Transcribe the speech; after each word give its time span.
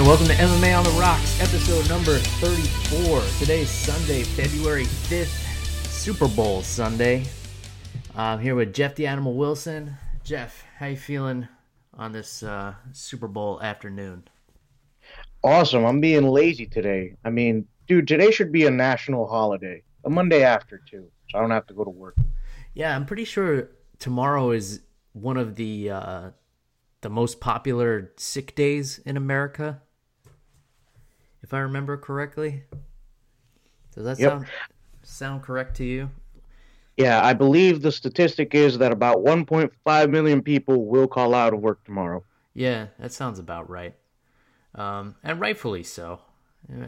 Right, 0.00 0.02
welcome 0.02 0.26
to 0.26 0.32
MMA 0.32 0.76
on 0.76 0.82
the 0.82 0.90
Rocks, 0.90 1.40
episode 1.40 1.88
number 1.88 2.18
34. 2.18 3.22
Today's 3.38 3.70
Sunday, 3.70 4.24
February 4.24 4.86
5th, 4.86 5.86
Super 5.86 6.26
Bowl 6.26 6.62
Sunday. 6.62 7.24
I'm 8.16 8.40
here 8.40 8.56
with 8.56 8.74
Jeff 8.74 8.96
the 8.96 9.06
Animal 9.06 9.34
Wilson. 9.34 9.96
Jeff, 10.24 10.64
how 10.78 10.86
you 10.86 10.96
feeling 10.96 11.46
on 11.96 12.10
this 12.10 12.42
uh, 12.42 12.74
Super 12.90 13.28
Bowl 13.28 13.62
afternoon? 13.62 14.24
Awesome. 15.44 15.84
I'm 15.84 16.00
being 16.00 16.26
lazy 16.26 16.66
today. 16.66 17.14
I 17.24 17.30
mean, 17.30 17.64
dude, 17.86 18.08
today 18.08 18.32
should 18.32 18.50
be 18.50 18.66
a 18.66 18.72
national 18.72 19.28
holiday. 19.28 19.84
A 20.04 20.10
Monday 20.10 20.42
after 20.42 20.78
too, 20.90 21.08
so 21.30 21.38
I 21.38 21.40
don't 21.40 21.52
have 21.52 21.68
to 21.68 21.74
go 21.74 21.84
to 21.84 21.90
work. 21.90 22.16
Yeah, 22.74 22.96
I'm 22.96 23.06
pretty 23.06 23.24
sure 23.24 23.70
tomorrow 24.00 24.50
is 24.50 24.80
one 25.12 25.36
of 25.36 25.54
the 25.54 25.90
uh, 25.90 26.30
the 27.04 27.10
most 27.10 27.38
popular 27.38 28.10
sick 28.16 28.54
days 28.56 28.98
in 29.04 29.16
America, 29.16 29.82
if 31.44 31.52
I 31.52 31.58
remember 31.60 31.98
correctly. 31.98 32.64
Does 33.94 34.04
that 34.04 34.18
Yep. 34.18 34.34
sound 34.34 34.46
sound 35.02 35.42
correct 35.42 35.76
to 35.76 35.84
you? 35.84 36.10
Yeah, 36.96 37.24
I 37.24 37.32
believe 37.34 37.82
the 37.82 37.92
statistic 37.92 38.54
is 38.54 38.78
that 38.78 38.90
about 38.92 39.22
1.5 39.22 40.10
million 40.10 40.42
people 40.42 40.86
will 40.86 41.06
call 41.08 41.34
out 41.34 41.52
of 41.54 41.60
work 41.60 41.84
tomorrow. 41.84 42.24
Yeah, 42.54 42.88
that 42.98 43.12
sounds 43.12 43.38
about 43.38 43.68
right. 43.68 43.94
Um, 44.74 45.16
and 45.24 45.40
rightfully 45.40 45.82
so. 45.84 46.20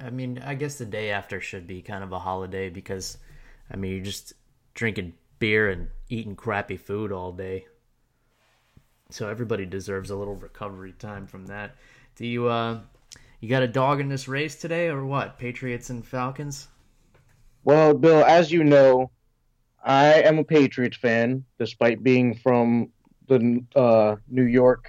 I 0.03 0.11
mean, 0.11 0.39
I 0.45 0.55
guess 0.55 0.79
the 0.79 0.87
day 0.87 1.11
after 1.11 1.41
should 1.41 1.67
be 1.67 1.83
kind 1.83 2.05
of 2.05 2.12
a 2.12 2.21
holiday 2.21 2.71
because, 2.71 3.19
I 3.71 3.77
mean, 3.77 3.93
you're 3.95 4.05
just 4.05 4.34
drinking 4.75 5.15
beer 5.39 5.71
and 5.71 5.91
eating 6.09 6.37
crappy 6.37 6.77
food 6.77 7.12
all 7.12 7.33
day. 7.33 7.67
So 9.11 9.29
everybody 9.29 9.67
deserves 9.67 10.11
a 10.11 10.17
little 10.17 10.34
recovery 10.37 10.93
time 10.93 11.27
from 11.27 11.47
that. 11.47 11.77
Do 12.17 12.27
you, 12.27 12.49
uh, 12.49 12.81
you 13.41 13.48
got 13.48 13.62
a 13.62 13.69
dog 13.69 14.01
in 14.01 14.09
this 14.09 14.29
race 14.29 14.56
today 14.56 14.89
or 14.89 15.05
what? 15.05 15.39
Patriots 15.39 15.91
and 15.91 16.05
Falcons? 16.06 16.69
Well, 17.65 17.95
Bill, 17.95 18.25
as 18.25 18.51
you 18.53 18.65
know, 18.65 19.11
I 19.84 20.23
am 20.23 20.39
a 20.39 20.45
Patriots 20.45 20.97
fan, 20.97 21.45
despite 21.59 22.03
being 22.03 22.34
from 22.37 22.91
the 23.28 23.62
uh, 23.75 24.17
New 24.28 24.45
York 24.45 24.89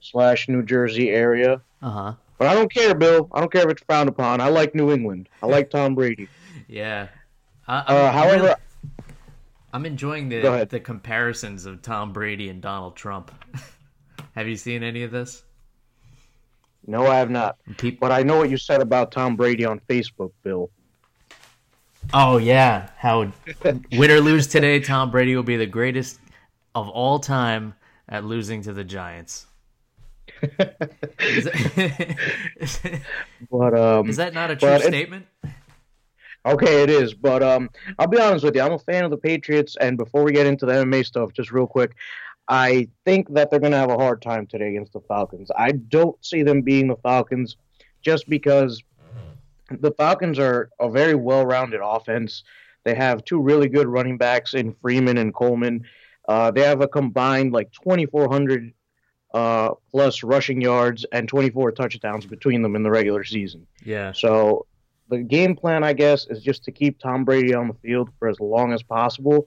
slash 0.00 0.48
New 0.48 0.62
Jersey 0.62 1.10
area. 1.10 1.60
Uh 1.82 1.90
huh. 1.90 2.12
But 2.38 2.48
I 2.48 2.54
don't 2.54 2.72
care, 2.72 2.94
Bill. 2.94 3.28
I 3.32 3.40
don't 3.40 3.52
care 3.52 3.64
if 3.64 3.70
it's 3.70 3.82
frowned 3.82 4.08
upon. 4.08 4.40
I 4.40 4.48
like 4.48 4.74
New 4.74 4.90
England. 4.92 5.28
I 5.42 5.46
like 5.46 5.70
Tom 5.70 5.94
Brady. 5.94 6.28
Yeah. 6.68 7.08
I, 7.66 7.78
Uh, 7.78 8.12
however, 8.12 8.42
really- 8.44 8.54
I'm 9.72 9.86
enjoying 9.86 10.28
the 10.28 10.66
the 10.70 10.78
comparisons 10.80 11.66
of 11.66 11.82
Tom 11.82 12.12
Brady 12.12 12.48
and 12.48 12.60
Donald 12.62 12.94
Trump. 12.96 13.32
have 14.36 14.46
you 14.46 14.56
seen 14.56 14.82
any 14.84 15.02
of 15.02 15.10
this? 15.10 15.42
No, 16.90 17.06
I 17.06 17.16
have 17.18 17.30
not. 17.30 17.56
Peop- 17.78 18.00
But 18.00 18.12
I 18.12 18.22
know 18.22 18.36
what 18.38 18.50
you 18.50 18.56
said 18.56 18.80
about 18.82 19.12
Tom 19.12 19.36
Brady 19.36 19.64
on 19.64 19.80
Facebook, 19.88 20.32
Bill. 20.42 20.70
oh 22.12 22.36
yeah, 22.38 22.90
how 22.98 23.32
win 23.92 24.10
or 24.10 24.20
lose 24.20 24.46
today, 24.46 24.80
Tom 24.80 25.10
Brady 25.10 25.34
will 25.36 25.42
be 25.42 25.56
the 25.56 25.66
greatest 25.66 26.18
of 26.74 26.88
all 26.88 27.18
time 27.18 27.74
at 28.08 28.24
losing 28.24 28.62
to 28.62 28.72
the 28.72 28.84
Giants. 28.84 29.46
Is 30.42 31.44
that, 31.44 32.16
But 33.50 33.74
um, 33.78 34.08
is 34.08 34.16
that 34.16 34.32
not 34.34 34.50
a 34.50 34.56
true 34.56 34.68
it- 34.70 34.82
statement? 34.82 35.26
Okay, 36.46 36.82
it 36.82 36.88
is, 36.88 37.12
but 37.12 37.42
um, 37.42 37.68
I'll 37.98 38.06
be 38.06 38.18
honest 38.18 38.42
with 38.46 38.54
you. 38.56 38.62
I'm 38.62 38.72
a 38.72 38.78
fan 38.78 39.04
of 39.04 39.10
the 39.10 39.18
Patriots, 39.18 39.76
and 39.78 39.98
before 39.98 40.24
we 40.24 40.32
get 40.32 40.46
into 40.46 40.64
the 40.64 40.72
MMA 40.72 41.04
stuff, 41.04 41.34
just 41.34 41.52
real 41.52 41.66
quick, 41.66 41.94
I 42.50 42.88
think 43.04 43.32
that 43.34 43.48
they're 43.48 43.60
going 43.60 43.72
to 43.72 43.78
have 43.78 43.90
a 43.90 43.96
hard 43.96 44.20
time 44.20 44.44
today 44.44 44.70
against 44.70 44.92
the 44.92 45.00
Falcons. 45.00 45.52
I 45.56 45.70
don't 45.70 46.22
see 46.24 46.42
them 46.42 46.62
being 46.62 46.88
the 46.88 46.96
Falcons, 46.96 47.56
just 48.02 48.28
because 48.28 48.82
the 49.70 49.92
Falcons 49.92 50.36
are 50.40 50.68
a 50.80 50.90
very 50.90 51.14
well-rounded 51.14 51.80
offense. 51.82 52.42
They 52.84 52.96
have 52.96 53.24
two 53.24 53.40
really 53.40 53.68
good 53.68 53.86
running 53.86 54.18
backs 54.18 54.54
in 54.54 54.74
Freeman 54.74 55.16
and 55.16 55.32
Coleman. 55.32 55.84
Uh, 56.28 56.50
they 56.50 56.62
have 56.62 56.80
a 56.80 56.88
combined 56.88 57.52
like 57.52 57.70
2,400 57.70 58.72
uh, 59.32 59.74
plus 59.92 60.24
rushing 60.24 60.60
yards 60.60 61.06
and 61.12 61.28
24 61.28 61.70
touchdowns 61.70 62.26
between 62.26 62.62
them 62.62 62.74
in 62.74 62.82
the 62.82 62.90
regular 62.90 63.22
season. 63.22 63.64
Yeah. 63.84 64.10
So 64.10 64.66
the 65.08 65.18
game 65.18 65.54
plan, 65.54 65.84
I 65.84 65.92
guess, 65.92 66.26
is 66.26 66.42
just 66.42 66.64
to 66.64 66.72
keep 66.72 66.98
Tom 66.98 67.24
Brady 67.24 67.54
on 67.54 67.68
the 67.68 67.74
field 67.74 68.10
for 68.18 68.28
as 68.28 68.40
long 68.40 68.72
as 68.72 68.82
possible. 68.82 69.46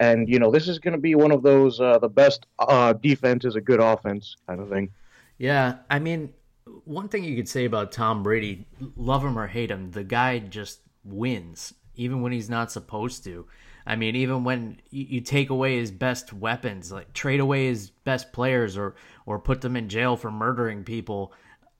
And 0.00 0.28
you 0.28 0.38
know, 0.38 0.50
this 0.50 0.68
is 0.68 0.78
going 0.78 0.92
to 0.92 1.00
be 1.00 1.14
one 1.14 1.30
of 1.30 1.42
those 1.42 1.80
uh, 1.80 1.98
the 1.98 2.08
best 2.08 2.46
uh, 2.58 2.92
defense 2.94 3.44
is 3.44 3.56
a 3.56 3.60
good 3.60 3.80
offense 3.80 4.36
kind 4.46 4.60
of 4.60 4.68
thing. 4.68 4.90
Yeah, 5.38 5.76
I 5.90 5.98
mean, 5.98 6.32
one 6.84 7.08
thing 7.08 7.24
you 7.24 7.36
could 7.36 7.48
say 7.48 7.64
about 7.64 7.92
Tom 7.92 8.22
Brady, 8.22 8.66
love 8.96 9.24
him 9.24 9.38
or 9.38 9.46
hate 9.46 9.70
him, 9.70 9.90
the 9.90 10.04
guy 10.04 10.38
just 10.38 10.80
wins, 11.04 11.74
even 11.94 12.22
when 12.22 12.32
he's 12.32 12.50
not 12.50 12.72
supposed 12.72 13.24
to. 13.24 13.46
I 13.86 13.96
mean, 13.96 14.16
even 14.16 14.44
when 14.44 14.80
you, 14.90 15.04
you 15.04 15.20
take 15.20 15.50
away 15.50 15.78
his 15.78 15.90
best 15.90 16.32
weapons, 16.32 16.90
like 16.90 17.12
trade 17.12 17.40
away 17.40 17.66
his 17.66 17.90
best 17.90 18.32
players, 18.32 18.76
or 18.76 18.94
or 19.26 19.38
put 19.38 19.60
them 19.60 19.76
in 19.76 19.88
jail 19.88 20.16
for 20.16 20.30
murdering 20.30 20.84
people, 20.84 21.32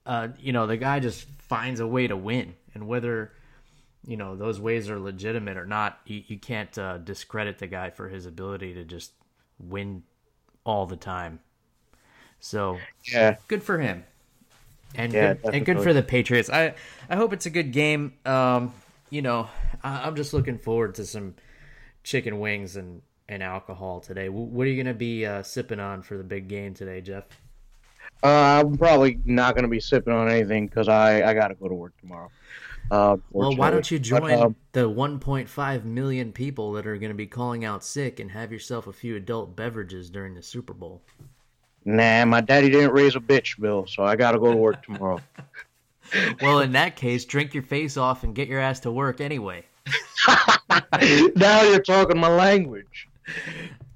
uh, 0.06 0.28
you 0.38 0.52
know, 0.52 0.66
the 0.66 0.76
guy 0.76 1.00
just 1.00 1.25
finds 1.41 1.81
a 1.81 1.86
way 1.86 2.06
to 2.06 2.16
win, 2.16 2.54
and 2.75 2.86
whether 2.86 3.32
you 4.06 4.16
know 4.16 4.37
those 4.37 4.60
ways 4.60 4.91
are 4.91 4.98
legitimate 4.98 5.56
or 5.56 5.66
not, 5.66 6.00
you, 6.06 6.22
you 6.26 6.38
can't 6.38 6.76
uh, 6.78 6.98
discredit 6.98 7.59
the 7.59 7.66
guy 7.66 7.91
for 7.91 8.09
his 8.09 8.26
ability 8.26 8.75
to 8.75 8.84
just 8.84 9.12
win 9.59 10.03
all 10.65 10.87
the 10.87 10.97
time. 10.97 11.41
So 12.41 12.81
Yeah, 13.10 13.37
good 13.48 13.62
for 13.62 13.78
him. 13.78 14.04
And 14.97 15.12
Yeah, 15.12 15.34
good, 15.34 15.54
and 15.54 15.66
good 15.66 15.81
for 15.82 15.93
the 15.93 16.03
patriots. 16.03 16.50
I 16.50 16.75
i 17.09 17.16
hope 17.16 17.32
it's 17.32 17.47
a 17.47 17.50
good 17.50 17.72
game. 17.72 18.14
Um 18.25 18.72
you 19.10 19.22
know 19.22 19.48
I, 19.82 20.06
i'm 20.06 20.16
just 20.16 20.32
looking 20.32 20.59
forward 20.59 20.94
to 20.97 21.04
some 21.06 21.34
chicken 22.04 22.41
wings 22.41 22.76
and 22.76 23.03
and 23.28 23.43
alcohol 23.43 24.00
today. 24.00 24.28
Wh- 24.28 24.53
what 24.53 24.66
are 24.66 24.70
you 24.70 24.82
gonna 24.82 24.94
be 24.94 25.26
uh, 25.26 25.43
sipping 25.43 25.81
on 25.81 26.03
for 26.03 26.16
the 26.19 26.25
big 26.25 26.48
game 26.48 26.75
today 26.75 27.00
jeff? 27.00 27.25
Uh, 28.22 28.62
I'm 28.64 28.78
probably 28.78 29.19
not 29.25 29.54
going 29.54 29.64
to 29.64 29.69
be 29.69 29.81
sipping 29.81 30.12
on 30.12 30.28
anything 30.31 30.66
because 30.66 30.88
I 30.88 31.22
I 31.28 31.34
got 31.34 31.48
to 31.48 31.54
go 31.54 31.69
to 31.69 31.75
work 31.75 31.93
tomorrow. 32.00 32.31
Uh, 32.90 33.16
well 33.30 33.56
why 33.56 33.70
don't 33.70 33.90
you 33.90 33.98
join 33.98 34.20
But, 34.20 34.40
um, 34.40 34.56
the 34.72 34.88
1.5 34.88 35.84
million 35.84 36.32
people 36.32 36.72
that 36.72 36.86
are 36.86 36.96
going 36.98 37.10
to 37.10 37.16
be 37.16 37.26
calling 37.26 37.64
out 37.64 37.84
sick 37.84 38.20
and 38.20 38.30
have 38.30 38.52
yourself 38.52 38.86
a 38.86 38.92
few 38.92 39.16
adult 39.16 39.56
beverages 39.56 40.10
during 40.10 40.34
the 40.34 40.42
super 40.42 40.74
bowl 40.74 41.02
nah, 41.84 42.24
my 42.24 42.40
daddy 42.40 42.70
didn't 42.70 42.92
raise 42.92 43.16
a 43.16 43.20
bitch, 43.20 43.58
Bill, 43.58 43.86
so 43.86 44.04
I 44.04 44.16
got 44.16 44.32
to 44.32 44.38
go 44.38 44.50
to 44.50 44.56
work 44.56 44.82
tomorrow. 44.86 45.20
well 46.42 46.60
in 46.60 46.72
that 46.72 46.96
case 46.96 47.24
drink 47.24 47.54
your 47.54 47.62
face 47.62 47.96
off 47.96 48.24
and 48.24 48.34
get 48.34 48.48
your 48.48 48.60
ass 48.60 48.80
to 48.80 48.92
work 48.92 49.20
anyway 49.20 49.64
now 51.36 51.62
you're 51.62 51.82
talking 51.82 52.18
my 52.18 52.28
language. 52.28 53.08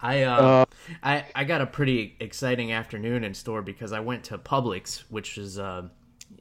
I 0.01 0.23
uh, 0.23 0.65
I 1.03 1.25
I 1.35 1.45
got 1.45 1.61
a 1.61 1.67
pretty 1.67 2.17
exciting 2.21 2.73
afternoon 2.73 3.25
in 3.25 3.35
store 3.35 3.63
because 3.63 3.93
I 3.93 4.01
went 4.01 4.25
to 4.25 4.39
Publix, 4.39 5.05
which 5.09 5.39
is 5.39 5.59
uh, 5.59 5.89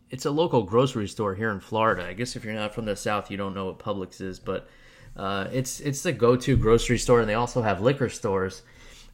it's 0.10 0.26
a 0.26 0.32
local 0.32 0.64
grocery 0.64 1.08
store 1.08 1.36
here 1.36 1.52
in 1.52 1.60
Florida. 1.60 2.06
I 2.06 2.14
guess 2.14 2.36
if 2.36 2.44
you're 2.44 2.54
not 2.54 2.74
from 2.74 2.86
the 2.86 2.96
South, 2.96 3.30
you 3.30 3.38
don't 3.38 3.54
know 3.54 3.66
what 3.66 3.80
Publix 3.80 4.22
is, 4.22 4.40
but 4.40 4.68
uh, 5.16 5.48
it's 5.52 5.80
it's 5.80 6.04
the 6.04 6.12
go-to 6.12 6.56
grocery 6.56 6.98
store, 6.98 7.20
and 7.20 7.30
they 7.30 7.34
also 7.34 7.62
have 7.62 7.82
liquor 7.82 8.10
stores. 8.10 8.62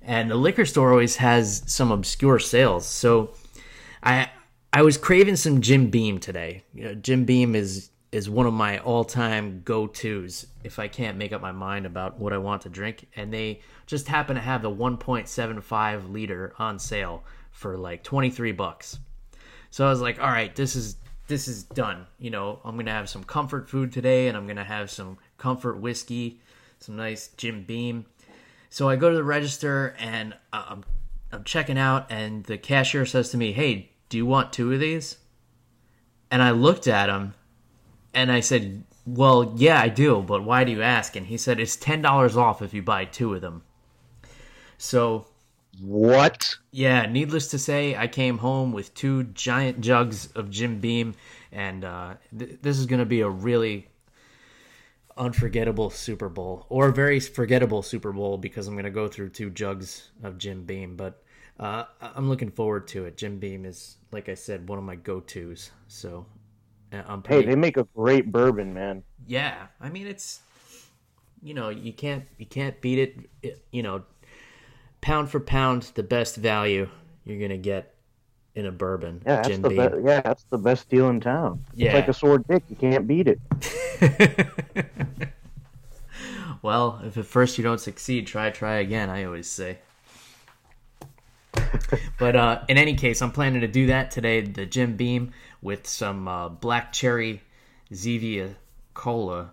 And 0.02 0.30
the 0.30 0.36
liquor 0.36 0.66
store 0.66 0.92
always 0.92 1.16
has 1.16 1.64
some 1.66 1.92
obscure 1.92 2.40
sales. 2.40 2.86
So 2.86 3.34
I 4.04 4.30
I 4.72 4.82
was 4.82 4.98
craving 4.98 5.38
some 5.38 5.62
Jim 5.62 5.90
Beam 5.90 6.20
today. 6.20 6.64
You 6.74 6.84
know, 6.84 6.96
Jim 6.96 7.26
Beam 7.26 7.56
is 7.56 7.90
is 8.12 8.30
one 8.30 8.46
of 8.46 8.54
my 8.54 8.78
all-time 8.80 9.62
go-tos 9.66 10.46
if 10.64 10.78
I 10.78 10.88
can't 10.88 11.18
make 11.18 11.34
up 11.34 11.42
my 11.42 11.52
mind 11.52 11.88
about 11.88 12.20
what 12.20 12.32
I 12.32 12.38
want 12.38 12.62
to 12.62 12.70
drink 12.70 13.08
and 13.16 13.34
they 13.34 13.62
just 13.88 14.08
happen 14.08 14.36
to 14.36 14.42
have 14.42 14.62
the 14.62 14.70
1.75 14.70 16.12
liter 16.12 16.54
on 16.60 16.78
sale 16.78 17.24
for 17.50 17.76
like 17.76 18.04
23 18.04 18.52
bucks. 18.52 19.00
So 19.74 19.88
I 19.88 19.90
was 19.90 20.02
like, 20.02 20.22
all 20.22 20.30
right, 20.30 20.56
this 20.56 20.76
is 20.76 20.98
this 21.26 21.48
is 21.48 21.64
done. 21.64 22.06
You 22.20 22.30
know, 22.30 22.60
I'm 22.64 22.78
gonna 22.78 22.92
have 22.92 23.10
some 23.10 23.24
comfort 23.24 23.68
food 23.68 23.92
today, 23.92 24.28
and 24.28 24.38
I'm 24.38 24.46
gonna 24.46 24.64
have 24.64 24.92
some 24.92 25.18
comfort 25.40 25.80
whiskey, 25.80 26.40
some 26.78 26.96
nice 26.96 27.30
Jim 27.38 27.64
Beam. 27.64 28.06
So 28.70 28.88
I 28.88 28.98
go 28.98 29.10
to 29.10 29.16
the 29.16 29.24
register 29.24 29.96
and 29.98 30.36
I'm 30.54 30.84
I'm 31.32 31.44
checking 31.44 31.80
out, 31.80 32.12
and 32.12 32.44
the 32.44 32.60
cashier 32.60 33.08
says 33.08 33.32
to 33.32 33.38
me, 33.38 33.52
"Hey, 33.52 33.90
do 34.10 34.18
you 34.18 34.28
want 34.28 34.54
two 34.54 34.72
of 34.72 34.80
these? 34.80 35.18
And 36.30 36.44
I 36.44 36.52
looked 36.52 36.86
at 36.86 37.10
him 37.10 37.34
and 38.14 38.32
I 38.32 38.42
said, 38.42 38.84
well, 39.08 39.56
yeah, 39.58 39.82
I 39.82 39.90
do, 39.90 40.22
but 40.22 40.44
why 40.44 40.66
do 40.66 40.72
you 40.72 40.84
ask? 40.84 41.16
And 41.16 41.26
he 41.26 41.38
said, 41.38 41.60
it's 41.60 41.76
$10 41.76 42.38
off 42.38 42.62
if 42.62 42.76
you 42.76 42.84
buy 42.84 43.06
two 43.06 43.34
of 43.34 43.42
them. 43.42 43.64
So, 44.78 45.26
what? 45.82 46.56
Yeah, 46.72 47.06
needless 47.06 47.48
to 47.50 47.60
say, 47.60 47.96
I 47.96 48.08
came 48.08 48.38
home 48.38 48.74
with 48.74 48.94
two 48.94 49.24
giant 49.24 49.82
jugs 49.82 50.32
of 50.34 50.50
Jim 50.50 50.80
Beam, 50.80 51.16
and 51.52 51.84
uh, 51.84 52.16
th- 52.38 52.60
this 52.62 52.78
is 52.78 52.86
going 52.86 53.00
to 53.00 53.06
be 53.06 53.22
a 53.22 53.30
really 53.30 53.88
unforgettable 55.18 55.90
Super 55.90 56.30
Bowl, 56.30 56.66
or 56.70 56.88
a 56.88 56.94
very 56.94 57.20
forgettable 57.20 57.82
Super 57.82 58.12
Bowl 58.12 58.38
because 58.38 58.68
I'm 58.68 58.74
going 58.74 58.86
to 58.86 58.92
go 58.92 59.08
through 59.08 59.30
two 59.30 59.50
jugs 59.50 60.12
of 60.24 60.38
Jim 60.38 60.64
Beam. 60.64 60.96
But 60.96 61.22
uh, 61.60 61.86
I'm 62.02 62.30
looking 62.30 62.52
forward 62.52 62.88
to 62.90 63.06
it. 63.06 63.18
Jim 63.18 63.40
Beam 63.40 63.66
is, 63.66 63.98
like 64.12 64.30
I 64.30 64.34
said, 64.34 64.68
one 64.68 64.80
of 64.80 64.84
my 64.84 64.96
go-tos. 64.96 65.72
So 65.88 66.26
I'm 66.92 67.22
pretty... 67.22 67.44
Hey, 67.44 67.50
they 67.50 67.56
make 67.56 67.78
a 67.78 67.88
great 67.96 68.32
bourbon, 68.32 68.74
man. 68.74 69.04
Yeah, 69.28 69.68
I 69.80 69.90
mean 69.90 70.08
it's, 70.08 70.42
you 71.42 71.54
know, 71.54 71.70
you 71.70 71.94
can't 71.94 72.26
you 72.38 72.46
can't 72.46 72.80
beat 72.82 73.00
it 73.42 73.58
you 73.72 73.84
know, 73.84 74.04
pound 75.04 75.30
for 75.30 75.40
pound, 75.42 75.92
the 75.96 76.02
best 76.02 76.38
value 76.38 76.90
you're 77.26 77.40
gonna 77.40 77.58
get 77.58 77.94
in 78.56 78.66
a 78.66 78.72
bourbon. 78.72 79.22
Yeah, 79.26 79.42
that's 79.42 79.58
the 79.60 79.70
be- 79.70 79.76
yeah, 79.76 80.22
that's 80.22 80.44
the 80.44 80.58
best 80.58 80.90
deal 80.90 81.10
in 81.10 81.20
town. 81.20 81.66
Yeah. 81.76 81.88
It's 81.88 81.96
like 81.96 82.08
a 82.08 82.14
sword 82.14 82.46
dick. 82.48 82.64
You 82.70 82.78
can't 82.78 83.06
beat 83.06 83.28
it. 83.28 83.40
well, 86.62 87.02
if 87.04 87.18
at 87.18 87.26
first 87.26 87.58
you 87.58 87.64
don't 87.64 87.82
succeed, 87.82 88.28
try 88.28 88.50
try 88.50 88.76
again. 88.76 89.10
I 89.10 89.26
always 89.26 89.50
say. 89.50 89.80
but 92.18 92.36
uh, 92.36 92.62
in 92.70 92.78
any 92.78 92.96
case, 92.96 93.22
I'm 93.22 93.32
planning 93.32 93.62
to 93.62 93.68
do 93.68 93.88
that 93.88 94.10
today. 94.10 94.42
The 94.42 94.66
Jim 94.66 94.96
Beam 94.96 95.34
with 95.62 95.86
some 95.86 96.28
uh, 96.28 96.50
black 96.50 96.94
cherry 96.94 97.42
Zevia 97.92 98.56
cola. 98.94 99.52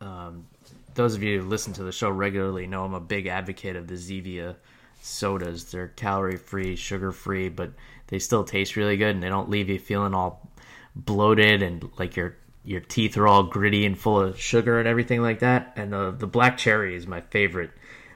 Um, 0.00 0.46
those 0.94 1.14
of 1.14 1.22
you 1.22 1.40
who 1.40 1.48
listen 1.48 1.72
to 1.74 1.82
the 1.82 1.92
show 1.92 2.10
regularly 2.10 2.66
know 2.66 2.84
I'm 2.84 2.94
a 2.94 3.00
big 3.00 3.26
advocate 3.26 3.76
of 3.76 3.86
the 3.86 3.94
Zevia 3.94 4.56
sodas. 5.02 5.64
They're 5.70 5.88
calorie 5.88 6.36
free, 6.36 6.76
sugar 6.76 7.12
free, 7.12 7.48
but 7.48 7.72
they 8.08 8.18
still 8.18 8.44
taste 8.44 8.76
really 8.76 8.96
good 8.96 9.14
and 9.14 9.22
they 9.22 9.28
don't 9.28 9.50
leave 9.50 9.68
you 9.68 9.78
feeling 9.78 10.14
all 10.14 10.50
bloated 10.94 11.62
and 11.62 11.88
like 11.98 12.16
your 12.16 12.36
your 12.64 12.80
teeth 12.80 13.16
are 13.16 13.26
all 13.26 13.44
gritty 13.44 13.86
and 13.86 13.98
full 13.98 14.20
of 14.20 14.38
sugar 14.38 14.78
and 14.78 14.86
everything 14.86 15.22
like 15.22 15.40
that. 15.40 15.72
And 15.76 15.92
the 15.92 16.10
the 16.10 16.26
black 16.26 16.58
cherry 16.58 16.94
is 16.94 17.06
my 17.06 17.20
favorite. 17.20 17.70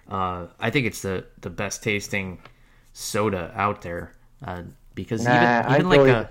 Uh, 0.09 0.49
I 0.61 0.71
think 0.71 0.87
it's 0.87 1.03
the 1.03 1.25
the 1.41 1.51
best 1.51 1.83
tasting 1.83 2.41
soda 2.93 3.53
out 3.55 3.83
there 3.83 4.13
uh, 4.45 4.63
because 4.95 5.25
nah, 5.25 5.61
even, 5.61 5.75
even 5.75 5.89
like 5.89 6.09
a 6.09 6.31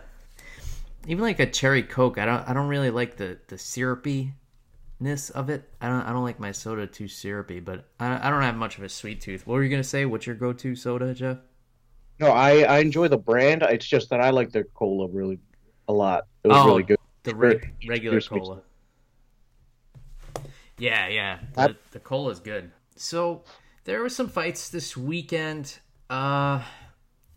even 1.07 1.23
like 1.23 1.39
a 1.39 1.47
cherry 1.47 1.83
coke, 1.83 2.17
I 2.17 2.25
don't 2.25 2.47
I 2.47 2.53
don't 2.53 2.67
really 2.67 2.91
like 2.91 3.17
the 3.17 3.37
the 3.47 3.57
syrupy 3.57 4.33
ness 5.03 5.29
of 5.29 5.49
it. 5.49 5.69
I 5.81 5.89
don't 5.89 6.01
I 6.01 6.13
don't 6.13 6.23
like 6.23 6.39
my 6.39 6.51
soda 6.51 6.87
too 6.87 7.07
syrupy, 7.07 7.59
but 7.59 7.85
I, 7.99 8.27
I 8.27 8.31
don't 8.31 8.41
have 8.41 8.55
much 8.55 8.77
of 8.77 8.83
a 8.83 8.89
sweet 8.89 9.21
tooth. 9.21 9.45
What 9.45 9.55
were 9.55 9.63
you 9.63 9.69
gonna 9.69 9.83
say? 9.83 10.05
What's 10.05 10.25
your 10.25 10.35
go 10.35 10.53
to 10.53 10.75
soda, 10.75 11.13
Jeff? 11.13 11.37
No, 12.19 12.31
I 12.31 12.61
I 12.61 12.79
enjoy 12.79 13.09
the 13.09 13.17
brand. 13.17 13.63
It's 13.63 13.85
just 13.85 14.09
that 14.09 14.21
I 14.21 14.29
like 14.29 14.51
their 14.51 14.63
cola 14.63 15.07
really 15.09 15.39
a 15.87 15.93
lot. 15.93 16.25
It 16.43 16.47
was 16.47 16.57
oh, 16.57 16.65
really 16.65 16.83
good. 16.83 16.97
The 17.23 17.35
re- 17.35 17.61
regular 17.87 18.21
cola. 18.21 18.61
Yeah, 20.77 21.07
yeah. 21.07 21.39
The, 21.55 21.75
the 21.91 21.99
cola 21.99 22.31
is 22.31 22.39
good. 22.39 22.71
So 22.95 23.43
there 23.83 24.01
were 24.01 24.09
some 24.09 24.29
fights 24.29 24.69
this 24.69 24.97
weekend. 24.97 25.79
Uh 26.09 26.63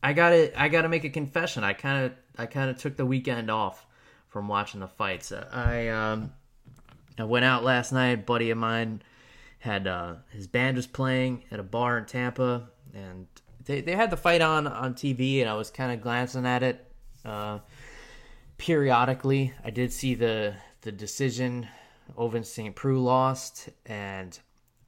I 0.02 0.12
gotta 0.12 0.60
I 0.60 0.68
gotta 0.68 0.88
make 0.88 1.04
a 1.04 1.10
confession. 1.10 1.64
I 1.64 1.72
kind 1.72 2.06
of 2.06 2.12
I 2.38 2.46
kind 2.46 2.70
of 2.70 2.78
took 2.78 2.96
the 2.96 3.06
weekend 3.06 3.50
off 3.50 3.86
from 4.28 4.48
watching 4.48 4.80
the 4.80 4.88
fights. 4.88 5.32
I 5.32 5.88
um 5.88 6.32
I 7.18 7.24
went 7.24 7.44
out 7.44 7.64
last 7.64 7.92
night. 7.92 8.26
buddy 8.26 8.50
of 8.50 8.58
mine 8.58 9.02
had 9.58 9.86
uh, 9.86 10.16
his 10.30 10.46
band 10.46 10.76
was 10.76 10.86
playing 10.86 11.44
at 11.50 11.58
a 11.58 11.62
bar 11.62 11.98
in 11.98 12.04
Tampa, 12.04 12.68
and 12.94 13.26
they 13.64 13.80
they 13.80 13.96
had 13.96 14.10
the 14.10 14.16
fight 14.16 14.42
on 14.42 14.66
on 14.66 14.94
TV, 14.94 15.40
and 15.40 15.48
I 15.48 15.54
was 15.54 15.70
kind 15.70 15.92
of 15.92 16.00
glancing 16.00 16.46
at 16.46 16.62
it 16.62 16.92
uh, 17.24 17.60
periodically. 18.58 19.52
I 19.64 19.70
did 19.70 19.92
see 19.92 20.14
the 20.14 20.54
the 20.82 20.92
decision. 20.92 21.68
Ovince 22.16 22.46
St. 22.46 22.74
Preux 22.74 23.00
lost, 23.00 23.68
and 23.84 24.38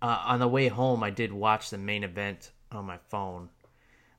uh, 0.01 0.23
on 0.25 0.39
the 0.39 0.47
way 0.47 0.69
home, 0.69 1.03
I 1.03 1.11
did 1.11 1.33
watch 1.33 1.71
the 1.71 1.79
main 1.79 2.05
event 2.05 2.53
on 2.71 2.85
my 2.85 2.99
phone. 3.09 3.49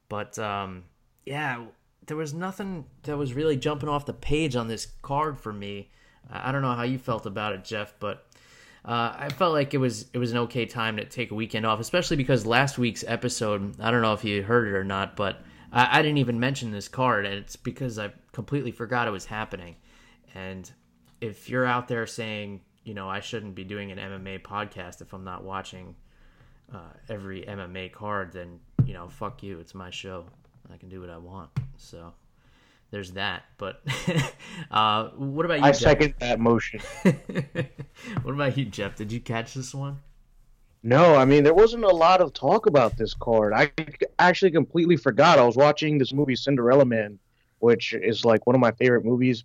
But 0.10 0.38
um, 0.38 0.84
yeah, 1.26 1.66
there 2.08 2.18
was 2.18 2.34
nothing 2.34 2.86
that 3.04 3.18
was 3.18 3.34
really 3.34 3.56
jumping 3.56 3.88
off 3.90 4.06
the 4.06 4.14
page 4.14 4.56
on 4.56 4.68
this 4.68 4.88
card 5.02 5.40
for 5.40 5.54
me. 5.54 5.92
I 6.30 6.52
don't 6.52 6.62
know 6.62 6.74
how 6.74 6.84
you 6.84 6.98
felt 6.98 7.26
about 7.26 7.54
it, 7.54 7.64
Jeff, 7.64 7.94
but 8.00 8.26
uh, 8.86 9.14
I 9.18 9.30
felt 9.30 9.54
like 9.54 9.74
it 9.74 9.78
was 9.78 10.06
it 10.14 10.18
was 10.18 10.32
an 10.32 10.38
okay 10.40 10.66
time 10.66 10.98
to 10.98 11.06
take 11.06 11.32
a 11.32 11.36
weekend 11.36 11.66
off, 11.66 11.80
especially 11.80 12.18
because 12.18 12.46
last 12.46 12.78
week's 12.78 13.04
episode. 13.08 13.80
I 13.80 13.92
don't 13.92 14.02
know 14.02 14.14
if 14.14 14.24
you 14.24 14.44
heard 14.44 14.68
it 14.68 14.74
or 14.76 14.84
not, 14.84 15.16
but 15.16 15.42
I, 15.72 16.00
I 16.00 16.02
didn't 16.02 16.20
even 16.20 16.40
mention 16.40 16.72
this 16.72 16.88
card, 16.88 17.26
and 17.26 17.36
it's 17.36 17.56
because 17.56 18.00
I 18.00 18.12
completely 18.32 18.72
forgot 18.72 19.08
it 19.08 19.12
was 19.12 19.26
happening. 19.26 19.76
And 20.36 20.70
if 21.20 21.50
you're 21.50 21.66
out 21.66 21.88
there 21.88 22.08
saying, 22.08 22.62
you 22.84 22.94
know, 22.94 23.10
I 23.10 23.20
shouldn't 23.20 23.56
be 23.56 23.64
doing 23.64 23.92
an 23.92 23.98
MMA 23.98 24.42
podcast 24.42 25.02
if 25.02 25.14
I'm 25.14 25.24
not 25.24 25.44
watching 25.44 25.96
uh, 26.74 26.94
every 27.10 27.42
MMA 27.44 27.92
card, 27.92 28.32
then 28.32 28.60
you 28.86 28.94
know, 28.94 29.08
fuck 29.08 29.44
you. 29.44 29.60
It's 29.60 29.76
my 29.76 29.90
show. 29.90 30.26
I 30.74 30.78
can 30.78 30.90
do 30.90 31.02
what 31.02 31.10
I 31.10 31.18
want. 31.18 31.50
So 31.78 32.14
there's 32.92 33.12
that. 33.12 33.44
But 33.58 33.82
uh, 34.72 35.10
what 35.10 35.46
about 35.46 35.60
you? 35.60 35.66
I 35.66 35.72
Jeff? 35.72 35.78
second 35.78 36.14
that 36.20 36.40
motion. 36.40 36.82
what 38.24 38.34
about 38.34 38.58
you, 38.58 38.66
Jeff? 38.66 38.96
Did 38.96 39.12
you 39.12 39.20
catch 39.20 39.54
this 39.54 39.74
one? 39.74 40.00
No, 40.82 41.16
I 41.16 41.26
mean 41.26 41.44
there 41.44 41.54
wasn't 41.54 41.84
a 41.84 41.90
lot 41.90 42.22
of 42.22 42.34
talk 42.34 42.66
about 42.66 42.98
this 42.98 43.14
card. 43.14 43.54
I 43.54 43.72
actually 44.18 44.52
completely 44.52 44.96
forgot. 44.96 45.38
I 45.38 45.44
was 45.44 45.58
watching 45.58 45.98
this 45.98 46.14
movie 46.14 46.36
Cinderella 46.36 46.86
Man, 46.86 47.20
which 47.60 47.94
is 47.94 48.24
like 48.24 48.48
one 48.48 48.56
of 48.56 48.62
my 48.62 48.72
favorite 48.72 49.04
movies. 49.04 49.44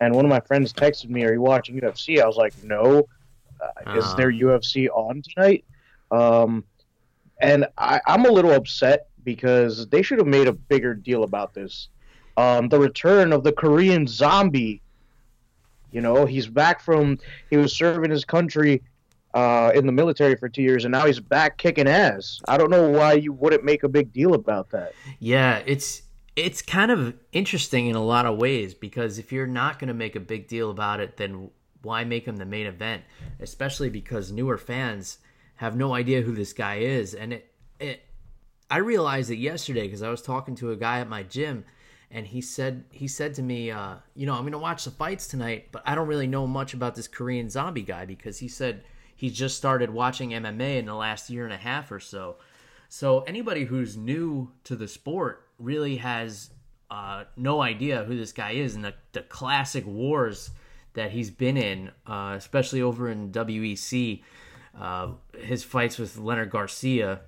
And 0.00 0.12
one 0.16 0.24
of 0.24 0.28
my 0.28 0.40
friends 0.40 0.72
texted 0.72 1.10
me, 1.10 1.24
"Are 1.24 1.32
you 1.32 1.40
watching 1.40 1.80
UFC?" 1.80 2.20
I 2.20 2.26
was 2.26 2.36
like, 2.36 2.52
"No." 2.64 3.06
Uh, 3.60 3.96
Is 3.96 4.04
uh-huh. 4.04 4.16
there 4.16 4.32
UFC 4.32 4.88
on 4.88 5.22
tonight? 5.22 5.64
Um, 6.10 6.64
and 7.40 7.66
I, 7.78 8.00
I'm 8.06 8.24
a 8.24 8.30
little 8.30 8.50
upset 8.50 9.06
because 9.22 9.86
they 9.88 10.02
should 10.02 10.18
have 10.18 10.26
made 10.26 10.48
a 10.48 10.52
bigger 10.52 10.94
deal 10.94 11.22
about 11.22 11.54
this. 11.54 11.88
Um, 12.36 12.68
the 12.68 12.78
return 12.78 13.32
of 13.32 13.44
the 13.44 13.52
Korean 13.52 14.06
zombie. 14.06 14.80
You 15.90 16.00
know, 16.00 16.24
he's 16.24 16.46
back 16.46 16.80
from 16.80 17.18
he 17.50 17.58
was 17.58 17.76
serving 17.76 18.10
his 18.10 18.24
country 18.24 18.82
uh, 19.34 19.72
in 19.74 19.86
the 19.86 19.92
military 19.92 20.36
for 20.36 20.48
two 20.48 20.62
years, 20.62 20.84
and 20.84 20.92
now 20.92 21.06
he's 21.06 21.20
back 21.20 21.58
kicking 21.58 21.88
ass. 21.88 22.40
I 22.48 22.56
don't 22.56 22.70
know 22.70 22.88
why 22.88 23.14
you 23.14 23.32
wouldn't 23.32 23.64
make 23.64 23.82
a 23.82 23.88
big 23.88 24.12
deal 24.12 24.34
about 24.34 24.70
that. 24.70 24.92
Yeah, 25.18 25.62
it's 25.66 26.02
it's 26.36 26.62
kind 26.62 26.90
of 26.90 27.14
interesting 27.32 27.86
in 27.86 27.96
a 27.96 28.02
lot 28.02 28.24
of 28.24 28.38
ways 28.38 28.72
because 28.74 29.18
if 29.18 29.32
you're 29.32 29.46
not 29.46 29.78
going 29.78 29.88
to 29.88 29.94
make 29.94 30.16
a 30.16 30.20
big 30.20 30.48
deal 30.48 30.70
about 30.70 31.00
it, 31.00 31.18
then 31.18 31.50
why 31.82 32.04
make 32.04 32.26
him 32.26 32.36
the 32.36 32.46
main 32.46 32.66
event? 32.66 33.02
Especially 33.40 33.90
because 33.90 34.32
newer 34.32 34.56
fans 34.56 35.18
have 35.56 35.76
no 35.76 35.94
idea 35.94 36.22
who 36.22 36.34
this 36.34 36.52
guy 36.52 36.76
is, 36.76 37.14
and 37.14 37.32
it 37.32 37.52
it 37.78 38.02
I 38.70 38.78
realized 38.78 39.30
it 39.30 39.36
yesterday 39.36 39.82
because 39.82 40.02
I 40.02 40.10
was 40.10 40.22
talking 40.22 40.54
to 40.56 40.70
a 40.70 40.76
guy 40.76 41.00
at 41.00 41.08
my 41.08 41.22
gym, 41.22 41.64
and 42.12 42.26
he 42.26 42.40
said 42.42 42.84
he 42.90 43.08
said 43.08 43.34
to 43.34 43.42
me, 43.42 43.70
uh, 43.70 43.96
you 44.14 44.26
know, 44.26 44.34
I'm 44.34 44.44
gonna 44.44 44.58
watch 44.58 44.84
the 44.84 44.90
fights 44.90 45.26
tonight, 45.26 45.68
but 45.72 45.82
I 45.86 45.94
don't 45.94 46.06
really 46.06 46.26
know 46.26 46.46
much 46.46 46.74
about 46.74 46.94
this 46.94 47.08
Korean 47.08 47.48
zombie 47.48 47.82
guy 47.82 48.04
because 48.04 48.38
he 48.38 48.48
said 48.48 48.84
he 49.16 49.30
just 49.30 49.56
started 49.56 49.90
watching 49.90 50.30
MMA 50.30 50.78
in 50.78 50.84
the 50.86 50.94
last 50.94 51.30
year 51.30 51.44
and 51.44 51.52
a 51.52 51.58
half 51.58 51.90
or 51.90 52.00
so. 52.00 52.36
So 52.88 53.20
anybody 53.20 53.64
who's 53.64 53.96
new 53.96 54.52
to 54.64 54.76
the 54.76 54.86
sport 54.86 55.48
really 55.58 55.96
has 55.96 56.50
uh, 56.90 57.24
no 57.36 57.62
idea 57.62 58.04
who 58.04 58.16
this 58.16 58.32
guy 58.32 58.50
is 58.52 58.74
and 58.74 58.84
the, 58.84 58.94
the 59.12 59.22
classic 59.22 59.86
wars 59.86 60.50
that 60.92 61.12
he's 61.12 61.30
been 61.30 61.56
in, 61.56 61.90
uh, 62.06 62.34
especially 62.36 62.82
over 62.82 63.08
in 63.08 63.32
WEC. 63.32 64.22
Uh, 64.78 65.12
his 65.38 65.64
fights 65.64 65.98
with 65.98 66.18
Leonard 66.18 66.50
Garcia 66.50 67.20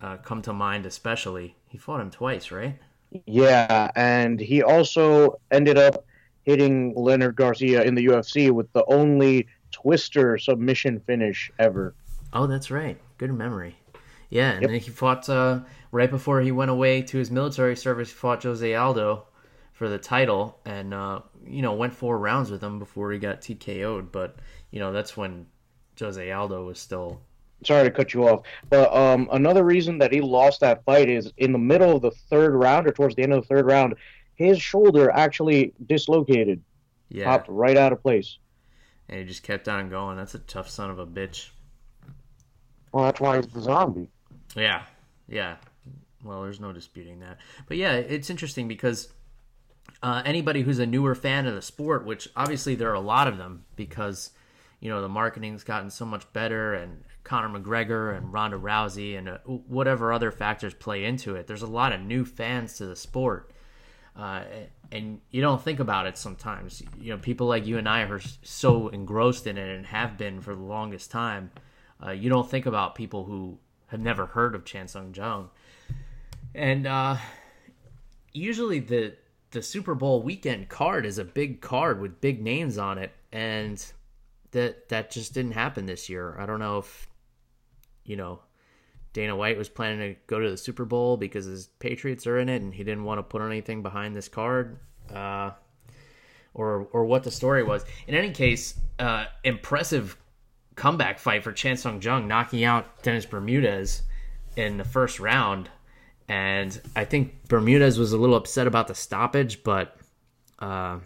uh, 0.00 0.18
come 0.18 0.40
to 0.42 0.52
mind, 0.52 0.86
especially. 0.86 1.56
He 1.66 1.78
fought 1.78 2.00
him 2.00 2.10
twice, 2.10 2.52
right? 2.52 2.78
Yeah, 3.26 3.90
and 3.96 4.38
he 4.38 4.62
also 4.62 5.40
ended 5.50 5.78
up 5.78 6.04
hitting 6.42 6.94
Leonard 6.94 7.36
Garcia 7.36 7.82
in 7.82 7.94
the 7.94 8.06
UFC 8.06 8.50
with 8.50 8.72
the 8.72 8.84
only 8.86 9.46
twister 9.70 10.38
submission 10.38 11.00
finish 11.00 11.50
ever. 11.58 11.94
Oh, 12.32 12.46
that's 12.46 12.70
right. 12.70 12.98
Good 13.16 13.32
memory. 13.32 13.76
Yeah, 14.30 14.52
and 14.52 14.62
yep. 14.62 14.70
then 14.70 14.80
he 14.80 14.90
fought 14.90 15.28
uh, 15.28 15.60
right 15.90 16.10
before 16.10 16.40
he 16.40 16.52
went 16.52 16.70
away 16.70 17.02
to 17.02 17.18
his 17.18 17.30
military 17.30 17.76
service. 17.76 18.10
He 18.10 18.14
fought 18.14 18.42
Jose 18.42 18.74
Aldo 18.74 19.26
for 19.72 19.88
the 19.88 19.98
title, 19.98 20.58
and 20.66 20.92
uh, 20.92 21.20
you 21.46 21.62
know 21.62 21.72
went 21.74 21.94
four 21.94 22.18
rounds 22.18 22.50
with 22.50 22.62
him 22.62 22.78
before 22.78 23.10
he 23.12 23.18
got 23.18 23.40
TKO'd. 23.40 24.12
But 24.12 24.36
you 24.70 24.80
know 24.80 24.92
that's 24.92 25.16
when 25.16 25.46
Jose 25.98 26.30
Aldo 26.30 26.66
was 26.66 26.78
still 26.78 27.22
sorry 27.64 27.84
to 27.84 27.90
cut 27.90 28.14
you 28.14 28.28
off, 28.28 28.46
but 28.70 28.92
um, 28.94 29.28
another 29.32 29.64
reason 29.64 29.98
that 29.98 30.12
he 30.12 30.20
lost 30.20 30.60
that 30.60 30.84
fight 30.84 31.08
is 31.08 31.32
in 31.36 31.52
the 31.52 31.58
middle 31.58 31.96
of 31.96 32.02
the 32.02 32.10
third 32.10 32.54
round 32.54 32.86
or 32.86 32.92
towards 32.92 33.14
the 33.14 33.22
end 33.22 33.32
of 33.32 33.42
the 33.42 33.48
third 33.48 33.66
round, 33.66 33.94
his 34.34 34.60
shoulder 34.60 35.10
actually 35.10 35.72
dislocated, 35.86 36.62
yeah. 37.08 37.24
popped 37.24 37.48
right 37.48 37.76
out 37.76 37.92
of 37.92 38.02
place. 38.02 38.38
And 39.08 39.18
he 39.20 39.24
just 39.24 39.42
kept 39.42 39.68
on 39.68 39.88
going. 39.88 40.16
That's 40.16 40.34
a 40.34 40.38
tough 40.38 40.68
son 40.68 40.90
of 40.90 40.98
a 40.98 41.06
bitch. 41.06 41.48
Well, 42.92 43.04
that's 43.04 43.20
why 43.20 43.36
he's 43.36 43.46
the 43.46 43.60
zombie. 43.60 44.08
Yeah, 44.54 44.82
yeah. 45.28 45.56
Well, 46.24 46.42
there's 46.42 46.60
no 46.60 46.72
disputing 46.72 47.20
that. 47.20 47.38
But 47.66 47.76
yeah, 47.76 47.92
it's 47.92 48.30
interesting 48.30 48.68
because 48.68 49.12
uh, 50.02 50.22
anybody 50.24 50.62
who's 50.62 50.78
a 50.78 50.86
newer 50.86 51.14
fan 51.14 51.46
of 51.46 51.54
the 51.54 51.62
sport, 51.62 52.04
which 52.04 52.28
obviously 52.36 52.74
there 52.74 52.90
are 52.90 52.94
a 52.94 53.00
lot 53.00 53.28
of 53.28 53.38
them 53.38 53.64
because 53.76 54.30
you 54.80 54.90
know 54.90 55.02
the 55.02 55.08
marketing's 55.08 55.64
gotten 55.64 55.90
so 55.90 56.04
much 56.04 56.30
better, 56.32 56.74
and 56.74 57.04
Conor 57.24 57.58
McGregor 57.58 58.16
and 58.16 58.32
Ronda 58.32 58.58
Rousey 58.58 59.18
and 59.18 59.28
uh, 59.28 59.38
whatever 59.44 60.12
other 60.12 60.30
factors 60.30 60.74
play 60.74 61.04
into 61.04 61.34
it. 61.34 61.46
There's 61.46 61.62
a 61.62 61.66
lot 61.66 61.92
of 61.92 62.00
new 62.00 62.24
fans 62.24 62.74
to 62.78 62.86
the 62.86 62.96
sport. 62.96 63.52
Uh, 64.16 64.42
and 64.90 65.20
you 65.30 65.40
don't 65.40 65.62
think 65.62 65.78
about 65.78 66.06
it 66.06 66.18
sometimes. 66.18 66.82
You 66.98 67.12
know, 67.12 67.18
people 67.18 67.46
like 67.46 67.66
you 67.66 67.78
and 67.78 67.88
I 67.88 68.02
are 68.02 68.20
so 68.42 68.88
engrossed 68.88 69.46
in 69.46 69.56
it 69.58 69.76
and 69.76 69.86
have 69.86 70.16
been 70.16 70.40
for 70.40 70.54
the 70.54 70.62
longest 70.62 71.10
time. 71.10 71.50
Uh, 72.04 72.10
you 72.10 72.28
don't 72.28 72.50
think 72.50 72.66
about 72.66 72.94
people 72.94 73.24
who 73.24 73.58
have 73.88 74.00
never 74.00 74.26
heard 74.26 74.54
of 74.54 74.64
Chan 74.64 74.88
Sung 74.88 75.14
Jung. 75.14 75.50
And 76.54 76.86
uh, 76.86 77.16
usually 78.32 78.80
the 78.80 79.16
the 79.50 79.62
Super 79.62 79.94
Bowl 79.94 80.22
weekend 80.22 80.68
card 80.68 81.06
is 81.06 81.18
a 81.18 81.24
big 81.24 81.60
card 81.62 82.00
with 82.00 82.20
big 82.20 82.42
names 82.42 82.76
on 82.76 82.98
it, 82.98 83.12
and 83.32 83.92
that 84.52 84.88
that 84.88 85.10
just 85.10 85.34
didn't 85.34 85.52
happen 85.52 85.86
this 85.86 86.08
year. 86.08 86.36
I 86.38 86.46
don't 86.46 86.58
know 86.58 86.78
if 86.78 87.08
you 88.04 88.16
know 88.16 88.40
Dana 89.12 89.36
White 89.36 89.58
was 89.58 89.68
planning 89.68 90.14
to 90.14 90.20
go 90.26 90.38
to 90.38 90.50
the 90.50 90.56
Super 90.56 90.84
Bowl 90.84 91.16
because 91.16 91.46
his 91.46 91.66
Patriots 91.78 92.26
are 92.26 92.38
in 92.38 92.48
it, 92.48 92.62
and 92.62 92.72
he 92.72 92.84
didn't 92.84 93.04
want 93.04 93.18
to 93.18 93.22
put 93.22 93.42
anything 93.42 93.82
behind 93.82 94.14
this 94.14 94.28
card, 94.28 94.78
uh, 95.14 95.50
or 96.54 96.88
or 96.92 97.04
what 97.04 97.24
the 97.24 97.30
story 97.30 97.62
was. 97.62 97.84
In 98.06 98.14
any 98.14 98.30
case, 98.30 98.78
uh, 98.98 99.26
impressive 99.44 100.16
comeback 100.74 101.18
fight 101.18 101.42
for 101.42 101.52
Chan 101.52 101.78
Sung 101.78 102.00
Jung, 102.00 102.28
knocking 102.28 102.64
out 102.64 103.02
Dennis 103.02 103.26
Bermudez 103.26 104.02
in 104.56 104.76
the 104.76 104.84
first 104.84 105.20
round. 105.20 105.68
And 106.28 106.80
I 106.94 107.04
think 107.04 107.48
Bermudez 107.48 107.98
was 107.98 108.12
a 108.12 108.18
little 108.18 108.36
upset 108.36 108.66
about 108.66 108.86
the 108.86 108.94
stoppage, 108.94 109.64
but 109.64 109.96
uh, 110.58 110.98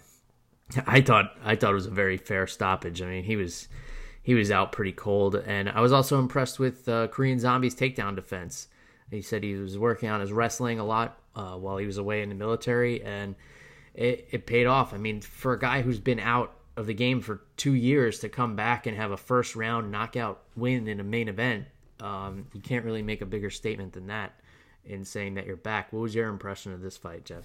I 0.86 1.00
thought 1.00 1.36
I 1.44 1.56
thought 1.56 1.72
it 1.72 1.74
was 1.74 1.86
a 1.86 1.90
very 1.90 2.16
fair 2.16 2.46
stoppage. 2.46 3.02
I 3.02 3.06
mean, 3.06 3.24
he 3.24 3.36
was 3.36 3.68
he 4.22 4.34
was 4.34 4.50
out 4.50 4.72
pretty 4.72 4.92
cold, 4.92 5.34
and 5.34 5.68
I 5.68 5.80
was 5.80 5.92
also 5.92 6.18
impressed 6.18 6.58
with 6.58 6.88
uh, 6.88 7.08
Korean 7.08 7.38
Zombie's 7.38 7.74
takedown 7.74 8.14
defense. 8.14 8.68
He 9.10 9.20
said 9.20 9.42
he 9.42 9.54
was 9.54 9.76
working 9.76 10.08
on 10.08 10.20
his 10.20 10.32
wrestling 10.32 10.78
a 10.78 10.84
lot 10.84 11.18
uh, 11.34 11.56
while 11.56 11.76
he 11.76 11.86
was 11.86 11.98
away 11.98 12.22
in 12.22 12.28
the 12.28 12.34
military, 12.34 13.02
and 13.02 13.34
it, 13.94 14.28
it 14.30 14.46
paid 14.46 14.66
off. 14.66 14.94
I 14.94 14.96
mean, 14.96 15.20
for 15.20 15.52
a 15.52 15.58
guy 15.58 15.82
who's 15.82 15.98
been 15.98 16.20
out 16.20 16.54
of 16.76 16.86
the 16.86 16.94
game 16.94 17.20
for 17.20 17.42
two 17.56 17.74
years 17.74 18.20
to 18.20 18.28
come 18.28 18.56
back 18.56 18.86
and 18.86 18.96
have 18.96 19.10
a 19.10 19.16
first 19.16 19.54
round 19.54 19.90
knockout 19.90 20.42
win 20.56 20.88
in 20.88 21.00
a 21.00 21.04
main 21.04 21.28
event, 21.28 21.66
um, 22.00 22.46
you 22.54 22.60
can't 22.60 22.84
really 22.84 23.02
make 23.02 23.20
a 23.20 23.26
bigger 23.26 23.50
statement 23.50 23.92
than 23.92 24.06
that 24.06 24.32
in 24.84 25.04
saying 25.04 25.34
that 25.34 25.46
you're 25.46 25.56
back. 25.56 25.92
What 25.92 26.00
was 26.00 26.14
your 26.14 26.28
impression 26.28 26.72
of 26.72 26.80
this 26.80 26.96
fight, 26.96 27.24
Jeff? 27.24 27.44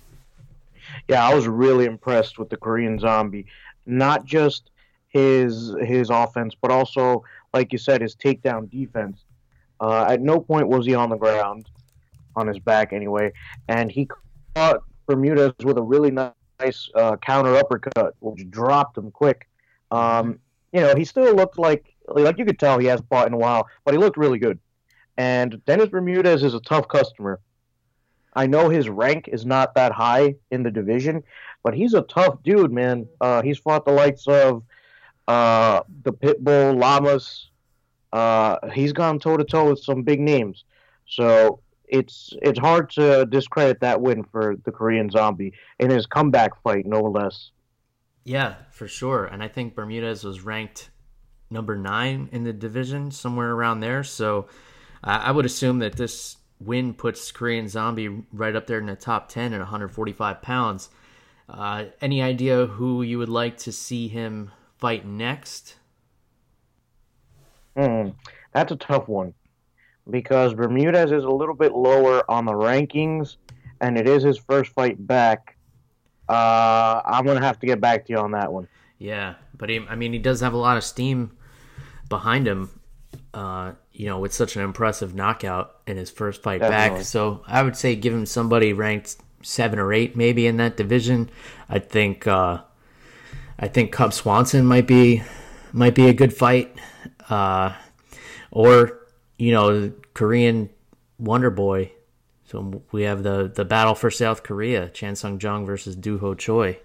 Yeah, 1.08 1.28
I 1.28 1.34
was 1.34 1.48
really 1.48 1.86
impressed 1.86 2.38
with 2.38 2.50
the 2.50 2.58
Korean 2.58 3.00
Zombie. 3.00 3.46
Not 3.86 4.26
just 4.26 4.72
his 5.10 5.76
his 5.82 6.10
offense, 6.10 6.56
but 6.62 6.72
also, 6.72 7.24
like 7.54 7.72
you 7.72 7.78
said, 7.78 8.02
his 8.02 8.16
takedown 8.16 8.70
defense. 8.70 9.24
Uh, 9.80 10.06
at 10.10 10.22
no 10.22 10.40
point 10.40 10.68
was 10.68 10.86
he 10.86 10.96
on 10.96 11.10
the 11.10 11.16
ground, 11.16 11.70
on 12.36 12.48
his 12.48 12.60
back 12.60 12.94
anyway, 12.94 13.32
and 13.68 13.92
he 13.92 14.08
caught 14.56 14.82
Bermudez 15.06 15.54
with 15.64 15.78
a 15.78 15.82
really 15.82 16.12
nice 16.12 16.90
uh, 16.96 17.16
counter 17.18 17.56
uppercut, 17.56 18.16
which 18.20 18.50
dropped 18.50 18.98
him 18.98 19.12
quick. 19.12 19.48
Um, 19.92 20.40
you 20.74 20.82
know, 20.82 20.96
he 20.96 21.06
still 21.06 21.34
looked 21.34 21.58
like 21.58 21.96
like 22.08 22.38
you 22.38 22.46
could 22.46 22.60
tell 22.60 22.80
he 22.80 22.88
hasn't 22.88 23.10
fought 23.10 23.28
in 23.28 23.34
a 23.34 23.38
while, 23.38 23.68
but 23.86 23.94
he 23.94 24.00
looked 24.00 24.18
really 24.18 24.40
good. 24.40 24.60
And 25.18 25.64
Dennis 25.66 25.90
Bermudez 25.90 26.44
is 26.44 26.54
a 26.54 26.60
tough 26.62 26.88
customer. 26.88 27.40
I 28.38 28.46
know 28.46 28.70
his 28.70 28.88
rank 28.88 29.28
is 29.28 29.48
not 29.48 29.74
that 29.74 29.92
high 29.92 30.36
in 30.52 30.62
the 30.62 30.70
division, 30.70 31.24
but 31.64 31.74
he's 31.74 31.96
a 31.96 32.04
tough 32.04 32.44
dude, 32.44 32.72
man. 32.72 33.08
Uh, 33.20 33.42
he's 33.42 33.58
fought 33.58 33.84
the 33.84 33.92
likes 33.92 34.28
of 34.28 34.62
uh, 35.28 35.82
the 36.04 36.14
Pitbull, 36.14 36.80
Lamas. 36.80 37.50
Uh, 38.14 38.58
he's 38.72 38.94
gone 38.94 39.18
toe 39.18 39.38
to 39.38 39.44
toe 39.44 39.72
with 39.72 39.80
some 39.80 40.04
big 40.04 40.20
names. 40.20 40.66
So 41.08 41.62
it's 41.88 42.32
it's 42.44 42.60
hard 42.60 42.92
to 42.92 43.26
discredit 43.26 43.80
that 43.80 44.02
win 44.02 44.24
for 44.24 44.56
the 44.66 44.72
Korean 44.72 45.10
Zombie 45.10 45.54
in 45.80 45.90
his 45.90 46.06
comeback 46.06 46.62
fight, 46.62 46.86
no 46.86 47.02
less. 47.02 47.50
Yeah, 48.24 48.56
for 48.72 48.88
sure. 48.88 49.26
And 49.26 49.42
I 49.42 49.48
think 49.48 49.74
Bermudez 49.74 50.24
was 50.24 50.42
ranked 50.42 50.92
number 51.50 51.76
nine 51.76 52.30
in 52.32 52.44
the 52.44 52.54
division, 52.54 53.10
somewhere 53.10 53.52
around 53.52 53.80
there. 53.80 54.04
So 54.04 54.48
I 55.04 55.32
would 55.32 55.46
assume 55.46 55.80
that 55.80 55.96
this 55.96 56.38
win 56.60 56.94
puts 56.94 57.32
Korean 57.32 57.68
Zombie 57.68 58.24
right 58.32 58.56
up 58.56 58.68
there 58.68 58.80
in 58.80 58.88
the 58.88 58.96
top 58.96 59.30
10 59.30 59.54
at 59.54 59.60
145 59.60 60.42
pounds. 60.42 60.90
Uh, 61.50 61.86
any 62.02 62.22
idea 62.22 62.66
who 62.66 63.02
you 63.02 63.18
would 63.20 63.30
like 63.30 63.58
to 63.58 63.72
see 63.72 64.08
him 64.08 64.52
fight 64.78 65.06
next? 65.06 65.76
Hmm, 67.76 68.10
that's 68.54 68.72
a 68.72 68.76
tough 68.76 69.08
one 69.08 69.34
because 70.10 70.54
Bermudez 70.54 71.12
is 71.12 71.24
a 71.24 71.30
little 71.30 71.56
bit 71.56 71.74
lower 71.74 72.30
on 72.30 72.46
the 72.46 72.54
rankings, 72.54 73.38
and 73.82 73.98
it 73.98 74.08
is 74.08 74.24
his 74.24 74.38
first 74.38 74.72
fight 74.74 75.06
back. 75.06 75.58
Uh, 76.28 77.02
I'm 77.06 77.26
gonna 77.26 77.46
have 77.46 77.60
to 77.60 77.68
get 77.68 77.80
back 77.80 78.06
to 78.06 78.14
you 78.14 78.20
on 78.20 78.32
that 78.32 78.52
one. 78.52 78.68
Yeah, 78.98 79.36
but 79.56 79.70
he, 79.70 79.86
I 79.88 79.96
mean, 79.96 80.14
he 80.14 80.20
does 80.20 80.42
have 80.42 80.54
a 80.54 80.58
lot 80.58 80.78
of 80.78 80.84
steam 80.84 81.38
behind 82.10 82.48
him 82.48 82.70
uh, 83.34 83.74
you 83.98 84.06
know, 84.06 84.20
with 84.20 84.32
such 84.32 84.56
an 84.56 84.62
impressive 84.62 85.16
knockout 85.16 85.76
in 85.88 85.98
his 85.98 86.12
first 86.12 86.44
fight 86.44 86.60
Definitely. 86.60 87.00
back. 87.00 87.06
So 87.06 87.42
I 87.48 87.64
would 87.64 87.76
say 87.76 87.96
give 87.96 88.14
him 88.14 88.28
somebody 88.28 88.72
ranked 88.72 89.18
seven 89.42 89.80
or 89.80 89.92
eight, 89.92 90.16
maybe 90.16 90.46
in 90.46 90.58
that 90.58 90.78
division. 90.78 91.32
I 91.68 91.80
think 91.80 92.28
uh, 92.28 92.62
I 93.58 93.68
think 93.68 93.92
Cub 93.92 94.14
Swanson 94.14 94.68
might 94.68 94.86
be 94.86 95.24
might 95.74 95.96
be 95.96 96.08
a 96.10 96.14
good 96.14 96.32
fight, 96.32 96.76
uh, 97.28 97.74
or 98.52 99.00
you 99.40 99.52
know, 99.52 99.92
Korean 100.14 100.70
Wonder 101.18 101.50
Boy. 101.50 101.92
So 102.46 102.84
we 102.92 103.02
have 103.02 103.24
the 103.24 103.52
the 103.54 103.66
battle 103.66 103.96
for 103.96 104.12
South 104.12 104.44
Korea: 104.44 104.90
Chan 104.90 105.16
Sung 105.16 105.40
Jung 105.40 105.66
versus 105.66 105.96
Doo 105.96 106.20
Ho 106.20 106.36
Choi. 106.36 106.78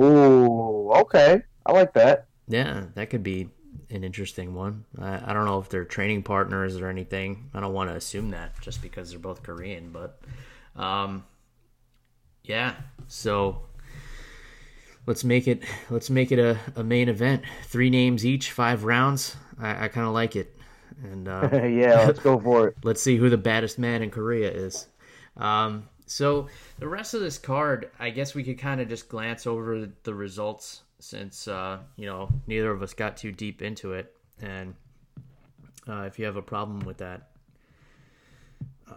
Ooh, 0.00 0.92
okay, 0.92 1.42
I 1.66 1.72
like 1.72 1.92
that. 1.94 2.28
Yeah, 2.46 2.84
that 2.94 3.10
could 3.10 3.24
be 3.24 3.48
an 3.90 4.04
interesting 4.04 4.54
one. 4.54 4.84
I, 4.98 5.30
I 5.30 5.32
don't 5.32 5.44
know 5.44 5.58
if 5.58 5.68
they're 5.68 5.84
training 5.84 6.22
partners 6.22 6.76
or 6.80 6.88
anything. 6.88 7.50
I 7.54 7.60
don't 7.60 7.72
want 7.72 7.90
to 7.90 7.96
assume 7.96 8.30
that 8.30 8.60
just 8.60 8.82
because 8.82 9.10
they're 9.10 9.18
both 9.18 9.42
Korean, 9.42 9.90
but 9.90 10.20
um, 10.76 11.24
yeah. 12.44 12.74
So 13.08 13.62
let's 15.06 15.24
make 15.24 15.48
it 15.48 15.62
let's 15.90 16.10
make 16.10 16.32
it 16.32 16.38
a, 16.38 16.58
a 16.76 16.84
main 16.84 17.08
event. 17.08 17.42
Three 17.64 17.90
names 17.90 18.24
each, 18.24 18.52
five 18.52 18.84
rounds. 18.84 19.36
I, 19.58 19.84
I 19.84 19.88
kind 19.88 20.06
of 20.06 20.12
like 20.12 20.36
it. 20.36 20.56
And 21.02 21.28
uh, 21.28 21.48
yeah, 21.52 22.04
let's 22.06 22.20
go 22.20 22.38
for 22.38 22.68
it. 22.68 22.76
let's 22.84 23.02
see 23.02 23.16
who 23.16 23.30
the 23.30 23.38
baddest 23.38 23.78
man 23.78 24.02
in 24.02 24.10
Korea 24.10 24.50
is. 24.50 24.86
Um, 25.36 25.88
so 26.06 26.48
the 26.78 26.88
rest 26.88 27.14
of 27.14 27.20
this 27.20 27.38
card, 27.38 27.90
I 27.98 28.10
guess 28.10 28.34
we 28.34 28.42
could 28.42 28.58
kind 28.58 28.80
of 28.80 28.88
just 28.88 29.08
glance 29.08 29.46
over 29.46 29.88
the 30.02 30.14
results 30.14 30.82
since 31.00 31.48
uh, 31.48 31.78
you 31.96 32.06
know 32.06 32.28
neither 32.46 32.70
of 32.70 32.82
us 32.82 32.94
got 32.94 33.16
too 33.16 33.32
deep 33.32 33.62
into 33.62 33.92
it. 33.92 34.14
And 34.40 34.74
uh, 35.88 36.02
if 36.02 36.18
you 36.18 36.24
have 36.26 36.36
a 36.36 36.42
problem 36.42 36.80
with 36.80 36.98
that, 36.98 37.30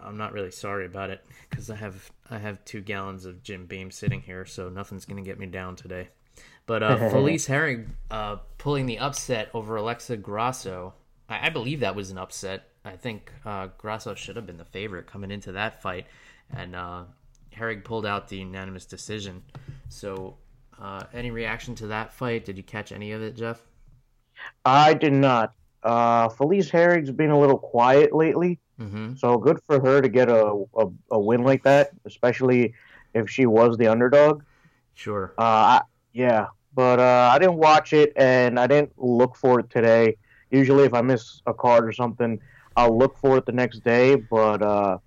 I'm 0.02 0.16
not 0.16 0.32
really 0.32 0.50
sorry 0.50 0.86
about 0.86 1.10
it 1.10 1.24
because 1.48 1.70
I 1.70 1.76
have 1.76 2.10
I 2.30 2.38
have 2.38 2.64
two 2.64 2.80
gallons 2.80 3.24
of 3.24 3.42
Jim 3.42 3.66
Beam 3.66 3.90
sitting 3.90 4.20
here, 4.20 4.44
so 4.44 4.68
nothing's 4.68 5.04
gonna 5.04 5.22
get 5.22 5.38
me 5.38 5.46
down 5.46 5.76
today. 5.76 6.08
But 6.66 6.82
uh, 6.82 6.96
Felice 7.10 7.46
Herrig 7.46 7.88
uh, 8.10 8.36
pulling 8.58 8.86
the 8.86 8.98
upset 8.98 9.50
over 9.54 9.76
Alexa 9.76 10.16
Grasso, 10.16 10.94
I, 11.28 11.46
I, 11.46 11.50
believe 11.50 11.80
that 11.80 11.94
was 11.94 12.10
an 12.10 12.18
upset. 12.18 12.70
I 12.84 12.96
think 12.96 13.30
uh, 13.44 13.68
Grasso 13.78 14.14
should 14.14 14.36
have 14.36 14.46
been 14.46 14.56
the 14.56 14.64
favorite 14.64 15.06
coming 15.06 15.30
into 15.30 15.52
that 15.52 15.82
fight, 15.82 16.06
and 16.54 16.74
uh, 16.74 17.04
Herrig 17.54 17.84
pulled 17.84 18.06
out 18.06 18.28
the 18.28 18.38
unanimous 18.38 18.86
decision. 18.86 19.42
So 19.88 20.36
uh, 20.80 21.04
any 21.12 21.30
reaction 21.30 21.74
to 21.76 21.88
that 21.88 22.12
fight? 22.12 22.44
Did 22.44 22.56
you 22.56 22.62
catch 22.62 22.92
any 22.92 23.12
of 23.12 23.22
it, 23.22 23.36
Jeff? 23.36 23.62
I 24.64 24.94
did 24.94 25.12
not. 25.12 25.54
Uh, 25.82 26.28
Felice 26.28 26.70
Herrig's 26.70 27.10
been 27.10 27.30
a 27.30 27.38
little 27.38 27.58
quiet 27.58 28.14
lately, 28.14 28.58
mm-hmm. 28.80 29.14
so 29.16 29.36
good 29.36 29.60
for 29.66 29.80
her 29.80 30.00
to 30.00 30.08
get 30.08 30.30
a, 30.30 30.64
a, 30.76 30.86
a, 31.10 31.20
win 31.20 31.42
like 31.42 31.62
that, 31.64 31.90
especially 32.06 32.72
if 33.12 33.28
she 33.28 33.44
was 33.44 33.76
the 33.76 33.86
underdog. 33.86 34.42
Sure. 34.94 35.34
Uh, 35.36 35.42
I, 35.42 35.82
yeah, 36.12 36.46
but 36.74 37.00
uh, 37.00 37.30
I 37.32 37.38
didn't 37.38 37.56
watch 37.56 37.92
it 37.92 38.12
and 38.16 38.58
I 38.58 38.66
didn't 38.66 38.92
look 38.96 39.36
for 39.36 39.60
it 39.60 39.68
today. 39.68 40.16
Usually, 40.50 40.84
if 40.84 40.94
I 40.94 41.02
miss 41.02 41.42
a 41.46 41.52
card 41.52 41.86
or 41.86 41.92
something, 41.92 42.40
I'll 42.76 42.96
look 42.96 43.18
for 43.18 43.36
it 43.36 43.46
the 43.46 43.52
next 43.52 43.84
day, 43.84 44.14
but 44.14 44.62
uh, 44.62 44.98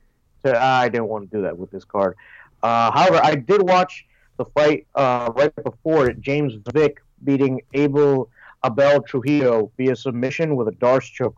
I 0.45 0.89
didn't 0.89 1.07
want 1.07 1.29
to 1.29 1.37
do 1.37 1.41
that 1.43 1.57
with 1.57 1.71
this 1.71 1.85
card. 1.85 2.15
Uh, 2.63 2.91
however, 2.91 3.19
I 3.23 3.35
did 3.35 3.61
watch 3.61 4.05
the 4.37 4.45
fight 4.45 4.87
uh, 4.95 5.31
right 5.35 5.53
before 5.63 6.09
it, 6.09 6.21
James 6.21 6.53
Vick 6.71 7.01
beating 7.23 7.61
Abel 7.73 8.29
Abel 8.65 9.01
Trujillo 9.01 9.71
via 9.77 9.95
submission 9.95 10.55
with 10.55 10.67
a 10.67 10.71
D'Arce 10.71 11.09
choke. 11.09 11.37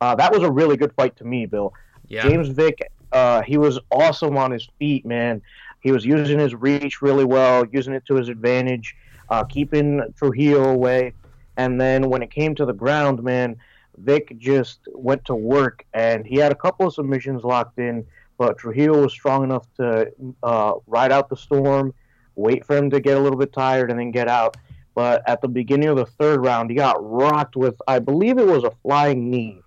Uh, 0.00 0.14
that 0.14 0.32
was 0.32 0.42
a 0.42 0.50
really 0.50 0.76
good 0.76 0.92
fight 0.94 1.16
to 1.16 1.24
me, 1.24 1.46
Bill. 1.46 1.72
Yeah. 2.08 2.22
James 2.22 2.48
Vick, 2.48 2.90
uh, 3.12 3.42
he 3.42 3.58
was 3.58 3.78
awesome 3.90 4.36
on 4.36 4.50
his 4.50 4.68
feet, 4.78 5.04
man. 5.04 5.42
He 5.80 5.92
was 5.92 6.04
using 6.04 6.38
his 6.38 6.54
reach 6.54 7.02
really 7.02 7.24
well, 7.24 7.64
using 7.70 7.94
it 7.94 8.04
to 8.06 8.14
his 8.14 8.28
advantage, 8.28 8.96
uh, 9.28 9.44
keeping 9.44 10.02
Trujillo 10.16 10.70
away. 10.70 11.14
And 11.56 11.80
then 11.80 12.08
when 12.08 12.22
it 12.22 12.30
came 12.30 12.54
to 12.56 12.64
the 12.64 12.72
ground, 12.72 13.22
man, 13.22 13.56
Vick 13.98 14.38
just 14.38 14.80
went 14.94 15.24
to 15.26 15.34
work, 15.34 15.84
and 15.92 16.26
he 16.26 16.36
had 16.36 16.52
a 16.52 16.54
couple 16.54 16.86
of 16.86 16.94
submissions 16.94 17.44
locked 17.44 17.78
in, 17.78 18.06
but 18.38 18.56
Trujillo 18.56 19.02
was 19.02 19.12
strong 19.12 19.44
enough 19.44 19.66
to 19.76 20.10
uh, 20.42 20.74
ride 20.86 21.12
out 21.12 21.28
the 21.28 21.36
storm, 21.36 21.92
wait 22.40 22.64
for 22.66 22.76
him 22.76 22.90
to 22.90 23.00
get 23.00 23.16
a 23.16 23.20
little 23.20 23.38
bit 23.38 23.52
tired, 23.52 23.90
and 23.90 23.98
then 23.98 24.10
get 24.10 24.28
out. 24.28 24.56
But 24.94 25.22
at 25.28 25.40
the 25.40 25.48
beginning 25.48 25.88
of 25.88 25.96
the 25.96 26.06
third 26.06 26.44
round, 26.44 26.70
he 26.70 26.76
got 26.76 26.96
rocked 27.00 27.56
with, 27.56 27.80
I 27.86 28.00
believe 28.00 28.38
it 28.38 28.46
was 28.46 28.64
a 28.64 28.72
flying 28.82 29.30
knee. 29.30 29.62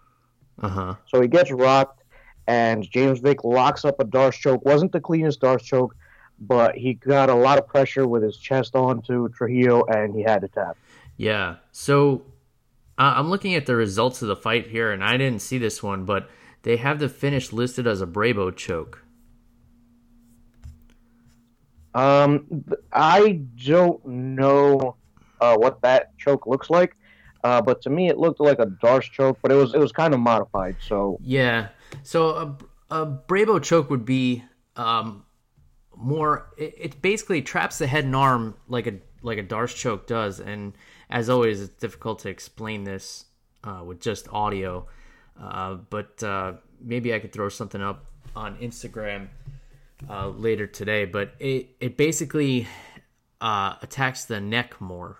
Uh-huh. 0.62 0.96
So 1.08 1.22
he 1.22 1.28
gets 1.28 1.52
rocked, 1.52 2.04
and 2.48 2.84
James 2.90 3.20
Vick 3.20 3.44
locks 3.44 3.86
up 3.86 4.00
a 4.00 4.04
D'Arce 4.04 4.38
choke. 4.38 4.66
Wasn't 4.66 4.92
the 4.92 5.00
cleanest 5.00 5.40
D'Arce 5.40 5.64
choke, 5.64 5.96
but 6.40 6.76
he 6.76 6.94
got 6.94 7.30
a 7.30 7.36
lot 7.36 7.58
of 7.58 7.68
pressure 7.68 8.08
with 8.08 8.22
his 8.22 8.38
chest 8.38 8.76
onto 8.76 9.30
Trujillo, 9.30 9.86
and 9.86 10.14
he 10.14 10.24
had 10.24 10.42
to 10.42 10.48
tap. 10.50 10.78
Yeah. 11.16 11.56
So 11.72 12.24
uh, 12.98 13.14
I'm 13.16 13.30
looking 13.30 13.56
at 13.56 13.66
the 13.66 13.76
results 13.76 14.22
of 14.22 14.28
the 14.28 14.36
fight 14.36 14.68
here, 14.68 14.92
and 14.92 15.04
I 15.04 15.18
didn't 15.18 15.42
see 15.42 15.58
this 15.58 15.82
one, 15.82 16.06
but 16.06 16.30
they 16.64 16.78
have 16.78 17.00
the 17.00 17.10
finish 17.10 17.54
listed 17.54 17.88
as 17.88 18.02
a 18.02 18.08
Brabo 18.08 18.56
choke. 18.56 19.04
Um, 21.96 22.66
I 22.92 23.42
don't 23.64 24.06
know 24.06 24.96
uh, 25.40 25.56
what 25.56 25.82
that 25.82 26.18
choke 26.18 26.48
looks 26.48 26.70
like. 26.70 26.96
Uh, 27.44 27.62
but 27.62 27.82
to 27.82 27.90
me, 27.90 28.08
it 28.08 28.18
looked 28.18 28.40
like 28.40 28.60
a 28.60 28.66
D'Arce 28.66 29.10
choke, 29.10 29.38
but 29.42 29.52
it 29.52 29.56
was 29.56 29.74
it 29.74 29.80
was 29.80 29.92
kind 29.92 30.14
of 30.14 30.20
modified. 30.20 30.78
So 30.82 31.18
yeah, 31.22 31.68
so 32.02 32.58
a, 32.90 33.02
a 33.02 33.06
Brabo 33.06 33.62
choke 33.62 33.90
would 33.90 34.06
be 34.06 34.44
um, 34.78 35.26
more. 35.96 36.48
It, 36.58 36.74
it, 36.78 37.02
basically 37.02 37.42
traps 37.42 37.80
the 37.80 37.88
head 37.88 38.06
and 38.06 38.16
arm 38.16 38.56
like 38.70 38.88
a 38.88 38.94
like 39.22 39.38
a 39.38 39.44
D'Arce 39.44 39.74
choke 39.74 40.08
does, 40.08 40.40
and 40.40 40.74
as 41.10 41.30
always, 41.30 41.62
it's 41.62 41.74
difficult 41.74 42.20
to 42.20 42.30
explain 42.30 42.86
this 42.86 43.26
uh, 43.66 43.84
with 43.86 44.00
just 44.00 44.30
audio. 44.32 44.88
Uh, 45.38 45.76
but 45.90 46.24
uh, 46.24 46.54
maybe 46.80 47.14
I 47.14 47.20
could 47.20 47.34
throw 47.34 47.50
something 47.50 47.82
up 47.82 48.06
on 48.38 48.56
Instagram 48.58 49.28
uh, 50.10 50.30
later 50.30 50.68
today. 50.68 51.06
But 51.06 51.34
it 51.40 51.70
it 51.80 51.98
basically 51.98 52.68
uh, 53.42 53.76
attacks 53.82 54.26
the 54.26 54.40
neck 54.40 54.80
more 54.80 55.18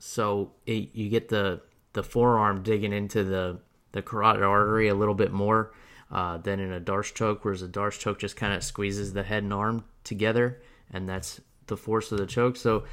so 0.00 0.52
it, 0.66 0.94
you 0.94 1.08
get 1.08 1.28
the 1.28 1.60
the 1.92 2.02
forearm 2.02 2.62
digging 2.62 2.92
into 2.92 3.22
the 3.22 3.60
the 3.92 4.02
carotid 4.02 4.42
artery 4.42 4.88
a 4.88 4.94
little 4.94 5.14
bit 5.14 5.30
more 5.30 5.72
uh, 6.10 6.38
than 6.38 6.58
in 6.58 6.72
a 6.72 6.80
D'Arce 6.80 7.12
choke, 7.12 7.44
whereas 7.44 7.62
a 7.62 7.68
D'Arce 7.68 7.98
choke 7.98 8.18
just 8.18 8.36
kind 8.36 8.54
of 8.54 8.64
squeezes 8.64 9.12
the 9.12 9.22
head 9.22 9.42
and 9.42 9.52
arm 9.52 9.84
together, 10.02 10.60
and 10.92 11.08
that's 11.08 11.40
the 11.66 11.76
force 11.76 12.10
of 12.10 12.18
the 12.18 12.26
choke. 12.26 12.56
So 12.56 12.84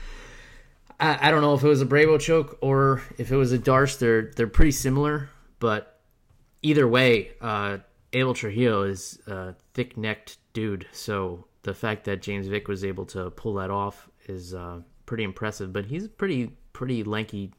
I, 0.99 1.29
I 1.29 1.31
don't 1.31 1.41
know 1.41 1.53
if 1.53 1.63
it 1.63 1.67
was 1.67 1.81
a 1.81 1.85
Brabo 1.85 2.19
choke 2.19 2.57
or 2.61 3.01
if 3.17 3.31
it 3.31 3.37
was 3.37 3.53
a 3.53 3.57
D'Arce. 3.57 3.95
They're 3.95 4.31
they're 4.35 4.47
pretty 4.47 4.71
similar, 4.71 5.29
but 5.59 6.01
either 6.61 6.87
way, 6.87 7.31
uh, 7.39 7.77
Abel 8.17 8.33
Trujillo 8.33 8.81
is 8.81 9.19
a 9.27 9.53
thick 9.75 9.95
necked 9.95 10.39
dude. 10.53 10.87
So 10.91 11.45
the 11.61 11.73
fact 11.73 12.05
that 12.05 12.21
James 12.21 12.47
Vick 12.47 12.67
was 12.67 12.83
able 12.83 13.05
to 13.07 13.29
pull 13.31 13.53
that 13.55 13.69
off 13.69 14.09
is 14.25 14.55
uh, 14.55 14.81
pretty 15.05 15.23
impressive. 15.23 15.71
But 15.71 15.85
he's 15.85 16.07
pretty 16.07 16.51
pretty 16.73 17.03
lanky, 17.03 17.51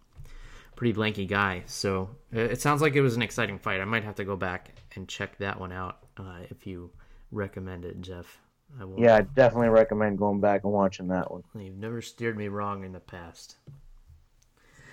pretty 0.75 0.94
lanky 0.94 1.27
guy. 1.27 1.62
So 1.66 2.11
it 2.33 2.61
sounds 2.61 2.83
like 2.83 2.97
it 2.97 3.03
was 3.03 3.14
an 3.14 3.23
exciting 3.23 3.59
fight. 3.59 3.81
I 3.81 3.85
might 3.85 4.03
have 4.03 4.16
to 4.16 4.25
go 4.25 4.35
back 4.35 4.75
and 4.97 5.09
check 5.09 5.38
that 5.38 5.61
one 5.61 5.71
out 5.71 5.99
uh, 6.16 6.40
if 6.51 6.66
you 6.66 6.90
recommend 7.31 7.85
it, 7.85 8.01
Jeff. 8.01 8.40
I 8.81 8.85
will. 8.85 8.99
Yeah, 8.99 9.16
I 9.16 9.21
definitely 9.21 9.68
recommend 9.68 10.18
going 10.18 10.40
back 10.40 10.64
and 10.64 10.73
watching 10.73 11.07
that 11.09 11.31
one. 11.31 11.44
You've 11.55 11.77
never 11.77 12.03
steered 12.03 12.37
me 12.37 12.49
wrong 12.49 12.85
in 12.85 12.92
the 12.92 13.01
past. 13.01 13.57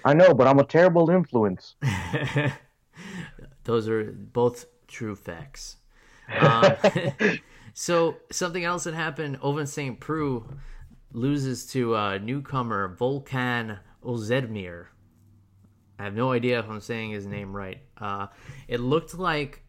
I 0.06 0.14
know, 0.14 0.36
but 0.36 0.46
I'm 0.46 0.60
a 0.60 0.64
terrible 0.64 1.10
influence. 1.10 1.76
Those 3.64 3.90
are 3.90 4.12
both 4.12 4.68
true 4.96 5.16
facts. 5.16 5.78
Um, 6.28 6.74
so 7.76 8.16
something 8.32 8.64
else 8.64 8.86
that 8.86 8.96
happened: 8.96 9.40
Ovince 9.42 9.72
St. 9.72 10.00
Preux 10.00 10.44
loses 11.12 11.68
to 11.68 11.96
uh, 11.96 12.18
newcomer 12.18 12.96
Volkan 13.00 13.78
Ozdemir. 14.04 14.88
I 16.00 16.04
have 16.04 16.16
no 16.16 16.32
idea 16.32 16.58
if 16.58 16.68
I'm 16.68 16.82
saying 16.82 17.12
his 17.12 17.28
name 17.28 17.56
right. 17.56 17.78
Uh, 17.96 18.28
it 18.68 18.80
looked 18.80 19.14
like 19.14 19.64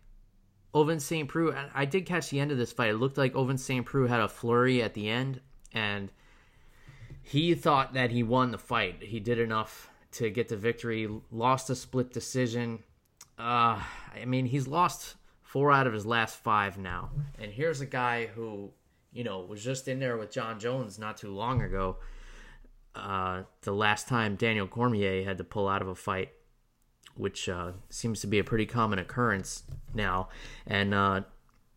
Ovince 0.75 1.03
St. 1.03 1.29
Preux. 1.29 1.55
I 1.75 1.85
did 1.85 2.07
catch 2.07 2.31
the 2.31 2.41
end 2.41 2.51
of 2.53 2.59
this 2.59 2.73
fight. 2.73 2.91
It 2.91 2.97
looked 2.97 3.19
like 3.19 3.35
Ovince 3.35 3.63
St. 3.63 3.85
Preux 3.85 4.07
had 4.07 4.21
a 4.21 4.29
flurry 4.29 4.83
at 4.83 4.95
the 4.95 5.11
end, 5.11 5.41
and 5.73 6.11
he 7.23 7.55
thought 7.55 7.93
that 7.93 8.11
he 8.11 8.23
won 8.23 8.51
the 8.51 8.59
fight. 8.59 9.03
He 9.03 9.21
did 9.21 9.39
enough 9.39 9.91
to 10.13 10.31
get 10.31 10.49
the 10.49 10.57
victory. 10.57 11.09
Lost 11.31 11.69
a 11.69 11.75
split 11.75 12.13
decision. 12.13 12.83
Uh, 13.39 13.83
I 14.15 14.25
mean, 14.27 14.47
he's 14.47 14.67
lost 14.67 15.16
four 15.57 15.73
out 15.73 15.87
of 15.87 15.95
his 15.95 16.05
last 16.05 16.37
five 16.37 16.77
now. 16.77 17.09
And 17.41 17.51
here's 17.51 17.81
a 17.81 17.87
guy 17.87 18.27
who, 18.27 18.73
you 19.11 19.25
know, 19.25 19.41
was 19.41 19.65
just 19.65 19.89
in 19.89 19.99
there 19.99 20.19
with 20.19 20.31
Jon 20.31 20.61
Jones 20.61 20.99
not 20.99 21.17
too 21.17 21.31
long 21.31 21.63
ago 21.63 21.97
uh, 22.95 23.45
the 23.63 23.73
last 23.73 24.07
time 24.07 24.37
Daniel 24.37 24.67
Cormier 24.67 25.25
had 25.25 25.39
to 25.39 25.45
pull 25.45 25.67
out 25.67 25.81
of 25.81 25.89
a 25.89 25.95
fight, 25.95 26.29
which 27.15 27.49
uh, 27.49 27.73
seems 27.89 28.21
to 28.21 28.27
be 28.27 28.39
a 28.39 28.45
pretty 28.45 28.67
common 28.67 28.99
occurrence 28.99 29.63
now. 29.95 30.29
And 30.67 30.93
uh, 30.93 31.23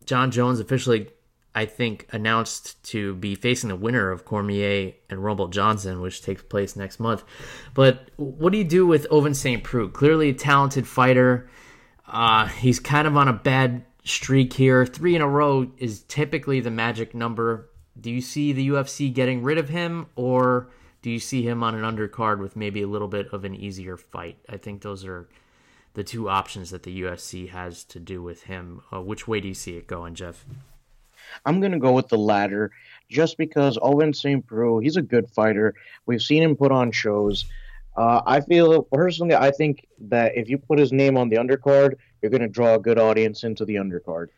Jon 0.04 0.30
Jones 0.30 0.60
officially, 0.60 1.08
I 1.54 1.64
think, 1.64 2.06
announced 2.12 2.84
to 2.90 3.14
be 3.14 3.34
facing 3.34 3.70
the 3.70 3.76
winner 3.76 4.10
of 4.10 4.26
Cormier 4.26 4.92
and 5.08 5.24
Rumble 5.24 5.48
Johnson, 5.48 6.02
which 6.02 6.20
takes 6.20 6.42
place 6.42 6.76
next 6.76 7.00
month. 7.00 7.24
But 7.72 8.10
what 8.16 8.52
do 8.52 8.58
you 8.58 8.64
do 8.64 8.86
with 8.86 9.08
Ovince 9.08 9.36
St. 9.36 9.64
Preux? 9.64 9.88
Clearly 9.88 10.28
a 10.28 10.34
talented 10.34 10.86
fighter. 10.86 11.48
Uh, 12.10 12.46
he's 12.48 12.80
kind 12.80 13.06
of 13.06 13.16
on 13.16 13.28
a 13.28 13.32
bad 13.32 13.84
streak 14.04 14.52
here. 14.52 14.84
Three 14.84 15.14
in 15.14 15.22
a 15.22 15.28
row 15.28 15.70
is 15.78 16.02
typically 16.02 16.60
the 16.60 16.70
magic 16.70 17.14
number. 17.14 17.70
Do 17.98 18.10
you 18.10 18.20
see 18.20 18.52
the 18.52 18.68
UFC 18.68 19.12
getting 19.12 19.42
rid 19.42 19.58
of 19.58 19.68
him, 19.68 20.06
or 20.16 20.70
do 21.02 21.10
you 21.10 21.20
see 21.20 21.42
him 21.42 21.62
on 21.62 21.74
an 21.74 21.82
undercard 21.82 22.40
with 22.40 22.56
maybe 22.56 22.82
a 22.82 22.88
little 22.88 23.08
bit 23.08 23.28
of 23.32 23.44
an 23.44 23.54
easier 23.54 23.96
fight? 23.96 24.38
I 24.48 24.56
think 24.56 24.82
those 24.82 25.04
are 25.04 25.28
the 25.94 26.02
two 26.02 26.28
options 26.28 26.70
that 26.70 26.82
the 26.82 27.02
UFC 27.02 27.48
has 27.48 27.84
to 27.84 28.00
do 28.00 28.22
with 28.22 28.44
him. 28.44 28.82
Uh, 28.92 29.00
which 29.00 29.28
way 29.28 29.40
do 29.40 29.46
you 29.48 29.54
see 29.54 29.76
it 29.76 29.86
going, 29.86 30.14
Jeff? 30.14 30.44
I'm 31.46 31.60
going 31.60 31.72
to 31.72 31.78
go 31.78 31.92
with 31.92 32.08
the 32.08 32.18
latter 32.18 32.72
just 33.08 33.36
because 33.38 33.78
Owen 33.80 34.14
St. 34.14 34.44
Preux, 34.44 34.78
he's 34.78 34.96
a 34.96 35.02
good 35.02 35.28
fighter. 35.30 35.74
We've 36.06 36.22
seen 36.22 36.42
him 36.42 36.56
put 36.56 36.72
on 36.72 36.90
shows. 36.90 37.44
Uh, 37.96 38.22
I 38.24 38.40
feel 38.40 38.84
personally, 38.84 39.34
I 39.34 39.50
think 39.50 39.86
that 39.98 40.36
if 40.36 40.48
you 40.48 40.58
put 40.58 40.78
his 40.78 40.92
name 40.92 41.16
on 41.16 41.28
the 41.28 41.36
undercard, 41.36 41.96
you're 42.22 42.30
going 42.30 42.42
to 42.42 42.48
draw 42.48 42.74
a 42.74 42.78
good 42.78 42.98
audience 42.98 43.44
into 43.44 43.64
the 43.64 43.76
undercard. 43.76 44.28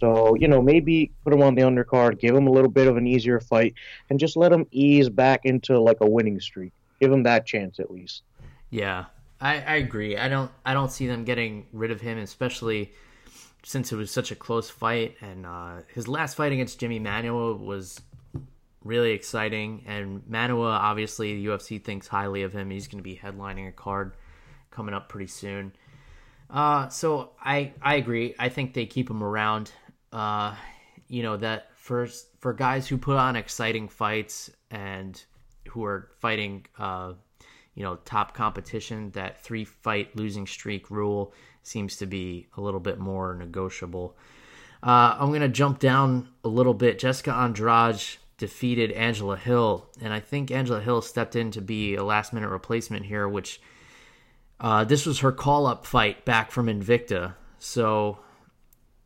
So, 0.00 0.34
you 0.34 0.48
know, 0.48 0.62
maybe 0.62 1.12
put 1.22 1.32
him 1.32 1.42
on 1.42 1.54
the 1.54 1.62
undercard, 1.62 2.18
give 2.18 2.34
him 2.34 2.46
a 2.46 2.50
little 2.50 2.70
bit 2.70 2.88
of 2.88 2.96
an 2.96 3.06
easier 3.06 3.40
fight, 3.40 3.74
and 4.10 4.18
just 4.18 4.36
let 4.36 4.52
him 4.52 4.66
ease 4.70 5.08
back 5.08 5.44
into 5.44 5.78
like 5.78 5.98
a 6.00 6.08
winning 6.08 6.40
streak. 6.40 6.72
Give 7.00 7.12
him 7.12 7.22
that 7.24 7.46
chance 7.46 7.78
at 7.78 7.90
least. 7.90 8.22
Yeah, 8.70 9.06
I, 9.40 9.60
I 9.60 9.74
agree. 9.76 10.16
I 10.16 10.28
don't 10.28 10.50
I 10.64 10.72
don't 10.74 10.90
see 10.90 11.06
them 11.06 11.24
getting 11.24 11.66
rid 11.72 11.90
of 11.90 12.00
him, 12.00 12.18
especially 12.18 12.92
since 13.62 13.92
it 13.92 13.96
was 13.96 14.10
such 14.10 14.30
a 14.30 14.36
close 14.36 14.70
fight. 14.70 15.16
And 15.20 15.46
uh, 15.46 15.82
his 15.92 16.08
last 16.08 16.36
fight 16.36 16.52
against 16.52 16.80
Jimmy 16.80 17.00
Manuwa 17.00 17.58
was 17.58 18.00
really 18.84 19.12
exciting. 19.12 19.82
And 19.86 20.22
Manuwa, 20.22 20.70
obviously, 20.70 21.34
the 21.34 21.46
UFC 21.46 21.82
thinks 21.82 22.06
highly 22.06 22.42
of 22.42 22.52
him. 22.52 22.70
He's 22.70 22.86
going 22.86 22.98
to 22.98 23.02
be 23.02 23.16
headlining 23.16 23.68
a 23.68 23.72
card 23.72 24.12
coming 24.70 24.94
up 24.94 25.08
pretty 25.08 25.26
soon. 25.26 25.72
Uh, 26.50 26.88
so 26.88 27.30
I 27.40 27.72
I 27.82 27.96
agree. 27.96 28.34
I 28.38 28.48
think 28.48 28.74
they 28.74 28.86
keep 28.86 29.10
him 29.10 29.22
around. 29.22 29.72
Uh, 30.12 30.54
you 31.08 31.22
know 31.22 31.36
that 31.38 31.70
for 31.74 32.06
for 32.38 32.52
guys 32.52 32.86
who 32.86 32.98
put 32.98 33.16
on 33.16 33.36
exciting 33.36 33.88
fights 33.88 34.50
and 34.70 35.22
who 35.68 35.84
are 35.84 36.10
fighting, 36.20 36.66
uh, 36.78 37.14
you 37.74 37.82
know, 37.82 37.96
top 38.04 38.34
competition. 38.34 39.10
That 39.12 39.42
three 39.42 39.64
fight 39.64 40.14
losing 40.14 40.46
streak 40.46 40.90
rule 40.90 41.32
seems 41.62 41.96
to 41.96 42.06
be 42.06 42.46
a 42.56 42.60
little 42.60 42.80
bit 42.80 42.98
more 42.98 43.34
negotiable. 43.34 44.16
Uh, 44.82 45.16
I'm 45.18 45.32
gonna 45.32 45.48
jump 45.48 45.78
down 45.78 46.28
a 46.44 46.48
little 46.48 46.74
bit. 46.74 46.98
Jessica 46.98 47.32
Andrade 47.32 48.18
defeated 48.36 48.90
Angela 48.92 49.36
Hill, 49.36 49.88
and 50.00 50.12
I 50.12 50.20
think 50.20 50.50
Angela 50.50 50.80
Hill 50.80 51.02
stepped 51.02 51.36
in 51.36 51.50
to 51.52 51.60
be 51.60 51.94
a 51.94 52.04
last 52.04 52.32
minute 52.32 52.48
replacement 52.48 53.06
here, 53.06 53.28
which 53.28 53.60
uh, 54.60 54.84
this 54.84 55.06
was 55.06 55.20
her 55.20 55.32
call 55.32 55.66
up 55.66 55.86
fight 55.86 56.24
back 56.24 56.50
from 56.50 56.66
Invicta. 56.66 57.34
So, 57.58 58.18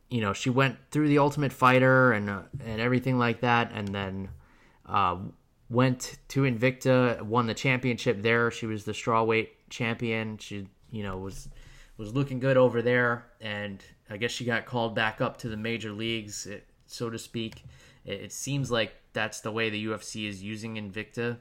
you 0.09 0.21
know, 0.21 0.33
she 0.33 0.49
went 0.49 0.77
through 0.91 1.09
the 1.09 1.19
Ultimate 1.19 1.53
Fighter 1.53 2.11
and 2.11 2.29
uh, 2.29 2.41
and 2.65 2.81
everything 2.81 3.17
like 3.17 3.41
that, 3.41 3.71
and 3.73 3.87
then 3.89 4.29
uh, 4.85 5.17
went 5.69 6.17
to 6.29 6.41
Invicta, 6.41 7.21
won 7.21 7.45
the 7.45 7.53
championship 7.53 8.21
there. 8.21 8.51
She 8.51 8.65
was 8.65 8.83
the 8.83 8.93
strawweight 8.93 9.49
champion. 9.69 10.37
She, 10.37 10.67
you 10.91 11.03
know, 11.03 11.17
was 11.17 11.49
was 11.97 12.15
looking 12.15 12.39
good 12.39 12.57
over 12.57 12.81
there, 12.81 13.25
and 13.41 13.83
I 14.09 14.17
guess 14.17 14.31
she 14.31 14.45
got 14.45 14.65
called 14.65 14.95
back 14.95 15.21
up 15.21 15.37
to 15.37 15.49
the 15.49 15.57
major 15.57 15.91
leagues, 15.91 16.47
so 16.87 17.09
to 17.09 17.19
speak. 17.19 17.63
It, 18.05 18.21
it 18.21 18.31
seems 18.31 18.71
like 18.71 18.93
that's 19.13 19.41
the 19.41 19.51
way 19.51 19.69
the 19.69 19.85
UFC 19.85 20.27
is 20.27 20.43
using 20.43 20.75
Invicta 20.75 21.37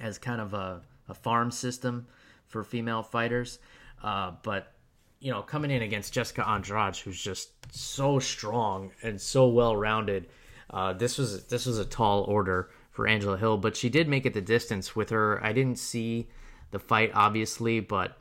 as 0.00 0.18
kind 0.18 0.40
of 0.40 0.54
a, 0.54 0.82
a 1.08 1.14
farm 1.14 1.50
system 1.50 2.06
for 2.46 2.64
female 2.64 3.02
fighters. 3.02 3.58
Uh, 4.02 4.32
but 4.42 4.72
you 5.20 5.30
know, 5.30 5.42
coming 5.42 5.70
in 5.70 5.82
against 5.82 6.12
Jessica 6.12 6.46
Andrade, 6.46 6.96
who's 6.96 7.20
just 7.20 7.50
so 7.74 8.18
strong 8.18 8.92
and 9.02 9.20
so 9.20 9.48
well 9.48 9.74
rounded, 9.74 10.28
uh, 10.70 10.92
this 10.92 11.16
was 11.18 11.44
this 11.46 11.66
was 11.66 11.78
a 11.78 11.84
tall 11.84 12.24
order 12.24 12.70
for 12.90 13.06
Angela 13.06 13.38
Hill. 13.38 13.56
But 13.56 13.76
she 13.76 13.88
did 13.88 14.08
make 14.08 14.26
it 14.26 14.34
the 14.34 14.40
distance 14.42 14.94
with 14.94 15.10
her. 15.10 15.42
I 15.44 15.52
didn't 15.52 15.78
see 15.78 16.28
the 16.72 16.78
fight 16.78 17.12
obviously, 17.14 17.80
but 17.80 18.18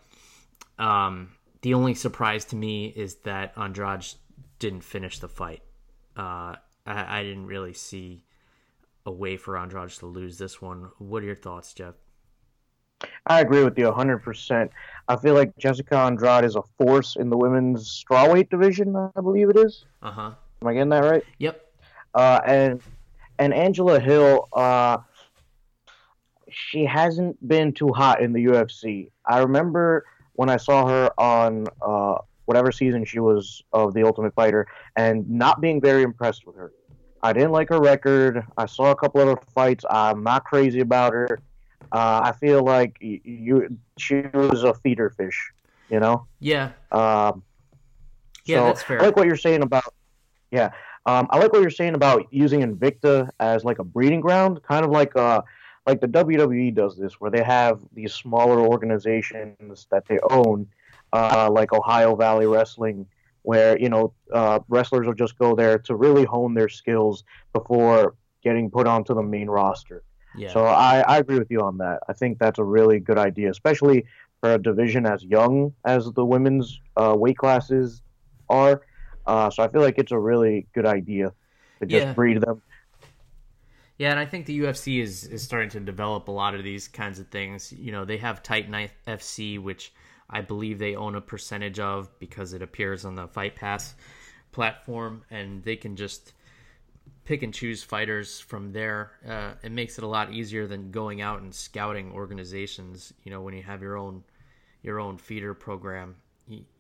um, 0.80 1.32
the 1.62 1.74
only 1.74 1.94
surprise 1.94 2.46
to 2.46 2.56
me 2.56 2.88
is 2.88 3.16
that 3.24 3.54
Andrade 3.58 4.06
didn't 4.60 4.84
finish 4.84 5.20
the 5.20 5.28
fight. 5.28 5.62
Uh, 6.16 6.56
I, 6.86 7.20
I 7.20 7.24
didn't 7.24 7.48
really 7.48 7.74
see 7.74 8.24
a 9.06 9.12
way 9.12 9.38
for 9.38 9.58
Andrade 9.58 9.90
to 9.90 10.06
lose 10.06 10.38
this 10.38 10.62
one. 10.62 10.90
What 10.98 11.24
are 11.24 11.26
your 11.26 11.36
thoughts, 11.36 11.74
Jeff? 11.74 11.96
I 13.28 13.42
agree 13.42 13.64
with 13.64 13.78
you 13.78 13.86
100%. 13.86 14.70
I 15.08 15.16
feel 15.18 15.34
like 15.34 15.56
Jessica 15.58 15.98
Andrade 15.98 16.46
is 16.46 16.56
a 16.56 16.64
force 16.78 17.16
in 17.16 17.30
the 17.30 17.38
women's 17.38 18.04
strawweight 18.04 18.50
division, 18.50 18.96
I 18.96 19.22
believe 19.22 19.50
it 19.50 19.58
is. 19.58 19.86
Uh 20.02 20.12
huh. 20.12 20.32
Am 20.62 20.68
I 20.68 20.74
getting 20.74 20.90
that 20.90 21.04
right? 21.04 21.24
Yep. 21.40 21.62
Uh, 22.14 22.40
and 22.46 22.82
and 23.40 23.54
Angela 23.54 24.00
Hill, 24.00 24.48
uh, 24.54 25.00
she 26.50 26.86
hasn't 26.86 27.46
been 27.46 27.74
too 27.74 27.90
hot 27.90 28.22
in 28.22 28.32
the 28.32 28.46
UFC. 28.46 29.10
I 29.26 29.40
remember 29.40 30.06
when 30.34 30.50
I 30.50 30.58
saw 30.58 30.88
her 30.88 31.10
on 31.20 31.66
uh, 31.82 32.20
whatever 32.46 32.72
season 32.72 33.06
she 33.06 33.20
was 33.20 33.64
of 33.72 33.94
The 33.94 34.04
Ultimate 34.04 34.34
Fighter 34.34 34.68
and 34.96 35.30
not 35.30 35.62
being 35.62 35.80
very 35.82 36.04
impressed 36.04 36.46
with 36.46 36.56
her. 36.56 36.72
I 37.22 37.32
didn't 37.32 37.52
like 37.52 37.70
her 37.70 37.80
record. 37.80 38.46
I 38.58 38.66
saw 38.66 38.92
a 38.92 38.96
couple 38.96 39.22
of 39.22 39.30
her 39.30 39.46
fights. 39.54 39.86
I'm 39.90 40.24
not 40.24 40.44
crazy 40.44 40.82
about 40.82 41.14
her. 41.14 41.40
Uh, 41.92 42.22
I 42.24 42.32
feel 42.34 42.64
like 42.64 42.98
you 43.00 43.78
she 43.98 44.24
was 44.34 44.64
a 44.64 44.74
feeder 44.74 45.10
fish, 45.10 45.52
you 45.90 46.00
know. 46.00 46.26
Yeah. 46.40 46.72
Um, 46.92 47.44
yeah, 48.46 48.58
so 48.58 48.66
that's 48.66 48.84
fair. 48.84 49.02
I 49.02 49.06
like 49.06 49.16
what 49.16 49.28
you're 49.28 49.38
saying 49.38 49.62
about. 49.62 49.94
Yeah, 50.52 50.72
um, 51.06 51.28
I 51.30 51.38
like 51.38 51.54
what 51.54 51.62
you're 51.62 51.70
saying 51.70 51.96
about 51.96 52.28
using 52.32 52.62
Invicta 52.62 53.30
as 53.40 53.64
like 53.64 53.80
a 53.80 53.84
breeding 53.84 54.22
ground, 54.22 54.62
kind 54.64 54.84
of 54.84 54.92
like 54.92 55.16
uh, 55.16 55.42
like 55.86 56.02
the 56.02 56.08
WWE 56.08 56.74
does 56.74 56.98
this, 56.98 57.20
where 57.20 57.32
they 57.32 57.44
have 57.44 57.80
these 57.94 58.14
smaller 58.14 58.60
organizations 58.60 59.88
that 59.92 60.06
they 60.08 60.20
own, 60.30 60.68
uh, 61.14 61.50
like 61.52 61.72
Ohio 61.74 62.16
Valley 62.16 62.48
Wrestling, 62.48 63.06
where 63.44 63.78
you 63.80 63.90
know 63.90 64.14
uh, 64.34 64.60
wrestlers 64.68 65.06
will 65.06 65.14
just 65.14 65.38
go 65.38 65.56
there 65.56 65.78
to 65.80 65.96
really 65.96 66.26
hone 66.26 66.54
their 66.54 66.70
skills 66.70 67.24
before 67.54 68.16
getting 68.44 68.70
put 68.70 68.88
onto 68.88 69.14
the 69.14 69.24
main 69.24 69.48
roster. 69.48 70.04
Yeah. 70.36 70.52
So 70.52 70.66
I, 70.66 71.04
I 71.08 71.20
agree 71.20 71.38
with 71.38 71.52
you 71.52 71.62
on 71.62 71.78
that. 71.78 72.00
I 72.10 72.14
think 72.14 72.40
that's 72.40 72.60
a 72.60 72.64
really 72.64 73.00
good 73.00 73.20
idea, 73.20 73.52
especially 73.52 74.06
for 74.42 74.56
a 74.56 74.58
division 74.58 75.06
as 75.06 75.24
young 75.24 75.74
as 75.86 76.12
the 76.12 76.26
women's 76.26 76.80
uh, 76.98 77.14
weight 77.16 77.38
classes 77.38 78.02
are. 78.50 78.82
Uh, 79.26 79.50
so 79.50 79.64
I 79.64 79.68
feel 79.68 79.82
like 79.82 80.00
it's 80.00 80.12
a 80.12 80.20
really 80.20 80.66
good 80.74 80.86
idea 80.86 81.32
to 81.80 81.86
just 81.86 82.08
yeah. 82.08 82.14
breed 82.14 82.42
them. 82.42 82.62
Yeah, 84.00 84.10
and 84.10 84.20
I 84.20 84.26
think 84.26 84.48
the 84.48 84.60
UFC 84.60 85.02
is 85.02 85.24
is 85.26 85.44
starting 85.44 85.70
to 85.70 85.80
develop 85.80 86.28
a 86.28 86.32
lot 86.32 86.56
of 86.56 86.64
these 86.64 86.88
kinds 86.88 87.20
of 87.20 87.28
things. 87.28 87.72
You 87.72 87.92
know, 87.92 88.04
they 88.04 88.18
have 88.18 88.42
Titan 88.42 88.90
FC, 89.08 89.62
which 89.62 89.94
I 90.30 90.42
believe 90.42 90.80
they 90.80 90.96
own 90.96 91.16
a 91.16 91.22
percentage 91.22 91.80
of 91.80 92.10
because 92.20 92.54
it 92.54 92.62
appears 92.62 93.06
on 93.06 93.16
the 93.16 93.28
Fight 93.28 93.56
Pass 93.56 93.96
platform, 94.52 95.24
and 95.30 95.64
they 95.64 95.76
can 95.76 95.96
just 95.96 96.34
pick 97.26 97.44
and 97.44 97.54
choose 97.54 97.84
fighters 97.84 98.40
from 98.40 98.72
there. 98.72 99.12
Uh, 99.28 99.54
it 99.64 99.72
makes 99.72 99.98
it 99.98 100.04
a 100.04 100.08
lot 100.08 100.34
easier 100.34 100.68
than 100.68 100.92
going 100.92 101.22
out 101.22 101.42
and 101.42 101.54
scouting 101.54 102.12
organizations. 102.12 103.14
You 103.24 103.32
know, 103.32 103.42
when 103.42 103.54
you 103.54 103.64
have 103.64 103.82
your 103.82 103.98
own 103.98 104.24
your 104.82 105.00
own 105.00 105.18
feeder 105.18 105.54
program, 105.54 106.16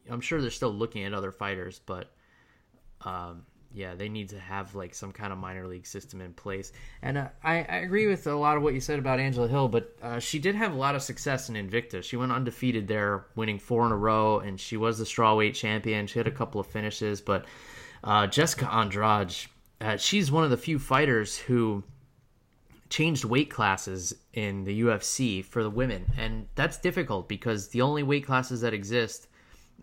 I'm 0.09 0.21
sure 0.21 0.41
they're 0.41 0.51
still 0.51 0.73
looking 0.73 1.03
at 1.05 1.13
other 1.13 1.31
fighters, 1.31 1.79
but 1.85 2.11
um, 3.01 3.45
yeah, 3.73 3.95
they 3.95 4.09
need 4.09 4.29
to 4.29 4.39
have 4.39 4.75
like 4.75 4.93
some 4.93 5.11
kind 5.11 5.33
of 5.33 5.39
minor 5.39 5.67
league 5.67 5.87
system 5.87 6.21
in 6.21 6.33
place. 6.33 6.71
And 7.01 7.17
uh, 7.17 7.27
I, 7.43 7.55
I, 7.57 7.77
agree 7.77 8.07
with 8.07 8.27
a 8.27 8.35
lot 8.35 8.55
of 8.55 8.63
what 8.63 8.73
you 8.73 8.79
said 8.79 8.99
about 8.99 9.19
Angela 9.19 9.47
Hill, 9.47 9.67
but 9.67 9.95
uh, 10.01 10.19
she 10.19 10.39
did 10.39 10.55
have 10.55 10.73
a 10.73 10.77
lot 10.77 10.95
of 10.95 11.01
success 11.01 11.49
in 11.49 11.55
Invicta. 11.55 12.03
She 12.03 12.15
went 12.15 12.31
undefeated 12.31 12.87
there, 12.87 13.25
winning 13.35 13.57
four 13.57 13.85
in 13.85 13.91
a 13.91 13.97
row, 13.97 14.39
and 14.39 14.59
she 14.59 14.77
was 14.77 14.99
the 14.99 15.05
strawweight 15.05 15.55
champion. 15.55 16.07
She 16.07 16.19
had 16.19 16.27
a 16.27 16.31
couple 16.31 16.61
of 16.61 16.67
finishes, 16.67 17.19
but 17.19 17.45
uh, 18.03 18.27
Jessica 18.27 18.71
Andrade 18.71 19.35
uh, 19.83 19.97
she's 19.97 20.31
one 20.31 20.45
of 20.45 20.49
the 20.49 20.57
few 20.57 20.79
fighters 20.79 21.37
who 21.37 21.83
changed 22.89 23.25
weight 23.25 23.49
classes 23.49 24.15
in 24.33 24.63
the 24.63 24.81
UFC 24.81 25.43
for 25.43 25.61
the 25.61 25.69
women, 25.69 26.05
and 26.17 26.47
that's 26.55 26.77
difficult 26.77 27.27
because 27.27 27.69
the 27.69 27.81
only 27.81 28.01
weight 28.01 28.25
classes 28.25 28.61
that 28.61 28.73
exist 28.73 29.27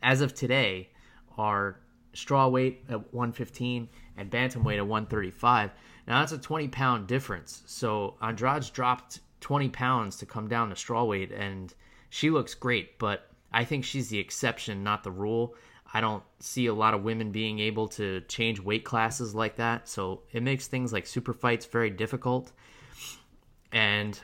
as 0.02 0.22
of 0.22 0.34
today 0.34 0.88
are 1.36 1.80
strawweight 2.14 2.76
at 2.88 3.12
115 3.12 3.88
and 4.16 4.30
bantamweight 4.30 4.78
at 4.78 4.86
135. 4.86 5.70
Now 6.06 6.20
that's 6.20 6.32
a 6.32 6.38
20 6.38 6.68
pound 6.68 7.06
difference. 7.06 7.62
So 7.66 8.16
Andrade 8.20 8.70
dropped 8.72 9.20
20 9.40 9.68
pounds 9.70 10.16
to 10.16 10.26
come 10.26 10.48
down 10.48 10.68
to 10.68 10.74
strawweight, 10.74 11.38
and 11.38 11.72
she 12.10 12.30
looks 12.30 12.54
great, 12.54 12.98
but 12.98 13.30
I 13.52 13.64
think 13.64 13.84
she's 13.84 14.08
the 14.08 14.18
exception, 14.18 14.84
not 14.84 15.02
the 15.02 15.10
rule. 15.10 15.54
I 15.92 16.00
don't 16.00 16.22
see 16.38 16.66
a 16.66 16.74
lot 16.74 16.94
of 16.94 17.02
women 17.02 17.32
being 17.32 17.58
able 17.58 17.88
to 17.88 18.20
change 18.22 18.60
weight 18.60 18.84
classes 18.84 19.34
like 19.34 19.56
that. 19.56 19.88
So 19.88 20.22
it 20.32 20.42
makes 20.42 20.68
things 20.68 20.92
like 20.92 21.06
super 21.06 21.32
fights 21.32 21.66
very 21.66 21.90
difficult. 21.90 22.52
And 23.72 24.18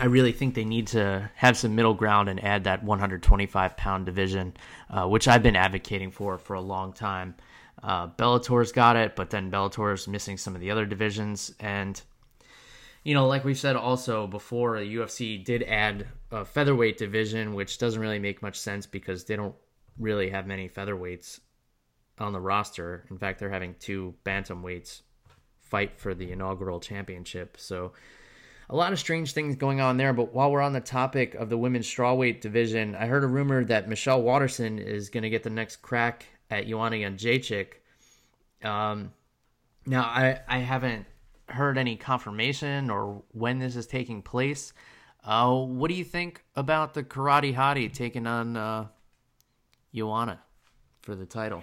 I 0.00 0.06
really 0.06 0.32
think 0.32 0.54
they 0.54 0.64
need 0.64 0.86
to 0.88 1.30
have 1.34 1.58
some 1.58 1.74
middle 1.74 1.92
ground 1.92 2.30
and 2.30 2.42
add 2.42 2.64
that 2.64 2.82
125 2.82 3.76
pound 3.76 4.06
division, 4.06 4.54
uh, 4.88 5.06
which 5.06 5.28
I've 5.28 5.42
been 5.42 5.56
advocating 5.56 6.10
for 6.10 6.38
for 6.38 6.54
a 6.54 6.60
long 6.60 6.94
time. 6.94 7.34
Uh, 7.82 8.06
Bellator's 8.06 8.72
got 8.72 8.96
it, 8.96 9.14
but 9.14 9.28
then 9.28 9.50
Bellator's 9.50 10.08
missing 10.08 10.38
some 10.38 10.54
of 10.54 10.62
the 10.62 10.70
other 10.70 10.86
divisions. 10.86 11.54
And, 11.60 12.00
you 13.04 13.12
know, 13.12 13.26
like 13.26 13.44
we 13.44 13.52
said 13.52 13.76
also 13.76 14.26
before, 14.26 14.78
the 14.78 14.96
UFC 14.96 15.44
did 15.44 15.62
add 15.64 16.06
a 16.30 16.46
featherweight 16.46 16.96
division, 16.96 17.52
which 17.52 17.76
doesn't 17.76 18.00
really 18.00 18.18
make 18.18 18.40
much 18.40 18.58
sense 18.58 18.86
because 18.86 19.24
they 19.24 19.36
don't 19.36 19.54
really 19.98 20.30
have 20.30 20.46
many 20.46 20.70
featherweights 20.70 21.40
on 22.18 22.32
the 22.32 22.40
roster. 22.40 23.04
In 23.10 23.18
fact, 23.18 23.38
they're 23.38 23.50
having 23.50 23.74
two 23.78 24.14
bantamweights 24.24 25.02
fight 25.60 26.00
for 26.00 26.14
the 26.14 26.32
inaugural 26.32 26.80
championship. 26.80 27.58
So 27.58 27.92
a 28.70 28.76
lot 28.76 28.92
of 28.92 28.98
strange 28.98 29.32
things 29.32 29.56
going 29.56 29.80
on 29.80 29.98
there. 29.98 30.14
But 30.14 30.32
while 30.32 30.50
we're 30.50 30.62
on 30.62 30.72
the 30.72 30.80
topic 30.80 31.34
of 31.34 31.50
the 31.50 31.58
women's 31.58 31.86
strawweight 31.86 32.40
division, 32.40 32.94
I 32.94 33.06
heard 33.06 33.24
a 33.24 33.26
rumor 33.26 33.64
that 33.64 33.88
Michelle 33.88 34.22
Waterson 34.22 34.78
is 34.78 35.10
going 35.10 35.24
to 35.24 35.30
get 35.30 35.42
the 35.42 35.50
next 35.50 35.82
crack 35.82 36.24
at 36.50 36.66
Joanna 36.66 36.96
Jędrzejczyk. 36.96 37.74
Um, 38.64 39.12
now, 39.84 40.02
I, 40.02 40.40
I 40.48 40.58
haven't 40.58 41.06
heard 41.48 41.76
any 41.76 41.96
confirmation 41.96 42.88
or 42.88 43.22
when 43.32 43.58
this 43.58 43.76
is 43.76 43.86
taking 43.86 44.22
place. 44.22 44.72
Uh, 45.22 45.52
what 45.52 45.88
do 45.88 45.94
you 45.94 46.04
think 46.04 46.42
about 46.56 46.94
the 46.94 47.02
Karate 47.02 47.54
Hottie 47.54 47.92
taking 47.92 48.26
on 48.26 48.56
uh, 48.56 48.86
Joanna 49.94 50.40
for 51.02 51.14
the 51.14 51.26
title. 51.26 51.62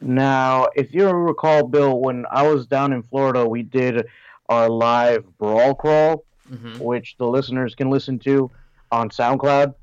Now, 0.00 0.68
if 0.74 0.94
you 0.94 1.08
recall, 1.08 1.66
Bill, 1.66 2.00
when 2.00 2.24
I 2.30 2.46
was 2.46 2.66
down 2.66 2.92
in 2.92 3.02
Florida, 3.02 3.46
we 3.46 3.62
did 3.62 4.06
our 4.50 4.68
live 4.68 5.24
brawl 5.38 5.74
crawl, 5.74 6.24
mm-hmm. 6.50 6.78
which 6.78 7.16
the 7.18 7.26
listeners 7.26 7.74
can 7.74 7.88
listen 7.88 8.18
to 8.18 8.50
on 8.92 9.08
SoundCloud. 9.08 9.74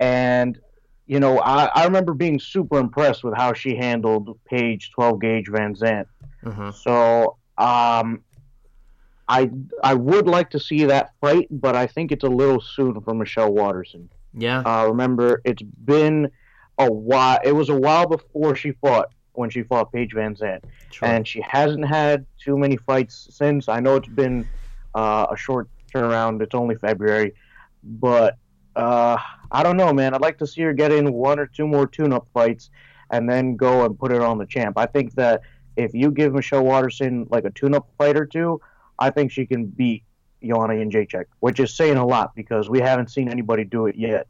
And, 0.00 0.58
you 1.06 1.20
know, 1.20 1.38
I, 1.38 1.66
I 1.66 1.84
remember 1.84 2.14
being 2.14 2.40
super 2.40 2.78
impressed 2.78 3.22
with 3.22 3.36
how 3.36 3.52
she 3.52 3.76
handled 3.76 4.38
Paige 4.46 4.90
12 4.92 5.20
gauge 5.20 5.48
Van 5.48 5.74
Zant. 5.74 6.06
Mm-hmm. 6.44 6.70
So, 6.70 7.36
um, 7.58 8.24
I 9.28 9.50
I 9.84 9.94
would 9.94 10.26
like 10.26 10.50
to 10.50 10.60
see 10.60 10.84
that 10.86 11.12
fight, 11.20 11.48
but 11.50 11.76
I 11.76 11.86
think 11.86 12.12
it's 12.12 12.24
a 12.24 12.28
little 12.28 12.62
soon 12.62 12.98
for 13.02 13.14
Michelle 13.14 13.52
Waterson. 13.52 14.08
Yeah. 14.32 14.60
Uh, 14.60 14.86
remember, 14.86 15.42
it's 15.44 15.62
been 15.62 16.30
a 16.78 16.90
while. 16.90 17.38
It 17.44 17.52
was 17.52 17.68
a 17.68 17.76
while 17.76 18.06
before 18.06 18.56
she 18.56 18.72
fought 18.72 19.10
when 19.38 19.48
she 19.50 19.62
fought 19.62 19.92
Paige 19.92 20.12
Van 20.14 20.34
Zant, 20.34 20.64
and 21.00 21.26
she 21.26 21.40
hasn't 21.40 21.86
had 21.86 22.26
too 22.44 22.58
many 22.58 22.76
fights 22.76 23.28
since. 23.30 23.68
I 23.68 23.78
know 23.78 23.96
it's 23.96 24.08
been 24.08 24.46
uh, 24.94 25.26
a 25.30 25.36
short 25.36 25.68
turnaround. 25.94 26.42
It's 26.42 26.54
only 26.54 26.74
February, 26.74 27.34
but 27.82 28.36
uh, 28.74 29.16
I 29.50 29.62
don't 29.62 29.76
know, 29.76 29.92
man. 29.92 30.12
I'd 30.12 30.20
like 30.20 30.38
to 30.38 30.46
see 30.46 30.62
her 30.62 30.72
get 30.72 30.90
in 30.92 31.12
one 31.12 31.38
or 31.38 31.46
two 31.46 31.66
more 31.66 31.86
tune-up 31.86 32.26
fights, 32.34 32.70
and 33.10 33.30
then 33.30 33.56
go 33.56 33.84
and 33.84 33.98
put 33.98 34.10
it 34.12 34.20
on 34.20 34.38
the 34.38 34.46
champ. 34.46 34.76
I 34.76 34.86
think 34.86 35.14
that 35.14 35.42
if 35.76 35.94
you 35.94 36.10
give 36.10 36.34
Michelle 36.34 36.64
Waterson 36.64 37.28
like 37.30 37.44
a 37.44 37.50
tune-up 37.50 37.88
fight 37.96 38.16
or 38.16 38.26
two, 38.26 38.60
I 38.98 39.10
think 39.10 39.30
she 39.30 39.46
can 39.46 39.66
beat 39.66 40.02
Joanna 40.44 40.74
Jędrzejczyk, 40.74 41.26
which 41.38 41.60
is 41.60 41.74
saying 41.74 41.96
a 41.96 42.06
lot 42.06 42.34
because 42.34 42.68
we 42.68 42.80
haven't 42.80 43.10
seen 43.10 43.28
anybody 43.28 43.64
do 43.64 43.86
it 43.86 43.94
yet. 43.94 44.26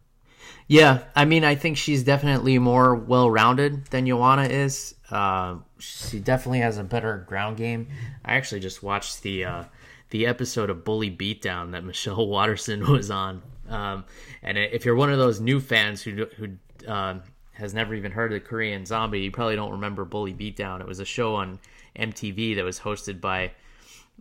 Yeah, 0.66 1.04
I 1.16 1.24
mean, 1.24 1.44
I 1.44 1.54
think 1.54 1.76
she's 1.76 2.04
definitely 2.04 2.58
more 2.58 2.94
well-rounded 2.94 3.86
than 3.86 4.06
Joanna 4.06 4.44
is. 4.44 4.94
Uh, 5.10 5.56
she 5.78 6.20
definitely 6.20 6.60
has 6.60 6.76
a 6.76 6.84
better 6.84 7.24
ground 7.26 7.56
game. 7.56 7.88
I 8.24 8.34
actually 8.34 8.60
just 8.60 8.82
watched 8.82 9.22
the 9.22 9.44
uh, 9.44 9.64
the 10.10 10.26
episode 10.26 10.70
of 10.70 10.84
Bully 10.84 11.10
Beatdown 11.10 11.72
that 11.72 11.84
Michelle 11.84 12.26
Waterson 12.26 12.90
was 12.90 13.10
on. 13.10 13.42
Um, 13.68 14.04
and 14.42 14.58
if 14.58 14.84
you're 14.84 14.94
one 14.94 15.10
of 15.10 15.18
those 15.18 15.40
new 15.40 15.60
fans 15.60 16.02
who 16.02 16.26
who 16.36 16.48
uh, 16.86 17.18
has 17.52 17.74
never 17.74 17.94
even 17.94 18.12
heard 18.12 18.32
of 18.32 18.42
the 18.42 18.46
Korean 18.46 18.84
Zombie, 18.84 19.20
you 19.20 19.30
probably 19.30 19.56
don't 19.56 19.72
remember 19.72 20.04
Bully 20.04 20.34
Beatdown. 20.34 20.80
It 20.80 20.86
was 20.86 21.00
a 21.00 21.04
show 21.04 21.34
on 21.34 21.58
MTV 21.96 22.56
that 22.56 22.64
was 22.64 22.80
hosted 22.80 23.20
by 23.20 23.52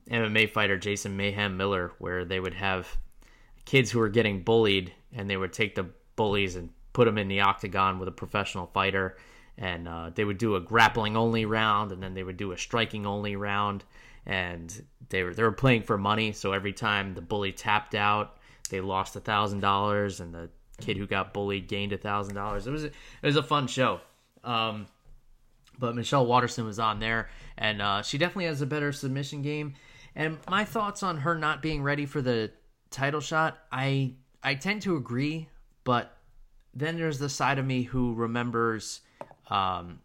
MMA 0.09 0.49
fighter 0.49 0.77
Jason 0.77 1.17
Mayhem 1.17 1.57
Miller, 1.57 1.91
where 1.99 2.23
they 2.25 2.39
would 2.39 2.53
have 2.53 2.97
kids 3.65 3.91
who 3.91 3.99
were 3.99 4.09
getting 4.09 4.41
bullied, 4.41 4.93
and 5.13 5.29
they 5.29 5.37
would 5.37 5.53
take 5.53 5.75
the 5.75 5.87
bullies 6.17 6.57
and 6.57 6.69
put 6.91 7.05
them 7.05 7.17
in 7.17 7.29
the 7.29 7.39
octagon 7.39 7.99
with 7.99 8.09
a 8.09 8.11
professional 8.11 8.67
fighter, 8.67 9.15
and 9.57 9.87
uh, 9.87 10.09
they 10.13 10.25
would 10.25 10.37
do 10.37 10.55
a 10.55 10.59
grappling 10.59 11.15
only 11.15 11.45
round, 11.45 11.93
and 11.93 12.03
then 12.03 12.13
they 12.13 12.23
would 12.23 12.35
do 12.35 12.51
a 12.51 12.57
striking 12.57 13.05
only 13.05 13.37
round, 13.37 13.85
and 14.25 14.83
they 15.07 15.23
were 15.23 15.33
they 15.33 15.43
were 15.43 15.53
playing 15.53 15.83
for 15.83 15.97
money. 15.97 16.33
So 16.33 16.51
every 16.51 16.73
time 16.73 17.13
the 17.13 17.21
bully 17.21 17.53
tapped 17.53 17.95
out, 17.95 18.37
they 18.69 18.81
lost 18.81 19.15
a 19.15 19.21
thousand 19.21 19.61
dollars, 19.61 20.19
and 20.19 20.33
the 20.33 20.49
kid 20.81 20.97
who 20.97 21.07
got 21.07 21.33
bullied 21.33 21.69
gained 21.69 21.93
a 21.93 21.97
thousand 21.97 22.35
dollars. 22.35 22.67
It 22.67 22.71
was 22.71 22.83
it 22.83 22.93
was 23.23 23.37
a 23.37 23.43
fun 23.43 23.67
show. 23.67 24.01
Um, 24.43 24.87
but 25.79 25.95
Michelle 25.95 26.25
Waterson 26.25 26.65
was 26.65 26.79
on 26.79 26.99
there, 26.99 27.29
and 27.57 27.81
uh, 27.81 28.01
she 28.01 28.17
definitely 28.17 28.45
has 28.45 28.61
a 28.61 28.65
better 28.65 28.91
submission 28.91 29.41
game. 29.41 29.75
And 30.15 30.39
my 30.49 30.65
thoughts 30.65 31.03
on 31.03 31.17
her 31.17 31.35
not 31.35 31.61
being 31.61 31.83
ready 31.83 32.07
for 32.07 32.21
the 32.21 32.51
title 32.89 33.21
shot, 33.21 33.59
I 33.71 34.15
I 34.43 34.55
tend 34.55 34.81
to 34.83 34.95
agree, 34.95 35.47
but 35.87 36.17
then 36.73 36.97
there's 36.97 37.17
the 37.17 37.29
side 37.29 37.57
of 37.59 37.65
me 37.65 37.83
who 37.83 38.13
remembers 38.13 38.99
um, 39.49 39.99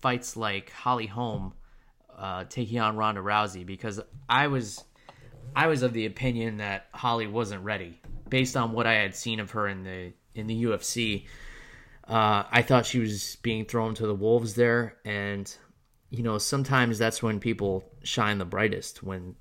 fights 0.00 0.36
like 0.36 0.70
Holly 0.70 1.08
Holm 1.08 1.54
uh, 2.16 2.44
taking 2.48 2.78
on 2.78 2.96
Ronda 2.96 3.20
Rousey 3.20 3.66
because 3.66 4.00
I 4.28 4.46
was 4.46 4.84
I 5.56 5.66
was 5.66 5.82
of 5.82 5.92
the 5.92 6.06
opinion 6.06 6.58
that 6.58 6.86
Holly 6.94 7.26
wasn't 7.26 7.64
ready 7.64 8.00
based 8.28 8.56
on 8.56 8.70
what 8.70 8.86
I 8.86 8.94
had 8.94 9.16
seen 9.16 9.40
of 9.40 9.50
her 9.50 9.66
in 9.66 9.82
the 9.82 10.12
in 10.36 10.46
the 10.46 10.62
UFC. 10.66 11.26
Uh, 12.06 12.44
I 12.48 12.62
thought 12.62 12.86
she 12.86 13.00
was 13.00 13.38
being 13.42 13.64
thrown 13.64 13.96
to 13.96 14.06
the 14.06 14.14
wolves 14.14 14.54
there, 14.54 14.98
and 15.04 15.52
you 16.10 16.22
know 16.22 16.38
sometimes 16.38 16.96
that's 16.96 17.24
when 17.24 17.40
people 17.40 17.90
shine 18.04 18.38
the 18.38 18.44
brightest 18.44 19.02
when 19.02 19.34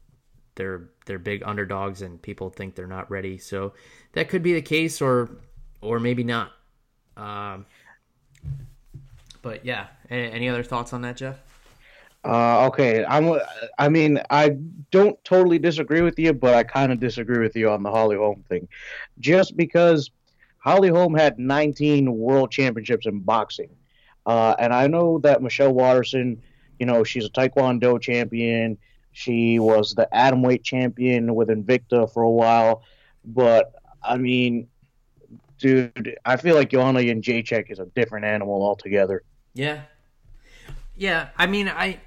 they're 0.56 0.89
they're 1.06 1.19
big 1.19 1.43
underdogs 1.45 2.02
and 2.02 2.21
people 2.21 2.50
think 2.50 2.76
they're 2.76 2.88
not 2.88 3.10
ready. 3.12 3.38
So 3.38 3.74
that 4.13 4.30
could 4.30 4.43
be 4.43 4.54
the 4.54 4.62
case, 4.62 5.02
or 5.02 5.30
or 5.81 5.99
maybe 5.99 6.23
not. 6.23 6.51
Um, 7.17 7.65
but 9.41 9.65
yeah, 9.65 9.87
any 10.09 10.47
other 10.49 10.63
thoughts 10.63 10.93
on 10.93 11.01
that, 11.01 11.17
Jeff? 11.17 11.39
Uh, 12.23 12.67
okay, 12.67 13.03
I'm. 13.03 13.39
I 13.79 13.89
mean, 13.89 14.19
I 14.29 14.57
don't 14.91 15.21
totally 15.23 15.57
disagree 15.57 16.01
with 16.01 16.19
you, 16.19 16.33
but 16.33 16.53
I 16.53 16.63
kind 16.63 16.91
of 16.91 16.99
disagree 16.99 17.39
with 17.39 17.55
you 17.55 17.69
on 17.71 17.81
the 17.81 17.89
Holly 17.89 18.15
Holm 18.15 18.43
thing, 18.47 18.67
just 19.19 19.57
because 19.57 20.11
Holly 20.59 20.89
Holm 20.89 21.15
had 21.15 21.39
19 21.39 22.15
world 22.15 22.51
championships 22.51 23.07
in 23.07 23.21
boxing, 23.21 23.71
uh, 24.27 24.55
and 24.59 24.71
I 24.71 24.85
know 24.85 25.17
that 25.19 25.41
Michelle 25.41 25.73
Waterson, 25.73 26.39
you 26.77 26.85
know, 26.85 27.03
she's 27.03 27.25
a 27.25 27.29
Taekwondo 27.29 27.99
champion. 27.99 28.77
She 29.13 29.57
was 29.57 29.95
the 29.95 30.07
atom 30.15 30.43
weight 30.43 30.63
champion 30.63 31.33
with 31.33 31.49
Invicta 31.49 32.13
for 32.13 32.21
a 32.21 32.29
while, 32.29 32.83
but 33.25 33.73
I 34.03 34.17
mean, 34.17 34.67
dude, 35.62 36.17
I 36.26 36.36
feel 36.38 36.56
like 36.56 36.69
Joanna 36.69 37.00
Jędrzejczyk 37.00 37.71
is 37.71 37.80
a 37.80 37.86
different 37.95 38.26
animal 38.26 38.62
altogether. 38.63 39.24
Yeah, 39.54 39.82
yeah. 40.95 41.30
I 41.38 41.47
mean, 41.47 41.67
I 41.69 42.00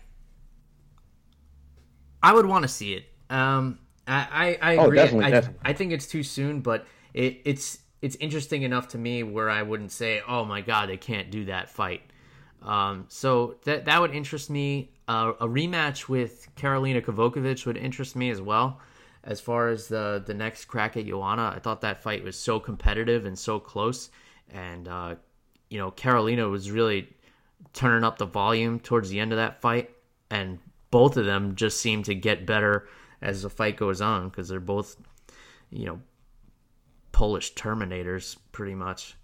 I 2.22 2.34
would 2.34 2.46
want 2.46 2.62
to 2.62 2.68
see 2.68 2.94
it. 2.94 3.04
Um, 3.30 3.78
I 4.06 4.58
I, 4.62 4.72
I 4.72 4.76
oh, 4.76 4.86
agree. 4.86 4.98
Definitely, 4.98 5.26
I, 5.26 5.30
definitely. 5.30 5.60
I 5.64 5.72
think 5.72 5.92
it's 5.92 6.06
too 6.06 6.22
soon, 6.22 6.60
but 6.60 6.86
it, 7.14 7.40
it's 7.44 7.78
it's 8.02 8.16
interesting 8.16 8.62
enough 8.62 8.88
to 8.88 8.98
me 8.98 9.22
where 9.22 9.48
I 9.48 9.62
wouldn't 9.62 9.92
say, 9.92 10.20
"Oh 10.26 10.44
my 10.44 10.60
God, 10.60 10.88
they 10.88 10.96
can't 10.96 11.30
do 11.30 11.46
that 11.46 11.70
fight." 11.70 12.02
Um, 12.62 13.06
so 13.08 13.56
that 13.64 13.84
that 13.86 14.00
would 14.00 14.14
interest 14.14 14.50
me. 14.50 14.90
Uh, 15.06 15.32
a 15.38 15.46
rematch 15.46 16.08
with 16.08 16.48
Karolina 16.56 17.04
Kowalkiewicz 17.04 17.66
would 17.66 17.76
interest 17.76 18.16
me 18.16 18.30
as 18.30 18.40
well. 18.40 18.80
As 19.24 19.40
far 19.40 19.68
as 19.68 19.88
the 19.88 20.22
the 20.24 20.34
next 20.34 20.66
crack 20.66 20.96
at 20.96 21.06
Joanna, 21.06 21.52
I 21.54 21.58
thought 21.58 21.80
that 21.80 22.02
fight 22.02 22.22
was 22.22 22.38
so 22.38 22.60
competitive 22.60 23.24
and 23.24 23.38
so 23.38 23.58
close, 23.58 24.10
and 24.50 24.86
uh, 24.86 25.14
you 25.70 25.78
know 25.78 25.90
Karolina 25.90 26.50
was 26.50 26.70
really 26.70 27.08
turning 27.72 28.04
up 28.04 28.18
the 28.18 28.26
volume 28.26 28.78
towards 28.78 29.08
the 29.08 29.20
end 29.20 29.32
of 29.32 29.38
that 29.38 29.60
fight, 29.60 29.90
and 30.30 30.58
both 30.90 31.16
of 31.16 31.26
them 31.26 31.56
just 31.56 31.80
seem 31.80 32.02
to 32.04 32.14
get 32.14 32.46
better 32.46 32.88
as 33.20 33.42
the 33.42 33.50
fight 33.50 33.76
goes 33.76 34.00
on 34.00 34.28
because 34.28 34.48
they're 34.48 34.60
both, 34.60 34.96
you 35.70 35.86
know, 35.86 36.00
Polish 37.10 37.54
Terminators 37.54 38.36
pretty 38.52 38.74
much. 38.74 39.16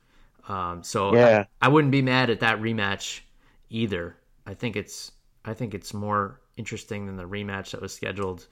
Um, 0.48 0.82
so 0.82 1.14
yeah. 1.14 1.44
I, 1.60 1.66
I, 1.66 1.68
wouldn't 1.68 1.92
be 1.92 2.02
mad 2.02 2.30
at 2.30 2.40
that 2.40 2.60
rematch 2.60 3.20
either. 3.68 4.16
I 4.46 4.54
think 4.54 4.74
it's 4.74 5.12
I 5.44 5.54
think 5.54 5.74
it's 5.74 5.94
more 5.94 6.40
interesting 6.56 7.06
than 7.06 7.16
the 7.16 7.24
rematch 7.24 7.70
that 7.70 7.80
was 7.80 7.94
scheduled 7.94 8.46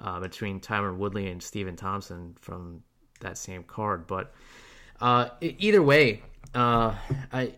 uh, 0.00 0.20
between 0.20 0.60
Tyron 0.60 0.96
Woodley 0.96 1.28
and 1.28 1.42
Stephen 1.42 1.76
Thompson 1.76 2.36
from 2.40 2.82
that 3.20 3.38
same 3.38 3.62
card. 3.62 4.06
But 4.06 4.32
uh, 5.00 5.28
either 5.40 5.82
way, 5.82 6.22
uh, 6.54 6.94
I 7.32 7.54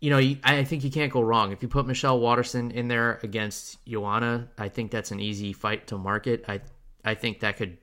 you 0.00 0.10
know, 0.10 0.18
I 0.44 0.64
think 0.64 0.84
you 0.84 0.90
can't 0.90 1.12
go 1.12 1.22
wrong. 1.22 1.50
If 1.50 1.62
you 1.62 1.68
put 1.68 1.86
Michelle 1.86 2.20
Waterson 2.20 2.70
in 2.70 2.88
there 2.88 3.18
against 3.22 3.84
Joanna, 3.86 4.50
I 4.58 4.68
think 4.68 4.90
that's 4.90 5.10
an 5.10 5.18
easy 5.18 5.52
fight 5.52 5.86
to 5.88 5.98
market. 5.98 6.44
I 6.46 6.60
I 7.04 7.14
think 7.14 7.40
that 7.40 7.56
could 7.56 7.78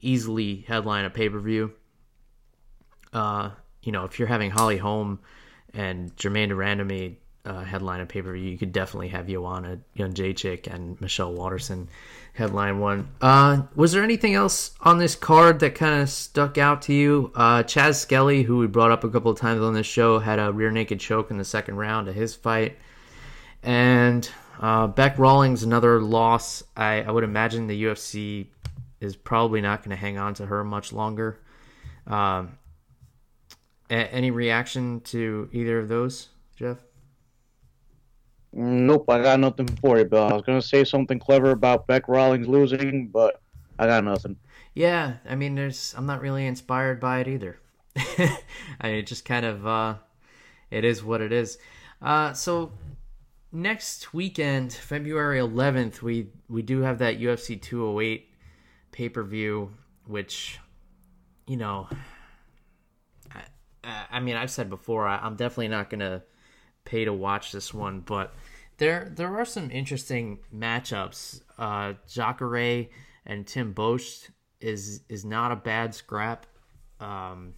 easily 0.00 0.64
headline 0.68 1.04
a 1.04 1.10
pay 1.10 1.28
per 1.28 1.38
view. 1.38 1.72
Uh, 3.12 3.50
you 3.82 3.92
know, 3.92 4.04
if 4.04 4.18
you're 4.18 4.28
having 4.28 4.50
Holly 4.50 4.76
Holm 4.76 5.20
and 5.72 6.16
Germaine 6.16 6.48
de 6.48 6.54
Randamie 6.54 7.16
uh, 7.44 7.62
headline 7.62 8.00
a 8.00 8.06
pay 8.06 8.22
per 8.22 8.32
view, 8.32 8.50
you 8.50 8.58
could 8.58 8.72
definitely 8.72 9.08
have 9.08 9.26
Joanna 9.26 9.78
Jędrzejczyk 9.96 10.66
and 10.66 11.00
Michelle 11.00 11.32
Waterson 11.32 11.88
headline 12.32 12.78
one. 12.80 13.08
Uh, 13.20 13.62
was 13.74 13.92
there 13.92 14.02
anything 14.02 14.34
else 14.34 14.72
on 14.80 14.98
this 14.98 15.14
card 15.14 15.60
that 15.60 15.74
kind 15.74 16.00
of 16.02 16.08
stuck 16.08 16.58
out 16.58 16.82
to 16.82 16.94
you? 16.94 17.30
Uh, 17.34 17.62
Chas 17.62 18.00
Skelly, 18.00 18.42
who 18.42 18.58
we 18.58 18.66
brought 18.66 18.90
up 18.90 19.04
a 19.04 19.10
couple 19.10 19.30
of 19.30 19.38
times 19.38 19.60
on 19.60 19.74
this 19.74 19.86
show, 19.86 20.18
had 20.18 20.38
a 20.38 20.52
rear 20.52 20.70
naked 20.70 21.00
choke 21.00 21.30
in 21.30 21.38
the 21.38 21.44
second 21.44 21.76
round 21.76 22.08
of 22.08 22.14
his 22.14 22.34
fight. 22.34 22.76
And 23.62 24.28
uh, 24.60 24.86
Bec 24.88 25.18
Rawlings, 25.18 25.62
another 25.62 26.00
loss. 26.00 26.62
I, 26.76 27.02
I 27.02 27.10
would 27.10 27.24
imagine 27.24 27.66
the 27.66 27.84
UFC 27.84 28.46
is 29.00 29.16
probably 29.16 29.60
not 29.60 29.80
going 29.80 29.90
to 29.90 29.96
hang 29.96 30.18
on 30.18 30.34
to 30.34 30.46
her 30.46 30.64
much 30.64 30.92
longer. 30.92 31.40
Um, 32.06 32.58
a- 33.90 34.12
any 34.12 34.30
reaction 34.30 35.00
to 35.02 35.48
either 35.52 35.78
of 35.78 35.88
those, 35.88 36.28
Jeff? 36.56 36.78
Nope, 38.56 39.10
I 39.10 39.20
got 39.20 39.40
nothing 39.40 39.66
for 39.66 39.98
you, 39.98 40.04
Bill. 40.04 40.22
I 40.22 40.32
was 40.32 40.42
gonna 40.42 40.62
say 40.62 40.84
something 40.84 41.18
clever 41.18 41.50
about 41.50 41.88
Bec 41.88 42.06
Rawlings 42.06 42.46
losing, 42.46 43.08
but 43.08 43.42
I 43.80 43.88
got 43.88 44.04
nothing. 44.04 44.36
Yeah, 44.74 45.14
I 45.28 45.34
mean, 45.34 45.56
there's 45.56 45.92
I'm 45.96 46.06
not 46.06 46.20
really 46.20 46.46
inspired 46.46 47.00
by 47.00 47.18
it 47.18 47.26
either. 47.26 47.58
I 47.96 48.38
mean, 48.84 48.94
it 48.94 49.08
just 49.08 49.24
kind 49.24 49.44
of 49.44 49.66
uh, 49.66 49.94
it 50.70 50.84
is 50.84 51.02
what 51.02 51.20
it 51.20 51.32
is. 51.32 51.58
Uh, 52.00 52.32
so 52.32 52.72
next 53.50 54.14
weekend, 54.14 54.72
February 54.72 55.40
11th, 55.40 56.00
we 56.00 56.28
we 56.48 56.62
do 56.62 56.82
have 56.82 56.98
that 56.98 57.18
UFC 57.18 57.60
208 57.60 58.30
pay 58.92 59.08
per 59.08 59.24
view, 59.24 59.74
which 60.06 60.60
you 61.48 61.56
know, 61.56 61.88
I, 63.82 64.06
I 64.12 64.20
mean, 64.20 64.36
I've 64.36 64.50
said 64.50 64.70
before, 64.70 65.08
I, 65.08 65.18
I'm 65.18 65.34
definitely 65.34 65.68
not 65.68 65.90
gonna 65.90 66.22
pay 66.84 67.04
to 67.04 67.12
watch 67.12 67.50
this 67.50 67.74
one, 67.74 68.00
but 68.00 68.34
there 68.78 69.12
there 69.14 69.38
are 69.38 69.44
some 69.44 69.70
interesting 69.70 70.40
matchups. 70.54 71.40
Uh, 71.58 71.94
Jacare 72.08 72.88
and 73.26 73.46
Tim 73.46 73.74
Boetsch 73.74 74.30
is 74.60 75.02
is 75.08 75.24
not 75.24 75.52
a 75.52 75.56
bad 75.56 75.94
scrap. 75.94 76.46
Um, 77.00 77.54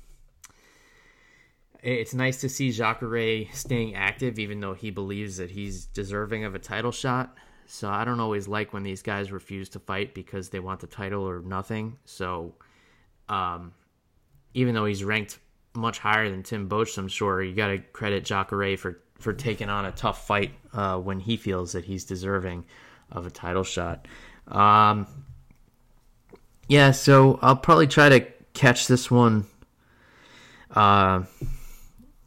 it's 1.83 2.15
nice 2.15 2.41
to 2.41 2.49
see 2.49 2.73
Jacare 2.73 3.47
staying 3.53 3.95
active, 3.95 4.39
even 4.39 4.61
though 4.61 4.75
he 4.75 4.91
believes 4.91 5.37
that 5.37 5.51
he's 5.51 5.87
deserving 5.87 6.45
of 6.45 6.55
a 6.55 6.59
title 6.59 6.93
shot. 6.93 7.37
So 7.67 7.89
I 7.89 8.05
don't 8.05 8.21
always 8.21 8.49
like 8.49 8.73
when 8.73 8.83
these 8.83 9.03
guys 9.03 9.33
refuse 9.33 9.69
to 9.71 9.79
fight 9.81 10.15
because 10.15 10.49
they 10.49 10.61
want 10.61 10.81
the 10.81 10.87
title 10.87 11.23
or 11.23 11.41
nothing. 11.41 11.99
So, 12.05 12.55
um, 13.29 13.73
even 14.55 14.75
though 14.75 14.85
he's 14.85 15.05
ranked 15.05 15.39
much 15.75 15.99
higher 15.99 16.31
than 16.31 16.43
Tim 16.43 16.69
Boetsch, 16.69 16.97
I'm 16.97 17.09
sure 17.09 17.43
you 17.43 17.55
got 17.55 17.69
to 17.69 17.79
credit 17.79 18.25
Jacare 18.25 18.77
for 18.77 19.01
for 19.19 19.33
taking 19.33 19.69
on 19.69 19.87
a 19.87 19.93
tough 19.93 20.27
fight 20.27 20.53
uh, 20.73 20.99
when 20.99 21.21
he 21.21 21.37
feels 21.37 21.73
that 21.73 21.85
he's 21.85 22.05
deserving 22.05 22.65
of 23.11 23.27
a 23.27 23.31
title 23.31 23.65
shot. 23.65 24.07
Um, 24.49 25.07
Yeah, 26.69 26.91
so 26.91 27.39
I'll 27.43 27.57
probably 27.57 27.87
try 27.87 28.09
to 28.09 28.27
catch 28.53 28.89
this 28.89 29.09
one, 29.09 29.45
uh, 30.75 31.23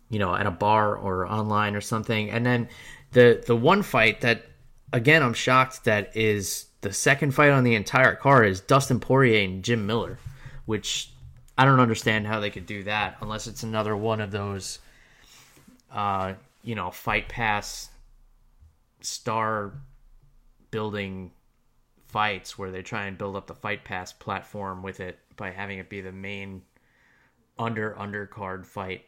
you 0.10 0.18
know, 0.18 0.34
at 0.34 0.48
a 0.48 0.52
bar 0.52 0.96
or 0.96 1.28
online 1.28 1.76
or 1.76 1.82
something. 1.82 2.30
And 2.32 2.46
then 2.46 2.70
the 3.12 3.44
the 3.46 3.56
one 3.56 3.84
fight 3.84 4.22
that, 4.22 4.46
again, 4.94 5.22
I'm 5.24 5.34
shocked 5.34 5.84
that 5.84 6.16
is 6.16 6.68
the 6.82 6.94
second 6.94 7.34
fight 7.36 7.50
on 7.50 7.66
the 7.66 7.76
entire 7.76 8.16
card 8.16 8.48
is 8.48 8.62
Dustin 8.62 9.02
Poirier 9.02 9.44
and 9.44 9.62
Jim 9.62 9.86
Miller, 9.86 10.18
which 10.66 11.12
I 11.58 11.66
don't 11.66 11.82
understand 11.82 12.26
how 12.26 12.40
they 12.40 12.50
could 12.50 12.66
do 12.66 12.84
that 12.84 13.18
unless 13.22 13.46
it's 13.48 13.64
another 13.64 13.94
one 13.98 14.22
of 14.22 14.32
those, 14.32 14.80
uh, 15.92 16.36
you 16.64 16.76
know, 16.76 16.92
fight 16.92 17.30
pass 17.30 17.90
star 19.02 19.74
building 20.72 21.32
fights 22.08 22.58
where 22.58 22.72
they 22.72 22.82
try 22.82 23.06
and 23.06 23.18
build 23.18 23.36
up 23.36 23.48
the 23.48 23.56
fight 23.56 23.84
pass 23.86 24.12
platform 24.12 24.82
with 24.82 25.00
it 25.00 25.20
by 25.36 25.52
having 25.52 25.78
it 25.78 25.90
be 25.90 26.02
the 26.02 26.12
main 26.12 26.62
under 27.58 27.96
undercard 28.00 28.66
fight. 28.66 29.06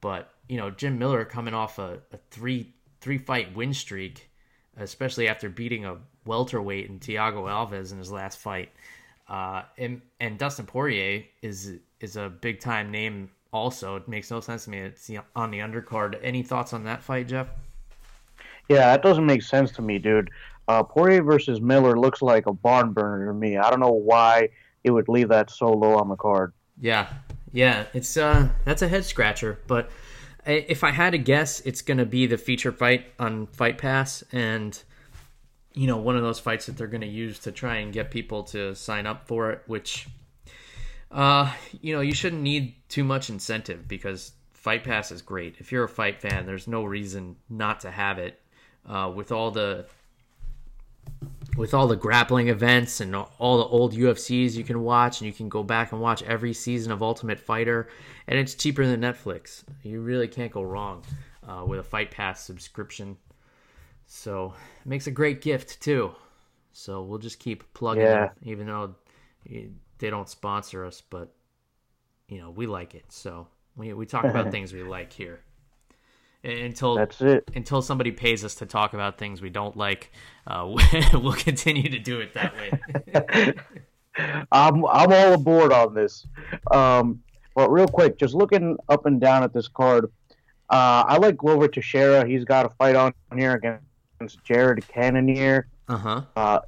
But 0.00 0.30
you 0.48 0.56
know, 0.56 0.70
Jim 0.70 0.98
Miller 0.98 1.24
coming 1.24 1.54
off 1.54 1.78
a, 1.78 2.00
a 2.12 2.18
three 2.30 2.74
three 3.00 3.18
fight 3.18 3.54
win 3.54 3.72
streak, 3.72 4.30
especially 4.76 5.28
after 5.28 5.48
beating 5.48 5.84
a 5.84 5.96
welterweight 6.24 6.88
in 6.88 6.98
Thiago 7.00 7.44
Alves 7.48 7.92
in 7.92 7.98
his 7.98 8.12
last 8.12 8.38
fight. 8.38 8.70
Uh, 9.28 9.62
and, 9.78 10.02
and 10.20 10.38
Dustin 10.38 10.66
Poirier 10.66 11.24
is 11.42 11.78
is 12.00 12.16
a 12.16 12.28
big 12.28 12.60
time 12.60 12.90
name. 12.90 13.30
Also, 13.52 13.96
it 13.96 14.08
makes 14.08 14.30
no 14.30 14.40
sense 14.40 14.64
to 14.64 14.70
me. 14.70 14.78
It's 14.78 15.10
on 15.36 15.50
the 15.50 15.58
undercard. 15.58 16.18
Any 16.22 16.42
thoughts 16.42 16.72
on 16.72 16.84
that 16.84 17.02
fight, 17.02 17.28
Jeff? 17.28 17.48
Yeah, 18.68 18.86
that 18.86 19.02
doesn't 19.02 19.26
make 19.26 19.42
sense 19.42 19.70
to 19.72 19.82
me, 19.82 19.98
dude. 19.98 20.30
Uh, 20.68 20.82
Poirier 20.82 21.22
versus 21.22 21.60
Miller 21.60 21.98
looks 21.98 22.22
like 22.22 22.46
a 22.46 22.52
barn 22.52 22.92
burner 22.92 23.26
to 23.26 23.34
me. 23.34 23.58
I 23.58 23.68
don't 23.68 23.80
know 23.80 23.92
why 23.92 24.48
it 24.84 24.90
would 24.90 25.08
leave 25.08 25.28
that 25.28 25.50
so 25.50 25.72
low 25.72 25.96
on 25.96 26.08
the 26.08 26.16
card. 26.16 26.52
Yeah, 26.80 27.12
yeah, 27.52 27.86
it's 27.92 28.16
uh, 28.16 28.48
that's 28.64 28.82
a 28.82 28.88
head 28.88 29.04
scratcher. 29.04 29.58
But 29.66 29.90
if 30.46 30.82
I 30.82 30.90
had 30.90 31.10
to 31.10 31.18
guess, 31.18 31.60
it's 31.60 31.82
gonna 31.82 32.06
be 32.06 32.26
the 32.26 32.38
feature 32.38 32.72
fight 32.72 33.06
on 33.18 33.46
Fight 33.48 33.78
Pass, 33.78 34.24
and 34.32 34.80
you 35.74 35.86
know, 35.86 35.96
one 35.96 36.16
of 36.16 36.22
those 36.22 36.38
fights 36.38 36.66
that 36.66 36.76
they're 36.76 36.86
gonna 36.86 37.06
use 37.06 37.38
to 37.40 37.52
try 37.52 37.76
and 37.76 37.92
get 37.92 38.10
people 38.10 38.42
to 38.44 38.74
sign 38.74 39.06
up 39.06 39.26
for 39.26 39.50
it. 39.50 39.62
Which, 39.66 40.08
uh, 41.12 41.52
you 41.80 41.94
know, 41.94 42.00
you 42.00 42.14
shouldn't 42.14 42.42
need 42.42 42.74
too 42.88 43.04
much 43.04 43.28
incentive 43.28 43.86
because 43.86 44.32
Fight 44.52 44.82
Pass 44.82 45.10
is 45.10 45.22
great. 45.22 45.56
If 45.58 45.70
you're 45.70 45.84
a 45.84 45.88
fight 45.88 46.20
fan, 46.20 46.46
there's 46.46 46.66
no 46.66 46.84
reason 46.84 47.36
not 47.50 47.80
to 47.80 47.90
have 47.90 48.18
it. 48.18 48.40
Uh, 48.88 49.12
with 49.14 49.30
all 49.30 49.52
the 49.52 49.86
with 51.56 51.74
all 51.74 51.86
the 51.86 51.96
grappling 51.96 52.48
events 52.48 53.00
and 53.00 53.14
all 53.14 53.58
the 53.58 53.64
old 53.64 53.92
UFCs 53.92 54.54
you 54.54 54.64
can 54.64 54.82
watch, 54.82 55.20
and 55.20 55.26
you 55.26 55.32
can 55.32 55.48
go 55.48 55.62
back 55.62 55.92
and 55.92 56.00
watch 56.00 56.22
every 56.22 56.52
season 56.52 56.90
of 56.90 57.02
Ultimate 57.02 57.38
Fighter, 57.38 57.88
and 58.26 58.38
it's 58.38 58.54
cheaper 58.54 58.86
than 58.86 59.00
Netflix. 59.00 59.62
You 59.82 60.00
really 60.00 60.28
can't 60.28 60.50
go 60.50 60.62
wrong 60.62 61.02
uh, 61.46 61.64
with 61.66 61.78
a 61.78 61.84
Fight 61.84 62.10
Pass 62.10 62.42
subscription. 62.42 63.16
So 64.06 64.54
it 64.84 64.88
makes 64.88 65.06
a 65.06 65.12
great 65.12 65.42
gift 65.42 65.80
too. 65.80 66.12
So 66.72 67.02
we'll 67.02 67.18
just 67.18 67.38
keep 67.38 67.64
plugging 67.74 68.04
yeah. 68.04 68.26
them, 68.26 68.30
even 68.44 68.66
though 68.66 68.94
they 70.02 70.10
don't 70.10 70.28
sponsor 70.28 70.84
us, 70.84 71.00
but 71.00 71.32
you 72.28 72.38
know 72.38 72.50
we 72.50 72.66
like 72.66 72.94
it. 72.94 73.06
So 73.08 73.46
we 73.76 73.94
we 73.94 74.04
talk 74.04 74.24
about 74.24 74.50
things 74.50 74.72
we 74.72 74.82
like 74.82 75.12
here. 75.12 75.40
Until 76.44 76.96
that's 76.96 77.20
it. 77.20 77.48
until 77.54 77.80
somebody 77.82 78.10
pays 78.10 78.44
us 78.44 78.56
to 78.56 78.66
talk 78.66 78.94
about 78.94 79.16
things 79.16 79.40
we 79.40 79.48
don't 79.48 79.76
like 79.76 80.10
uh, 80.48 80.66
we'll 81.14 81.34
continue 81.34 81.88
to 81.88 82.00
do 82.00 82.18
it 82.18 82.34
that 82.34 82.52
way. 82.56 83.54
I'm 84.50 84.84
i'm 84.84 85.12
all 85.12 85.32
aboard 85.34 85.72
on 85.72 85.94
this. 85.94 86.26
Um, 86.72 87.22
but 87.54 87.70
real 87.70 87.86
quick 87.86 88.18
just 88.18 88.34
looking 88.34 88.76
up 88.88 89.06
and 89.06 89.20
down 89.20 89.44
at 89.44 89.54
this 89.54 89.68
card 89.68 90.06
uh, 90.68 91.04
i 91.06 91.16
like 91.16 91.36
glover 91.36 91.68
teixeira. 91.68 92.26
He's 92.26 92.44
got 92.44 92.66
a 92.66 92.70
fight 92.70 92.96
on 92.96 93.14
here 93.36 93.52
against 93.52 94.42
jared 94.42 94.86
cannonier. 94.88 95.68
Uh-huh. 95.86 96.22
Uh, 96.34 96.58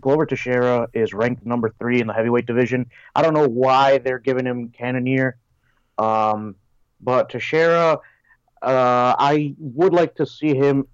Glover 0.00 0.26
Teixeira 0.26 0.88
is 0.92 1.12
ranked 1.12 1.44
number 1.44 1.72
three 1.78 2.00
in 2.00 2.06
the 2.06 2.12
heavyweight 2.12 2.46
division. 2.46 2.90
I 3.14 3.22
don't 3.22 3.34
know 3.34 3.48
why 3.48 3.98
they're 3.98 4.18
giving 4.18 4.46
him 4.46 4.70
Cannonier, 4.70 5.38
um, 5.98 6.56
but 7.00 7.28
Teixeira 7.28 7.98
uh, 8.62 9.16
I 9.18 9.54
would 9.58 9.92
like 9.92 10.14
to 10.16 10.26
see 10.26 10.54
him 10.54 10.86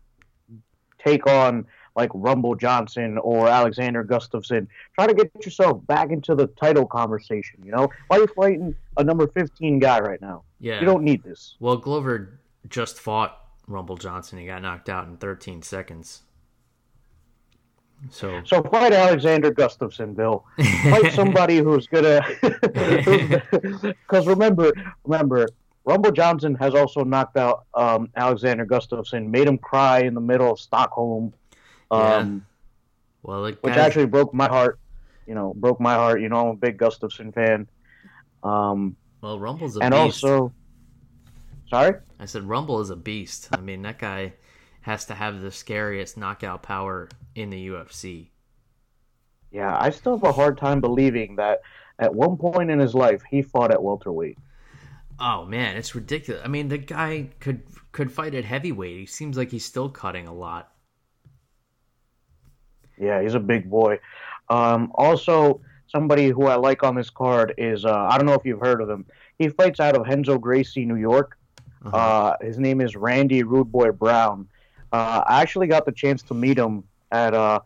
take 0.99 1.27
on 1.27 1.67
like 1.95 2.11
Rumble 2.15 2.55
Johnson 2.55 3.19
or 3.19 3.49
Alexander 3.49 4.05
Gustafsson. 4.05 4.69
Try 4.95 5.07
to 5.07 5.15
get 5.15 5.31
yourself 5.45 5.85
back 5.87 6.11
into 6.11 6.35
the 6.35 6.47
title 6.47 6.87
conversation. 6.87 7.61
You 7.65 7.73
know, 7.73 7.89
why 8.07 8.19
are 8.19 8.21
you 8.21 8.27
fighting 8.29 8.75
a 8.97 9.05
number 9.05 9.27
fifteen 9.29 9.79
guy 9.79 10.01
right 10.01 10.21
now? 10.21 10.45
Yeah, 10.61 10.81
you 10.81 10.87
don't 10.87 11.03
need 11.03 11.23
this. 11.23 11.57
Well, 11.61 11.77
Glover 11.77 12.41
just 12.69 12.99
fought 12.99 13.39
Rumble 13.67 13.97
Johnson. 13.97 14.39
He 14.39 14.47
got 14.47 14.63
knocked 14.63 14.89
out 14.89 15.07
in 15.07 15.17
13 15.17 15.63
seconds. 15.63 16.23
So, 18.11 18.41
so 18.45 18.63
fight 18.63 18.93
Alexander 18.93 19.53
Gustafsson, 19.53 20.15
Bill. 20.15 20.45
Fight 20.85 21.13
somebody 21.15 21.59
who's 21.59 21.87
gonna. 21.87 22.21
Because 24.09 24.27
remember, 24.27 24.73
remember, 25.05 25.47
Rumble 25.85 26.13
Johnson 26.13 26.55
has 26.57 26.75
also 26.75 27.05
knocked 27.05 27.37
out 27.37 27.65
um, 27.75 28.11
Alexander 28.17 28.65
Gustafsson, 28.65 29.29
made 29.29 29.47
him 29.47 29.59
cry 29.59 30.01
in 30.01 30.15
the 30.15 30.21
middle 30.21 30.51
of 30.51 30.61
Stockholm. 30.61 31.33
Um, 31.91 32.01
yeah. 32.01 32.25
Well, 33.23 33.53
which 33.61 33.75
actually 33.75 34.07
broke 34.07 34.33
my 34.33 34.49
heart. 34.49 34.79
You 35.27 35.35
know, 35.35 35.53
broke 35.55 35.81
my 35.81 35.95
heart. 35.95 36.23
You 36.23 36.29
know, 36.29 36.37
I'm 36.37 36.49
a 36.49 36.57
big 36.57 36.79
Gustafsson 36.79 37.35
fan. 37.35 37.69
Um, 38.43 38.97
well, 39.21 39.39
Rumble's 39.39 39.77
a 39.77 39.81
and 39.81 39.93
beast. 39.93 40.25
also, 40.25 40.53
sorry, 41.69 41.97
I 42.19 42.25
said 42.27 42.45
Rumble 42.45 42.81
is 42.81 42.91
a 42.91 42.97
beast. 42.97 43.49
I 43.53 43.61
mean, 43.61 43.83
that 43.83 43.99
guy 43.99 44.35
has 44.89 45.05
to 45.05 45.15
have 45.15 45.43
the 45.43 45.51
scariest 45.51 46.17
knockout 46.17 46.63
power 46.63 47.11
in 47.35 47.51
the 47.51 47.69
UFC. 47.69 48.29
Yeah, 49.51 49.77
I 49.79 49.91
still 49.91 50.17
have 50.17 50.25
a 50.25 50.33
hard 50.33 50.57
time 50.57 50.81
believing 50.81 51.37
that 51.37 51.61
at 51.99 52.15
one 52.15 52.39
point 52.39 52.71
in 52.71 52.79
his 52.79 52.95
life 52.95 53.23
he 53.31 53.43
fought 53.43 53.71
at 53.71 53.83
welterweight. 53.83 54.39
Oh 55.21 55.45
man, 55.45 55.77
it's 55.77 55.95
ridiculous. 55.95 56.41
I 56.43 56.49
mean, 56.49 56.69
the 56.69 56.79
guy 56.79 57.29
could 57.39 57.65
could 57.93 58.11
fight 58.11 58.35
at 58.35 58.47
heavyweight. 58.47 58.99
He 58.99 59.05
seems 59.05 59.37
like 59.37 59.51
he's 59.51 59.65
still 59.65 59.91
cutting 59.91 60.27
a 60.27 60.33
lot. 60.33 60.73
Yeah, 62.99 63.21
he's 63.21 63.35
a 63.35 63.41
big 63.41 63.69
boy. 63.69 64.01
Um, 64.49 64.91
also, 64.95 65.61
somebody 65.89 66.29
who 66.29 66.47
I 66.47 66.55
like 66.55 66.83
on 66.83 66.95
this 66.95 67.11
card 67.11 67.53
is 67.59 67.85
uh, 67.85 68.09
I 68.11 68.17
don't 68.17 68.27
know 68.27 68.33
if 68.33 68.47
you've 68.47 68.61
heard 68.61 68.81
of 68.81 68.89
him. 68.89 69.05
He 69.39 69.51
fights 69.51 69.81
out 69.81 69.97
of 69.97 70.07
Renzo 70.07 70.39
Gracie, 70.39 70.87
New 70.87 70.97
York. 70.97 71.37
Uh-huh. 71.85 71.97
Uh, 71.97 72.37
his 72.41 72.59
name 72.59 72.81
is 72.81 72.97
Randy 72.97 73.43
Rude 73.43 73.71
Boy 73.71 73.93
Brown. 73.93 74.49
Uh, 74.93 75.23
I 75.27 75.43
actually 75.43 75.67
got 75.67 75.85
the 75.87 75.93
chance 75.93 76.23
to 76.25 76.35
meet 76.35 76.59
him 76.59 76.85
at 77.13 77.35
uh, 77.35 77.61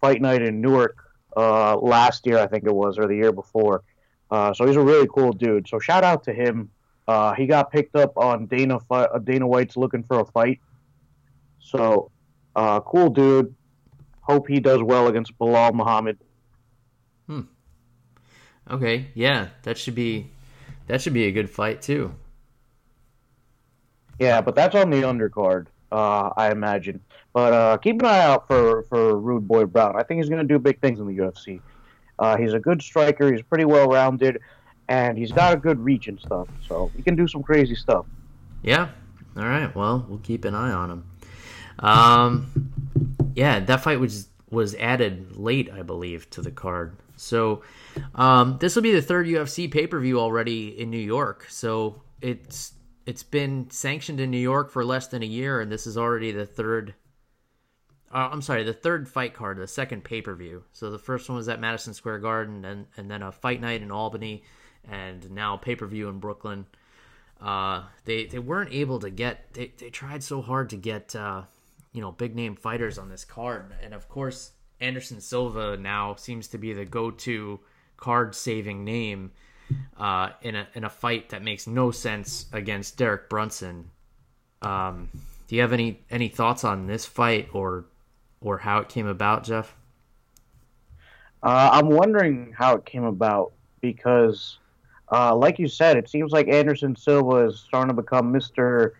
Fight 0.00 0.20
Night 0.20 0.42
in 0.42 0.60
Newark 0.60 0.96
uh, 1.36 1.76
last 1.76 2.26
year, 2.26 2.38
I 2.38 2.46
think 2.46 2.64
it 2.64 2.74
was, 2.74 2.98
or 2.98 3.06
the 3.06 3.16
year 3.16 3.32
before. 3.32 3.82
Uh, 4.30 4.52
so 4.52 4.66
he's 4.66 4.76
a 4.76 4.80
really 4.80 5.08
cool 5.14 5.32
dude. 5.32 5.68
So 5.68 5.78
shout 5.78 6.04
out 6.04 6.24
to 6.24 6.32
him. 6.32 6.70
Uh, 7.06 7.34
he 7.34 7.46
got 7.46 7.72
picked 7.72 7.96
up 7.96 8.16
on 8.16 8.46
Dana 8.46 8.78
uh, 8.90 9.18
Dana 9.18 9.46
White's 9.46 9.76
looking 9.76 10.02
for 10.02 10.20
a 10.20 10.24
fight. 10.24 10.60
So, 11.58 12.10
uh, 12.54 12.80
cool 12.80 13.08
dude. 13.08 13.54
Hope 14.20 14.46
he 14.46 14.60
does 14.60 14.82
well 14.82 15.06
against 15.08 15.36
Belal 15.38 15.72
Muhammad. 15.72 16.18
Hmm. 17.26 17.42
Okay, 18.70 19.06
yeah, 19.14 19.48
that 19.62 19.78
should 19.78 19.94
be 19.94 20.30
that 20.86 21.00
should 21.00 21.14
be 21.14 21.24
a 21.24 21.32
good 21.32 21.48
fight 21.48 21.80
too. 21.80 22.14
Yeah, 24.18 24.42
but 24.42 24.54
that's 24.54 24.74
on 24.74 24.90
the 24.90 25.02
undercard, 25.02 25.68
uh, 25.92 26.30
I 26.36 26.50
imagine. 26.50 27.00
But 27.32 27.52
uh, 27.52 27.76
keep 27.78 28.00
an 28.00 28.06
eye 28.06 28.20
out 28.20 28.46
for 28.46 28.82
for 28.84 29.18
Rude 29.18 29.46
Boy 29.46 29.66
Brown. 29.66 29.96
I 29.96 30.02
think 30.02 30.18
he's 30.20 30.28
going 30.28 30.46
to 30.46 30.48
do 30.48 30.58
big 30.58 30.80
things 30.80 30.98
in 31.00 31.06
the 31.06 31.16
UFC. 31.16 31.60
Uh, 32.18 32.36
he's 32.36 32.52
a 32.52 32.58
good 32.58 32.82
striker. 32.82 33.32
He's 33.32 33.42
pretty 33.42 33.64
well 33.64 33.88
rounded 33.88 34.40
and 34.88 35.18
he's 35.18 35.32
got 35.32 35.52
a 35.52 35.56
good 35.56 35.78
reach 35.78 36.08
and 36.08 36.18
stuff, 36.18 36.48
so 36.66 36.90
he 36.96 37.02
can 37.02 37.14
do 37.14 37.28
some 37.28 37.42
crazy 37.42 37.74
stuff. 37.74 38.06
Yeah. 38.62 38.88
All 39.36 39.44
right. 39.44 39.74
Well, 39.74 40.04
we'll 40.08 40.18
keep 40.18 40.44
an 40.44 40.54
eye 40.54 40.72
on 40.72 40.90
him. 40.90 41.10
Um, 41.78 42.72
yeah, 43.34 43.60
that 43.60 43.82
fight 43.82 44.00
was 44.00 44.28
was 44.50 44.74
added 44.76 45.36
late, 45.36 45.70
I 45.70 45.82
believe, 45.82 46.28
to 46.30 46.42
the 46.42 46.50
card. 46.50 46.96
So 47.16 47.62
um, 48.14 48.56
this 48.60 48.74
will 48.74 48.82
be 48.82 48.92
the 48.92 49.02
third 49.02 49.26
UFC 49.26 49.70
pay 49.70 49.86
per 49.86 50.00
view 50.00 50.18
already 50.18 50.80
in 50.80 50.90
New 50.90 50.96
York. 50.96 51.46
So 51.50 52.02
it's 52.22 52.72
it's 53.08 53.22
been 53.22 53.70
sanctioned 53.70 54.20
in 54.20 54.30
New 54.30 54.36
York 54.36 54.70
for 54.70 54.84
less 54.84 55.06
than 55.06 55.22
a 55.22 55.26
year, 55.26 55.62
and 55.62 55.72
this 55.72 55.86
is 55.86 55.96
already 55.96 56.30
the 56.30 56.44
third. 56.44 56.94
Uh, 58.12 58.28
I'm 58.30 58.42
sorry, 58.42 58.64
the 58.64 58.74
third 58.74 59.08
fight 59.08 59.32
card, 59.32 59.56
the 59.56 59.66
second 59.66 60.04
pay 60.04 60.20
per 60.20 60.34
view. 60.34 60.64
So 60.72 60.90
the 60.90 60.98
first 60.98 61.26
one 61.26 61.36
was 61.36 61.48
at 61.48 61.58
Madison 61.58 61.94
Square 61.94 62.18
Garden, 62.18 62.66
and 62.66 62.84
and 62.98 63.10
then 63.10 63.22
a 63.22 63.32
fight 63.32 63.62
night 63.62 63.80
in 63.80 63.90
Albany, 63.90 64.44
and 64.86 65.30
now 65.30 65.56
pay 65.56 65.74
per 65.74 65.86
view 65.86 66.10
in 66.10 66.18
Brooklyn. 66.18 66.66
Uh, 67.40 67.84
they 68.04 68.26
they 68.26 68.38
weren't 68.38 68.74
able 68.74 68.98
to 68.98 69.08
get. 69.08 69.54
They 69.54 69.72
they 69.78 69.88
tried 69.88 70.22
so 70.22 70.42
hard 70.42 70.68
to 70.68 70.76
get 70.76 71.16
uh, 71.16 71.44
you 71.94 72.02
know 72.02 72.12
big 72.12 72.36
name 72.36 72.56
fighters 72.56 72.98
on 72.98 73.08
this 73.08 73.24
card, 73.24 73.72
and 73.82 73.94
of 73.94 74.10
course 74.10 74.52
Anderson 74.82 75.22
Silva 75.22 75.78
now 75.78 76.14
seems 76.16 76.46
to 76.48 76.58
be 76.58 76.74
the 76.74 76.84
go 76.84 77.10
to 77.10 77.60
card 77.96 78.34
saving 78.34 78.84
name 78.84 79.32
uh, 79.96 80.30
in 80.42 80.54
a 80.54 80.66
in 80.74 80.84
a 80.84 80.90
fight 80.90 81.30
that 81.30 81.42
makes 81.42 81.66
no 81.66 81.90
sense 81.90 82.46
against 82.52 82.96
Derek 82.96 83.28
Brunson. 83.28 83.90
Um, 84.62 85.08
do 85.46 85.56
you 85.56 85.62
have 85.62 85.72
any 85.72 86.00
any 86.10 86.28
thoughts 86.28 86.64
on 86.64 86.86
this 86.86 87.04
fight 87.06 87.48
or 87.52 87.86
or 88.40 88.58
how 88.58 88.78
it 88.78 88.88
came 88.88 89.06
about, 89.06 89.44
Jeff? 89.44 89.74
Uh, 91.42 91.70
I'm 91.72 91.88
wondering 91.88 92.52
how 92.56 92.74
it 92.74 92.84
came 92.84 93.04
about 93.04 93.52
because, 93.80 94.58
uh, 95.12 95.34
like 95.34 95.58
you 95.58 95.68
said, 95.68 95.96
it 95.96 96.08
seems 96.08 96.32
like 96.32 96.48
Anderson 96.48 96.96
Silva 96.96 97.46
is 97.46 97.60
starting 97.60 97.94
to 97.94 98.02
become 98.02 98.32
Mister 98.32 98.94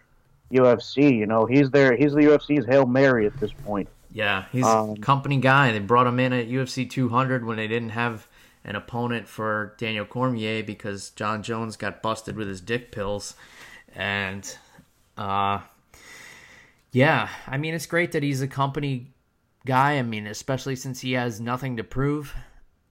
UFC. 0.52 1.16
You 1.16 1.26
know, 1.26 1.46
he's 1.46 1.70
there. 1.70 1.96
He's 1.96 2.12
the 2.12 2.20
UFC's 2.20 2.66
hail 2.66 2.86
mary 2.86 3.26
at 3.26 3.38
this 3.40 3.52
point. 3.52 3.88
Yeah, 4.12 4.46
he's 4.52 4.64
um, 4.64 4.90
a 4.90 4.96
company 4.96 5.36
guy. 5.38 5.72
They 5.72 5.80
brought 5.80 6.06
him 6.06 6.18
in 6.18 6.32
at 6.32 6.48
UFC 6.48 6.88
200 6.88 7.44
when 7.44 7.56
they 7.56 7.68
didn't 7.68 7.90
have 7.90 8.26
an 8.64 8.76
opponent 8.76 9.28
for 9.28 9.74
Daniel 9.78 10.04
Cormier 10.04 10.62
because 10.62 11.10
Jon 11.10 11.42
Jones 11.42 11.76
got 11.76 12.02
busted 12.02 12.36
with 12.36 12.48
his 12.48 12.60
dick 12.60 12.92
pills, 12.92 13.34
and 13.94 14.56
uh, 15.16 15.60
yeah, 16.92 17.28
I 17.46 17.56
mean 17.56 17.74
it's 17.74 17.86
great 17.86 18.12
that 18.12 18.22
he's 18.22 18.42
a 18.42 18.48
company 18.48 19.12
guy. 19.66 19.98
I 19.98 20.02
mean, 20.02 20.26
especially 20.26 20.76
since 20.76 21.00
he 21.00 21.12
has 21.12 21.40
nothing 21.40 21.76
to 21.76 21.84
prove. 21.84 22.34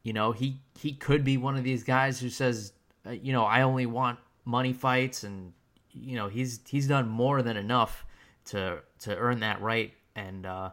You 0.03 0.13
know, 0.13 0.31
he 0.31 0.61
he 0.79 0.93
could 0.93 1.23
be 1.23 1.37
one 1.37 1.57
of 1.57 1.63
these 1.63 1.83
guys 1.83 2.19
who 2.19 2.29
says, 2.29 2.73
uh, 3.05 3.11
you 3.11 3.33
know, 3.33 3.43
I 3.43 3.63
only 3.63 3.85
want 3.85 4.19
money 4.45 4.73
fights, 4.73 5.23
and 5.23 5.53
you 5.91 6.15
know, 6.15 6.27
he's 6.27 6.61
he's 6.67 6.87
done 6.87 7.09
more 7.09 7.41
than 7.41 7.57
enough 7.57 8.05
to 8.45 8.79
to 8.99 9.15
earn 9.15 9.41
that 9.41 9.61
right, 9.61 9.93
and 10.15 10.45
uh, 10.45 10.69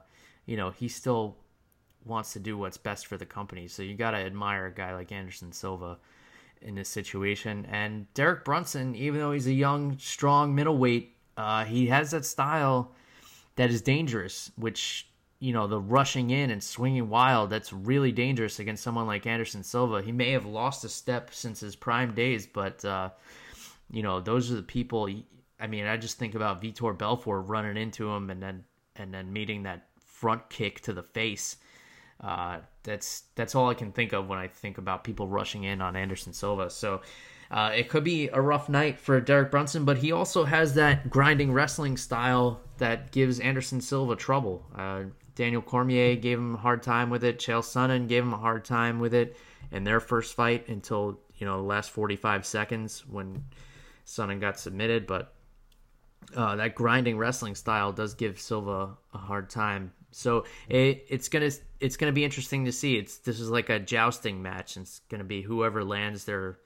you 0.47 0.57
know, 0.57 0.71
he 0.71 0.89
still 0.89 1.37
wants 2.05 2.33
to 2.35 2.41
do 2.41 2.57
what's 2.59 2.77
best 2.77 3.07
for 3.07 3.17
the 3.17 3.27
company. 3.27 3.69
So 3.69 3.83
you 3.83 3.95
got 3.95 4.13
to 4.13 4.19
admire 4.19 4.67
a 4.67 4.73
guy 4.73 4.95
like 4.95 5.13
Anderson 5.13 5.53
Silva 5.53 5.99
in 6.63 6.75
this 6.75 6.89
situation. 6.89 7.67
And 7.71 8.13
Derek 8.15 8.45
Brunson, 8.45 8.95
even 8.95 9.21
though 9.21 9.33
he's 9.33 9.47
a 9.47 9.53
young, 9.53 9.99
strong 9.99 10.55
middleweight, 10.55 11.17
uh, 11.37 11.65
he 11.65 11.87
has 11.87 12.11
that 12.13 12.25
style 12.25 12.93
that 13.57 13.71
is 13.71 13.83
dangerous, 13.83 14.51
which 14.57 15.09
you 15.45 15.53
know, 15.53 15.67
the 15.67 15.79
rushing 15.79 16.31
in 16.31 16.51
and 16.51 16.63
swinging 16.63 17.11
wild, 17.11 17.51
that's 17.51 17.71
really 17.71 18.11
dangerous 18.13 18.61
against 18.61 18.83
someone 18.83 19.07
like 19.07 19.27
Anderson 19.27 19.63
Silva. 19.63 20.01
He 20.01 20.11
may 20.11 20.31
have 20.31 20.47
lost 20.47 20.85
a 20.85 20.89
step 20.89 21.35
since 21.35 21.61
his 21.61 21.77
prime 21.77 22.15
days, 22.15 22.47
but, 22.47 22.83
uh, 22.83 23.11
you 23.91 24.03
know, 24.03 24.21
those 24.21 24.51
are 24.51 24.55
the 24.55 24.63
people. 24.63 25.07
I 25.61 25.67
mean, 25.67 25.85
I 25.85 25.99
just 25.99 26.19
think 26.19 26.35
about 26.35 26.63
Vitor 26.63 26.97
Belfort 26.97 27.47
running 27.47 27.77
into 27.77 28.09
him 28.09 28.31
and 28.31 28.43
then 28.43 28.65
and 28.97 29.13
then 29.13 29.33
meeting 29.35 29.65
that 29.65 29.89
front 30.07 30.49
kick 30.49 30.81
to 30.83 30.95
the 30.95 31.03
face. 31.03 31.57
Uh, 32.21 32.59
that's 32.83 33.25
that's 33.35 33.55
all 33.55 33.69
I 33.69 33.75
can 33.75 33.93
think 33.93 34.13
of 34.13 34.29
when 34.29 34.39
I 34.39 34.49
think 34.49 34.79
about 34.79 35.05
people 35.05 35.29
rushing 35.29 35.65
in 35.65 35.81
on 35.81 35.97
Anderson 35.97 36.33
Silva. 36.33 36.71
So 36.71 37.03
uh, 37.51 37.71
it 37.75 37.89
could 37.89 38.05
be 38.05 38.29
a 38.29 38.41
rough 38.41 38.69
night 38.69 38.99
for 38.99 39.21
Derek 39.21 39.51
Brunson, 39.51 39.85
but 39.85 39.99
he 39.99 40.13
also 40.13 40.45
has 40.45 40.75
that 40.75 41.11
grinding 41.11 41.53
wrestling 41.53 41.97
style 41.97 42.61
that 42.79 43.13
gives 43.13 43.41
Anderson 43.41 43.81
Silva 43.81 44.17
trouble. 44.17 44.65
Uh, 44.75 45.05
Daniel 45.35 45.63
Cormier 45.63 46.17
gave 46.17 46.39
him 46.39 46.55
a 46.55 46.59
hard 46.59 46.83
time 46.83 47.11
with 47.11 47.25
it. 47.25 47.39
Chael 47.39 47.63
Sonnen 47.63 48.09
gave 48.09 48.23
him 48.23 48.33
a 48.33 48.39
hard 48.39 48.65
time 48.65 49.01
with 49.01 49.15
it 49.15 49.37
in 49.73 49.85
their 49.85 50.01
first 50.01 50.35
fight 50.35 50.69
until 50.69 51.21
you 51.37 51.47
know 51.47 51.57
the 51.57 51.65
last 51.65 51.91
45 51.91 52.47
seconds 52.47 53.05
when 53.07 53.45
Sonnen 54.07 54.41
got 54.41 54.59
submitted. 54.59 55.07
But 55.07 55.35
uh, 56.35 56.57
that 56.57 56.75
grinding 56.75 57.19
wrestling 57.19 57.55
style 57.55 57.93
does 57.93 58.15
give 58.15 58.41
Silva 58.41 58.97
a 59.13 59.19
hard 59.19 59.51
time. 59.51 59.93
So 60.15 60.45
it, 60.69 61.07
it's 61.09 61.29
gonna 61.29 61.51
it's 61.81 61.97
gonna 61.97 62.13
be 62.13 62.25
interesting 62.25 62.65
to 62.67 62.73
see. 62.73 62.97
It's 62.97 63.19
this 63.19 63.41
is 63.41 63.51
like 63.51 63.69
a 63.69 63.79
jousting 63.79 64.43
match. 64.43 64.77
And 64.77 64.85
it's 64.85 65.01
gonna 65.11 65.25
be 65.25 65.43
whoever 65.43 65.85
lands 65.85 66.25
their 66.25 66.59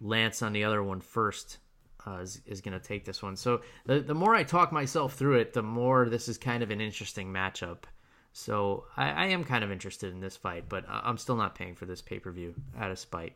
lance 0.00 0.42
on 0.42 0.52
the 0.52 0.64
other 0.64 0.82
one 0.82 1.00
first. 1.00 1.58
Uh, 2.04 2.18
is, 2.18 2.40
is 2.46 2.60
to 2.60 2.80
take 2.80 3.04
this 3.04 3.22
one. 3.22 3.36
So 3.36 3.60
the, 3.86 4.00
the 4.00 4.14
more 4.14 4.34
I 4.34 4.42
talk 4.42 4.72
myself 4.72 5.14
through 5.14 5.36
it, 5.36 5.52
the 5.52 5.62
more 5.62 6.08
this 6.08 6.26
is 6.26 6.36
kind 6.36 6.64
of 6.64 6.72
an 6.72 6.80
interesting 6.80 7.32
matchup. 7.32 7.84
So 8.32 8.86
I, 8.96 9.10
I, 9.10 9.26
am 9.26 9.44
kind 9.44 9.62
of 9.62 9.70
interested 9.70 10.12
in 10.12 10.18
this 10.18 10.36
fight, 10.36 10.64
but 10.68 10.84
I'm 10.88 11.16
still 11.16 11.36
not 11.36 11.54
paying 11.54 11.76
for 11.76 11.86
this 11.86 12.02
pay 12.02 12.18
per 12.18 12.32
view 12.32 12.54
out 12.76 12.90
of 12.90 12.98
spite 12.98 13.34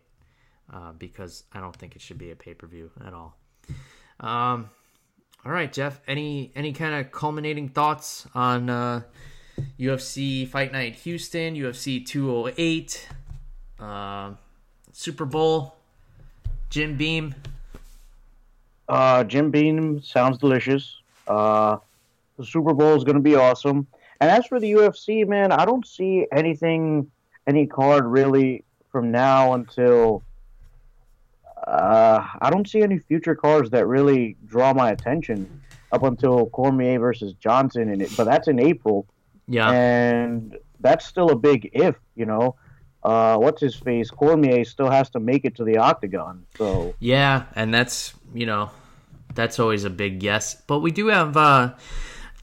uh, 0.73 0.93
because 0.99 1.45
I 1.53 1.61
don't 1.61 1.77
think 1.77 1.95
it 1.95 2.03
should 2.03 2.19
be 2.19 2.33
a 2.33 2.37
pay 2.37 2.55
per 2.55 2.67
view 2.67 2.91
at 3.07 3.15
all. 3.15 3.37
Um, 4.19 4.71
all 5.45 5.53
right, 5.53 5.73
Jeff. 5.73 6.01
Any 6.09 6.51
any 6.57 6.73
kind 6.73 6.95
of 6.95 7.13
culminating 7.13 7.69
thoughts 7.69 8.27
on 8.35 8.69
uh, 8.69 9.03
UFC 9.79 10.47
Fight 10.49 10.73
Night 10.73 10.95
Houston, 10.97 11.55
UFC 11.55 12.05
208, 12.05 13.09
uh, 13.81 14.33
Super 14.93 15.25
Bowl, 15.25 15.77
Jim 16.71 16.97
Beam? 16.97 17.35
Uh, 18.89 19.25
Jim 19.25 19.51
Beam 19.51 20.01
sounds 20.03 20.39
delicious. 20.39 21.01
Uh, 21.27 21.79
the 22.37 22.45
Super 22.45 22.75
Bowl 22.75 22.95
is 22.97 23.05
going 23.05 23.17
to 23.17 23.23
be 23.23 23.35
awesome. 23.35 23.87
And 24.21 24.31
as 24.31 24.47
for 24.47 24.61
the 24.61 24.73
UFC, 24.73 25.27
man, 25.27 25.53
I 25.53 25.65
don't 25.65 25.87
see 25.87 26.27
anything, 26.33 27.11
any 27.47 27.67
card 27.67 28.07
really 28.07 28.65
from 28.91 29.11
now 29.11 29.55
until. 29.55 30.23
Uh, 31.67 32.25
I 32.41 32.51
don't 32.51 32.69
see 32.69 32.83
any 32.83 32.99
future 32.99 33.35
cards 33.35 33.71
that 33.71 33.87
really 33.89 34.37
draw 34.47 34.73
my 34.73 34.91
attention 34.93 35.63
up 35.91 36.05
until 36.05 36.47
Cormier 36.47 36.99
versus 37.01 37.33
Johnson 37.35 37.89
in 37.89 38.01
it, 38.01 38.11
but 38.17 38.25
that's 38.25 38.47
in 38.47 38.61
April. 38.61 39.07
Yeah, 39.49 39.71
and 39.71 40.57
that's 40.81 41.07
still 41.07 41.31
a 41.31 41.37
big 41.37 41.71
if, 41.73 41.97
you 42.15 42.27
know. 42.27 42.57
Uh, 43.03 43.37
what's 43.37 43.61
his 43.61 43.77
face? 43.77 44.11
Cormier 44.11 44.65
still 44.65 44.91
has 44.91 45.09
to 45.11 45.21
make 45.21 45.45
it 45.45 45.55
to 45.57 45.65
the 45.65 45.77
octagon. 45.77 46.45
So 46.57 46.95
yeah, 46.99 47.45
and 47.55 47.73
that's 47.73 48.15
you 48.35 48.47
know, 48.47 48.71
that's 49.35 49.61
always 49.61 49.85
a 49.85 49.91
big 49.91 50.23
yes. 50.23 50.55
But 50.67 50.81
we 50.81 50.91
do 50.91 51.09
have. 51.09 51.37
Uh, 51.37 51.75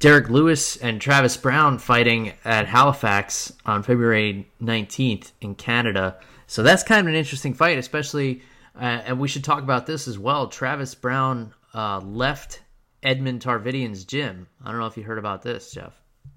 Derrick 0.03 0.29
Lewis 0.29 0.75
and 0.75 0.99
Travis 0.99 1.37
Browne 1.37 1.77
fighting 1.77 2.33
at 2.43 2.67
Halifax 2.67 3.53
on 3.65 3.83
February 3.83 4.45
19th 4.61 5.31
in 5.39 5.55
Canada. 5.55 6.17
So 6.45 6.61
that's 6.61 6.83
kind 6.83 6.99
of 6.99 7.07
an 7.07 7.15
interesting 7.15 7.53
fight, 7.53 7.77
especially, 7.77 8.41
uh, 8.75 9.01
and 9.05 9.17
we 9.17 9.29
should 9.29 9.45
talk 9.45 9.63
about 9.63 9.85
this 9.85 10.09
as 10.09 10.19
well. 10.19 10.47
Travis 10.49 10.93
Browne 10.93 11.53
uh, 11.73 11.99
left 11.99 12.61
Edmond 13.01 13.43
Tarverdyan's 13.43 14.03
gym. 14.03 14.47
I 14.61 14.71
don't 14.71 14.81
know 14.81 14.87
if 14.87 14.97
you 14.97 15.03
heard 15.03 15.19
about 15.19 15.41
this, 15.41 15.71
Jeff. 15.71 15.93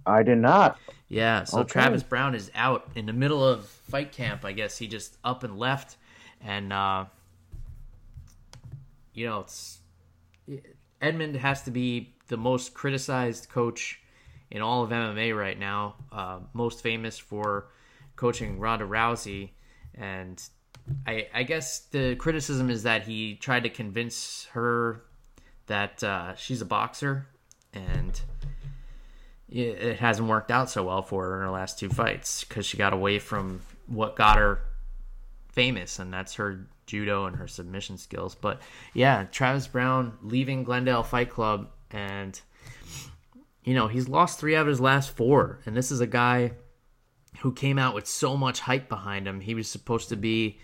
I 0.07 0.23
did 0.23 0.39
not. 0.39 0.79
Yeah, 1.09 1.45
so 1.45 1.61
okay. 1.61 1.73
Travis 1.73 2.03
Browne 2.03 2.35
is 2.35 2.51
out 2.55 2.89
in 2.95 3.07
the 3.07 3.13
middle 3.13 3.45
of 3.45 3.67
fight 3.67 4.13
camp. 4.13 4.45
I 4.45 4.53
guess 4.53 4.79
he 4.79 4.87
just 4.87 5.17
up 5.25 5.45
and 5.45 5.59
left, 5.59 5.97
and 6.41 6.73
uh, 6.73 7.05
you 9.15 9.27
know, 9.27 9.41
it's 9.41 9.79
Edmond 11.01 11.37
has 11.37 11.63
to 11.63 11.71
be 11.71 12.15
the 12.29 12.37
most 12.37 12.75
criticized 12.75 13.49
coach 13.49 14.01
in 14.51 14.63
all 14.63 14.83
of 14.83 14.91
MMA 14.91 15.37
right 15.37 15.59
now. 15.59 15.95
Uh, 16.11 16.41
most 16.53 16.83
famous 16.83 17.19
for 17.19 17.69
coaching 18.17 18.59
Ronda 18.59 18.85
Rousey, 18.85 19.51
and 19.95 20.43
I, 21.07 21.29
I, 21.35 21.43
guess 21.43 21.81
the 21.81 22.17
criticism 22.17 22.71
is 22.71 22.83
that 22.85 23.03
he 23.03 23.35
tried 23.35 23.65
to 23.65 23.69
convince 23.69 24.47
her 24.53 25.03
that 25.67 26.03
uh, 26.03 26.35
she's 26.37 26.61
a 26.61 26.65
boxer, 26.65 27.27
and 27.73 28.21
it, 29.49 29.99
hasn't 29.99 30.29
worked 30.29 30.51
out 30.51 30.71
so 30.71 30.85
well 30.85 31.03
for 31.03 31.25
her 31.25 31.37
in 31.37 31.43
her 31.43 31.51
last 31.51 31.79
two 31.79 31.89
fights 31.89 32.45
because 32.45 32.67
she 32.67 32.77
got 32.77 32.93
away 32.93 33.19
from 33.19 33.61
what 33.87 34.17
got 34.17 34.37
her 34.37 34.61
famous, 35.49 35.99
and 35.99 36.13
that's 36.13 36.35
her 36.35 36.67
judo 36.87 37.27
and 37.27 37.37
her 37.37 37.49
submission 37.49 37.99
skills. 37.99 38.35
But 38.35 38.61
yeah, 38.95 39.25
Travis 39.31 39.67
Browne 39.67 40.19
leaving 40.23 40.65
Glendale 40.65 41.03
Fight 41.03 41.31
Club 41.31 41.71
and 41.91 42.41
you 43.65 43.75
know 43.75 43.89
he's 43.89 44.09
lost 44.09 44.39
three 44.41 44.57
out 44.57 44.63
of 44.63 44.69
his 44.69 44.81
last 44.81 45.17
four, 45.17 45.61
and 45.67 45.77
this 45.77 45.91
is 45.91 46.01
a 46.01 46.07
guy 46.07 46.53
who 47.41 47.53
came 47.53 47.79
out 47.79 47.95
with 47.95 48.07
so 48.07 48.37
much 48.37 48.61
hype 48.61 48.89
behind 48.89 49.27
him. 49.27 49.41
He 49.41 49.55
was 49.55 49.69
supposed 49.69 50.09
to 50.09 50.17
be, 50.17 50.59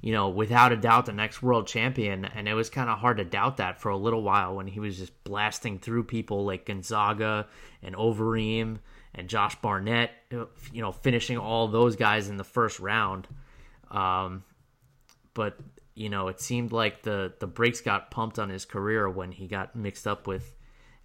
you 0.00 0.12
know, 0.12 0.28
without 0.28 0.72
a 0.72 0.76
doubt 0.76 1.06
the 1.06 1.12
next 1.12 1.42
world 1.42 1.66
champion, 1.66 2.24
and 2.24 2.48
it 2.48 2.54
was 2.54 2.70
kind 2.70 2.88
of 2.88 2.98
hard 2.98 3.16
to 3.16 3.24
doubt 3.24 3.56
that 3.56 3.80
for 3.80 3.88
a 3.88 3.96
little 3.96 4.22
while 4.22 4.54
when 4.54 4.66
he 4.66 4.78
was 4.78 4.96
just 4.96 5.24
blasting 5.24 5.78
through 5.78 6.04
people 6.04 6.44
like 6.44 6.66
Gonzaga 6.66 7.46
and 7.82 7.96
Overeem 7.96 8.78
and 9.14 9.28
Josh 9.28 9.56
Barnett, 9.60 10.10
you 10.30 10.82
know, 10.82 10.92
finishing 10.92 11.36
all 11.36 11.68
those 11.68 11.96
guys 11.96 12.28
in 12.28 12.36
the 12.36 12.44
first 12.44 12.78
round. 12.78 13.26
Um, 13.90 14.44
but 15.34 15.58
you 15.94 16.08
know, 16.08 16.28
it 16.28 16.40
seemed 16.40 16.70
like 16.70 17.02
the 17.02 17.32
the 17.40 17.48
brakes 17.48 17.80
got 17.80 18.12
pumped 18.12 18.38
on 18.38 18.50
his 18.50 18.64
career 18.64 19.08
when 19.10 19.32
he 19.32 19.48
got 19.48 19.74
mixed 19.74 20.06
up 20.06 20.28
with 20.28 20.54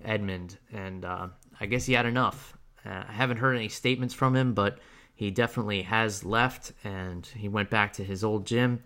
Edmond, 0.03 0.57
and 0.71 1.03
uh, 1.03 1.27
I 1.59 1.65
guess 1.65 1.85
he 1.85 1.93
had 1.93 2.05
enough. 2.05 2.55
Uh, 2.85 3.03
I 3.07 3.11
haven't 3.11 3.37
heard 3.37 3.55
any 3.55 3.69
statements 3.69 4.13
from 4.13 4.35
him, 4.35 4.53
but 4.53 4.77
he 5.15 5.31
definitely 5.31 5.83
has 5.83 6.23
left, 6.23 6.73
and 6.83 7.25
he 7.25 7.47
went 7.47 7.69
back 7.69 7.93
to 7.93 8.03
his 8.03 8.23
old 8.23 8.45
gym. 8.45 8.83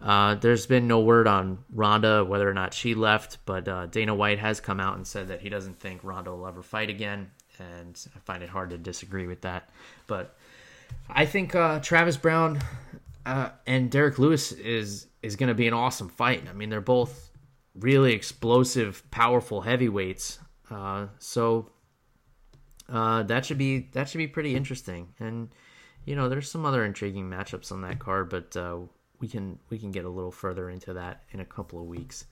Uh, 0.00 0.34
there's 0.34 0.66
been 0.66 0.88
no 0.88 1.00
word 1.00 1.28
on 1.28 1.58
Ronda 1.72 2.24
whether 2.24 2.48
or 2.48 2.54
not 2.54 2.74
she 2.74 2.94
left, 2.94 3.38
but 3.46 3.68
uh, 3.68 3.86
Dana 3.86 4.14
White 4.14 4.40
has 4.40 4.60
come 4.60 4.80
out 4.80 4.96
and 4.96 5.06
said 5.06 5.28
that 5.28 5.40
he 5.40 5.48
doesn't 5.48 5.78
think 5.78 6.02
Ronda 6.02 6.34
will 6.34 6.46
ever 6.46 6.62
fight 6.62 6.90
again, 6.90 7.30
and 7.58 8.04
I 8.16 8.18
find 8.20 8.42
it 8.42 8.48
hard 8.48 8.70
to 8.70 8.78
disagree 8.78 9.28
with 9.28 9.42
that. 9.42 9.70
But 10.08 10.36
I 11.08 11.24
think 11.26 11.54
uh, 11.54 11.78
Travis 11.78 12.16
Browne 12.16 12.60
uh, 13.24 13.50
and 13.66 13.90
Derrick 13.90 14.18
Lewis 14.18 14.50
is 14.52 15.06
is 15.22 15.36
going 15.36 15.48
to 15.48 15.54
be 15.54 15.68
an 15.68 15.74
awesome 15.74 16.08
fight. 16.08 16.42
I 16.50 16.52
mean, 16.52 16.68
they're 16.68 16.80
both 16.80 17.30
really 17.76 18.12
explosive, 18.12 19.08
powerful 19.12 19.60
heavyweights. 19.60 20.40
Uh, 20.68 21.06
so 21.20 21.70
uh, 22.92 23.22
that 23.24 23.46
should 23.46 23.58
be 23.58 23.88
that 23.92 24.08
should 24.08 24.18
be 24.18 24.26
pretty 24.26 24.54
interesting. 24.54 25.08
And 25.18 25.48
you 26.04 26.14
know, 26.14 26.28
there's 26.28 26.50
some 26.50 26.66
other 26.66 26.84
intriguing 26.84 27.28
matchups 27.28 27.72
on 27.72 27.82
that 27.82 27.98
card, 27.98 28.28
but 28.28 28.56
uh, 28.56 28.78
we 29.18 29.28
can 29.28 29.58
we 29.70 29.78
can 29.78 29.90
get 29.90 30.04
a 30.04 30.08
little 30.08 30.30
further 30.30 30.68
into 30.68 30.92
that 30.94 31.22
in 31.32 31.40
a 31.40 31.44
couple 31.44 31.80
of 31.80 31.86
weeks. 31.86 32.26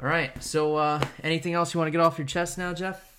All 0.00 0.08
right. 0.08 0.42
So, 0.42 0.76
uh, 0.76 1.00
anything 1.22 1.54
else 1.54 1.72
you 1.72 1.78
want 1.78 1.88
to 1.88 1.92
get 1.92 2.00
off 2.00 2.18
your 2.18 2.26
chest 2.26 2.58
now, 2.58 2.72
Jeff? 2.72 3.12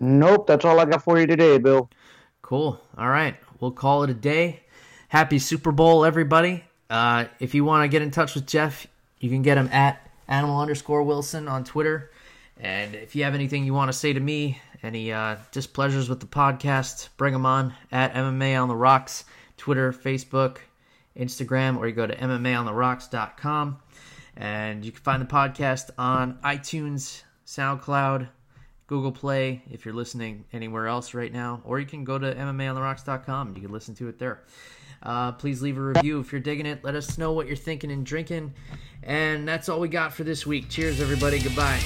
Nope, 0.00 0.46
that's 0.46 0.64
all 0.64 0.78
I 0.78 0.84
got 0.84 1.02
for 1.02 1.18
you 1.18 1.26
today, 1.26 1.58
Bill. 1.58 1.88
Cool. 2.42 2.80
All 2.96 3.08
right. 3.08 3.36
We'll 3.60 3.72
call 3.72 4.04
it 4.04 4.10
a 4.10 4.14
day. 4.14 4.60
Happy 5.08 5.38
Super 5.38 5.72
Bowl, 5.72 6.04
everybody. 6.04 6.64
Uh, 6.90 7.26
if 7.40 7.54
you 7.54 7.64
want 7.64 7.84
to 7.84 7.88
get 7.88 8.02
in 8.02 8.10
touch 8.10 8.34
with 8.34 8.46
Jeff, 8.46 8.86
you 9.18 9.30
can 9.30 9.42
get 9.42 9.58
him 9.58 9.68
at 9.68 10.06
animal 10.28 10.60
underscore 10.60 11.02
Wilson 11.02 11.48
on 11.48 11.64
Twitter. 11.64 12.10
And 12.60 12.94
if 12.94 13.16
you 13.16 13.24
have 13.24 13.34
anything 13.34 13.64
you 13.64 13.72
want 13.74 13.90
to 13.90 13.96
say 13.96 14.12
to 14.12 14.20
me, 14.20 14.60
any 14.82 15.12
uh, 15.12 15.36
displeasures 15.52 16.08
with 16.08 16.20
the 16.20 16.26
podcast, 16.26 17.08
bring 17.16 17.32
them 17.32 17.46
on 17.46 17.74
at 17.90 18.14
MMA 18.14 18.60
on 18.60 18.68
the 18.68 18.76
Rocks, 18.76 19.24
Twitter, 19.56 19.92
Facebook, 19.92 20.58
Instagram, 21.16 21.78
or 21.78 21.88
you 21.88 21.94
go 21.94 22.06
to 22.06 22.16
MMAonTheRocks.com. 22.16 23.78
And 24.36 24.84
you 24.84 24.92
can 24.92 25.00
find 25.00 25.20
the 25.20 25.26
podcast 25.26 25.90
on 25.98 26.38
iTunes, 26.44 27.22
SoundCloud, 27.46 28.28
Google 28.86 29.12
Play 29.12 29.62
if 29.70 29.84
you're 29.84 29.94
listening 29.94 30.44
anywhere 30.52 30.86
else 30.86 31.12
right 31.12 31.32
now, 31.32 31.60
or 31.64 31.80
you 31.80 31.86
can 31.86 32.04
go 32.04 32.18
to 32.18 32.34
MMAonTheRocks.com. 32.34 33.54
You 33.56 33.62
can 33.62 33.72
listen 33.72 33.94
to 33.96 34.08
it 34.08 34.18
there. 34.18 34.44
Uh, 35.02 35.32
please 35.32 35.62
leave 35.62 35.78
a 35.78 35.80
review 35.80 36.20
if 36.20 36.32
you're 36.32 36.40
digging 36.40 36.66
it. 36.66 36.82
Let 36.82 36.94
us 36.94 37.18
know 37.18 37.32
what 37.32 37.46
you're 37.46 37.56
thinking 37.56 37.90
and 37.90 38.04
drinking. 38.04 38.54
And 39.02 39.46
that's 39.46 39.68
all 39.68 39.80
we 39.80 39.88
got 39.88 40.12
for 40.12 40.24
this 40.24 40.46
week. 40.46 40.68
Cheers, 40.68 41.00
everybody. 41.00 41.38
Goodbye. 41.38 41.80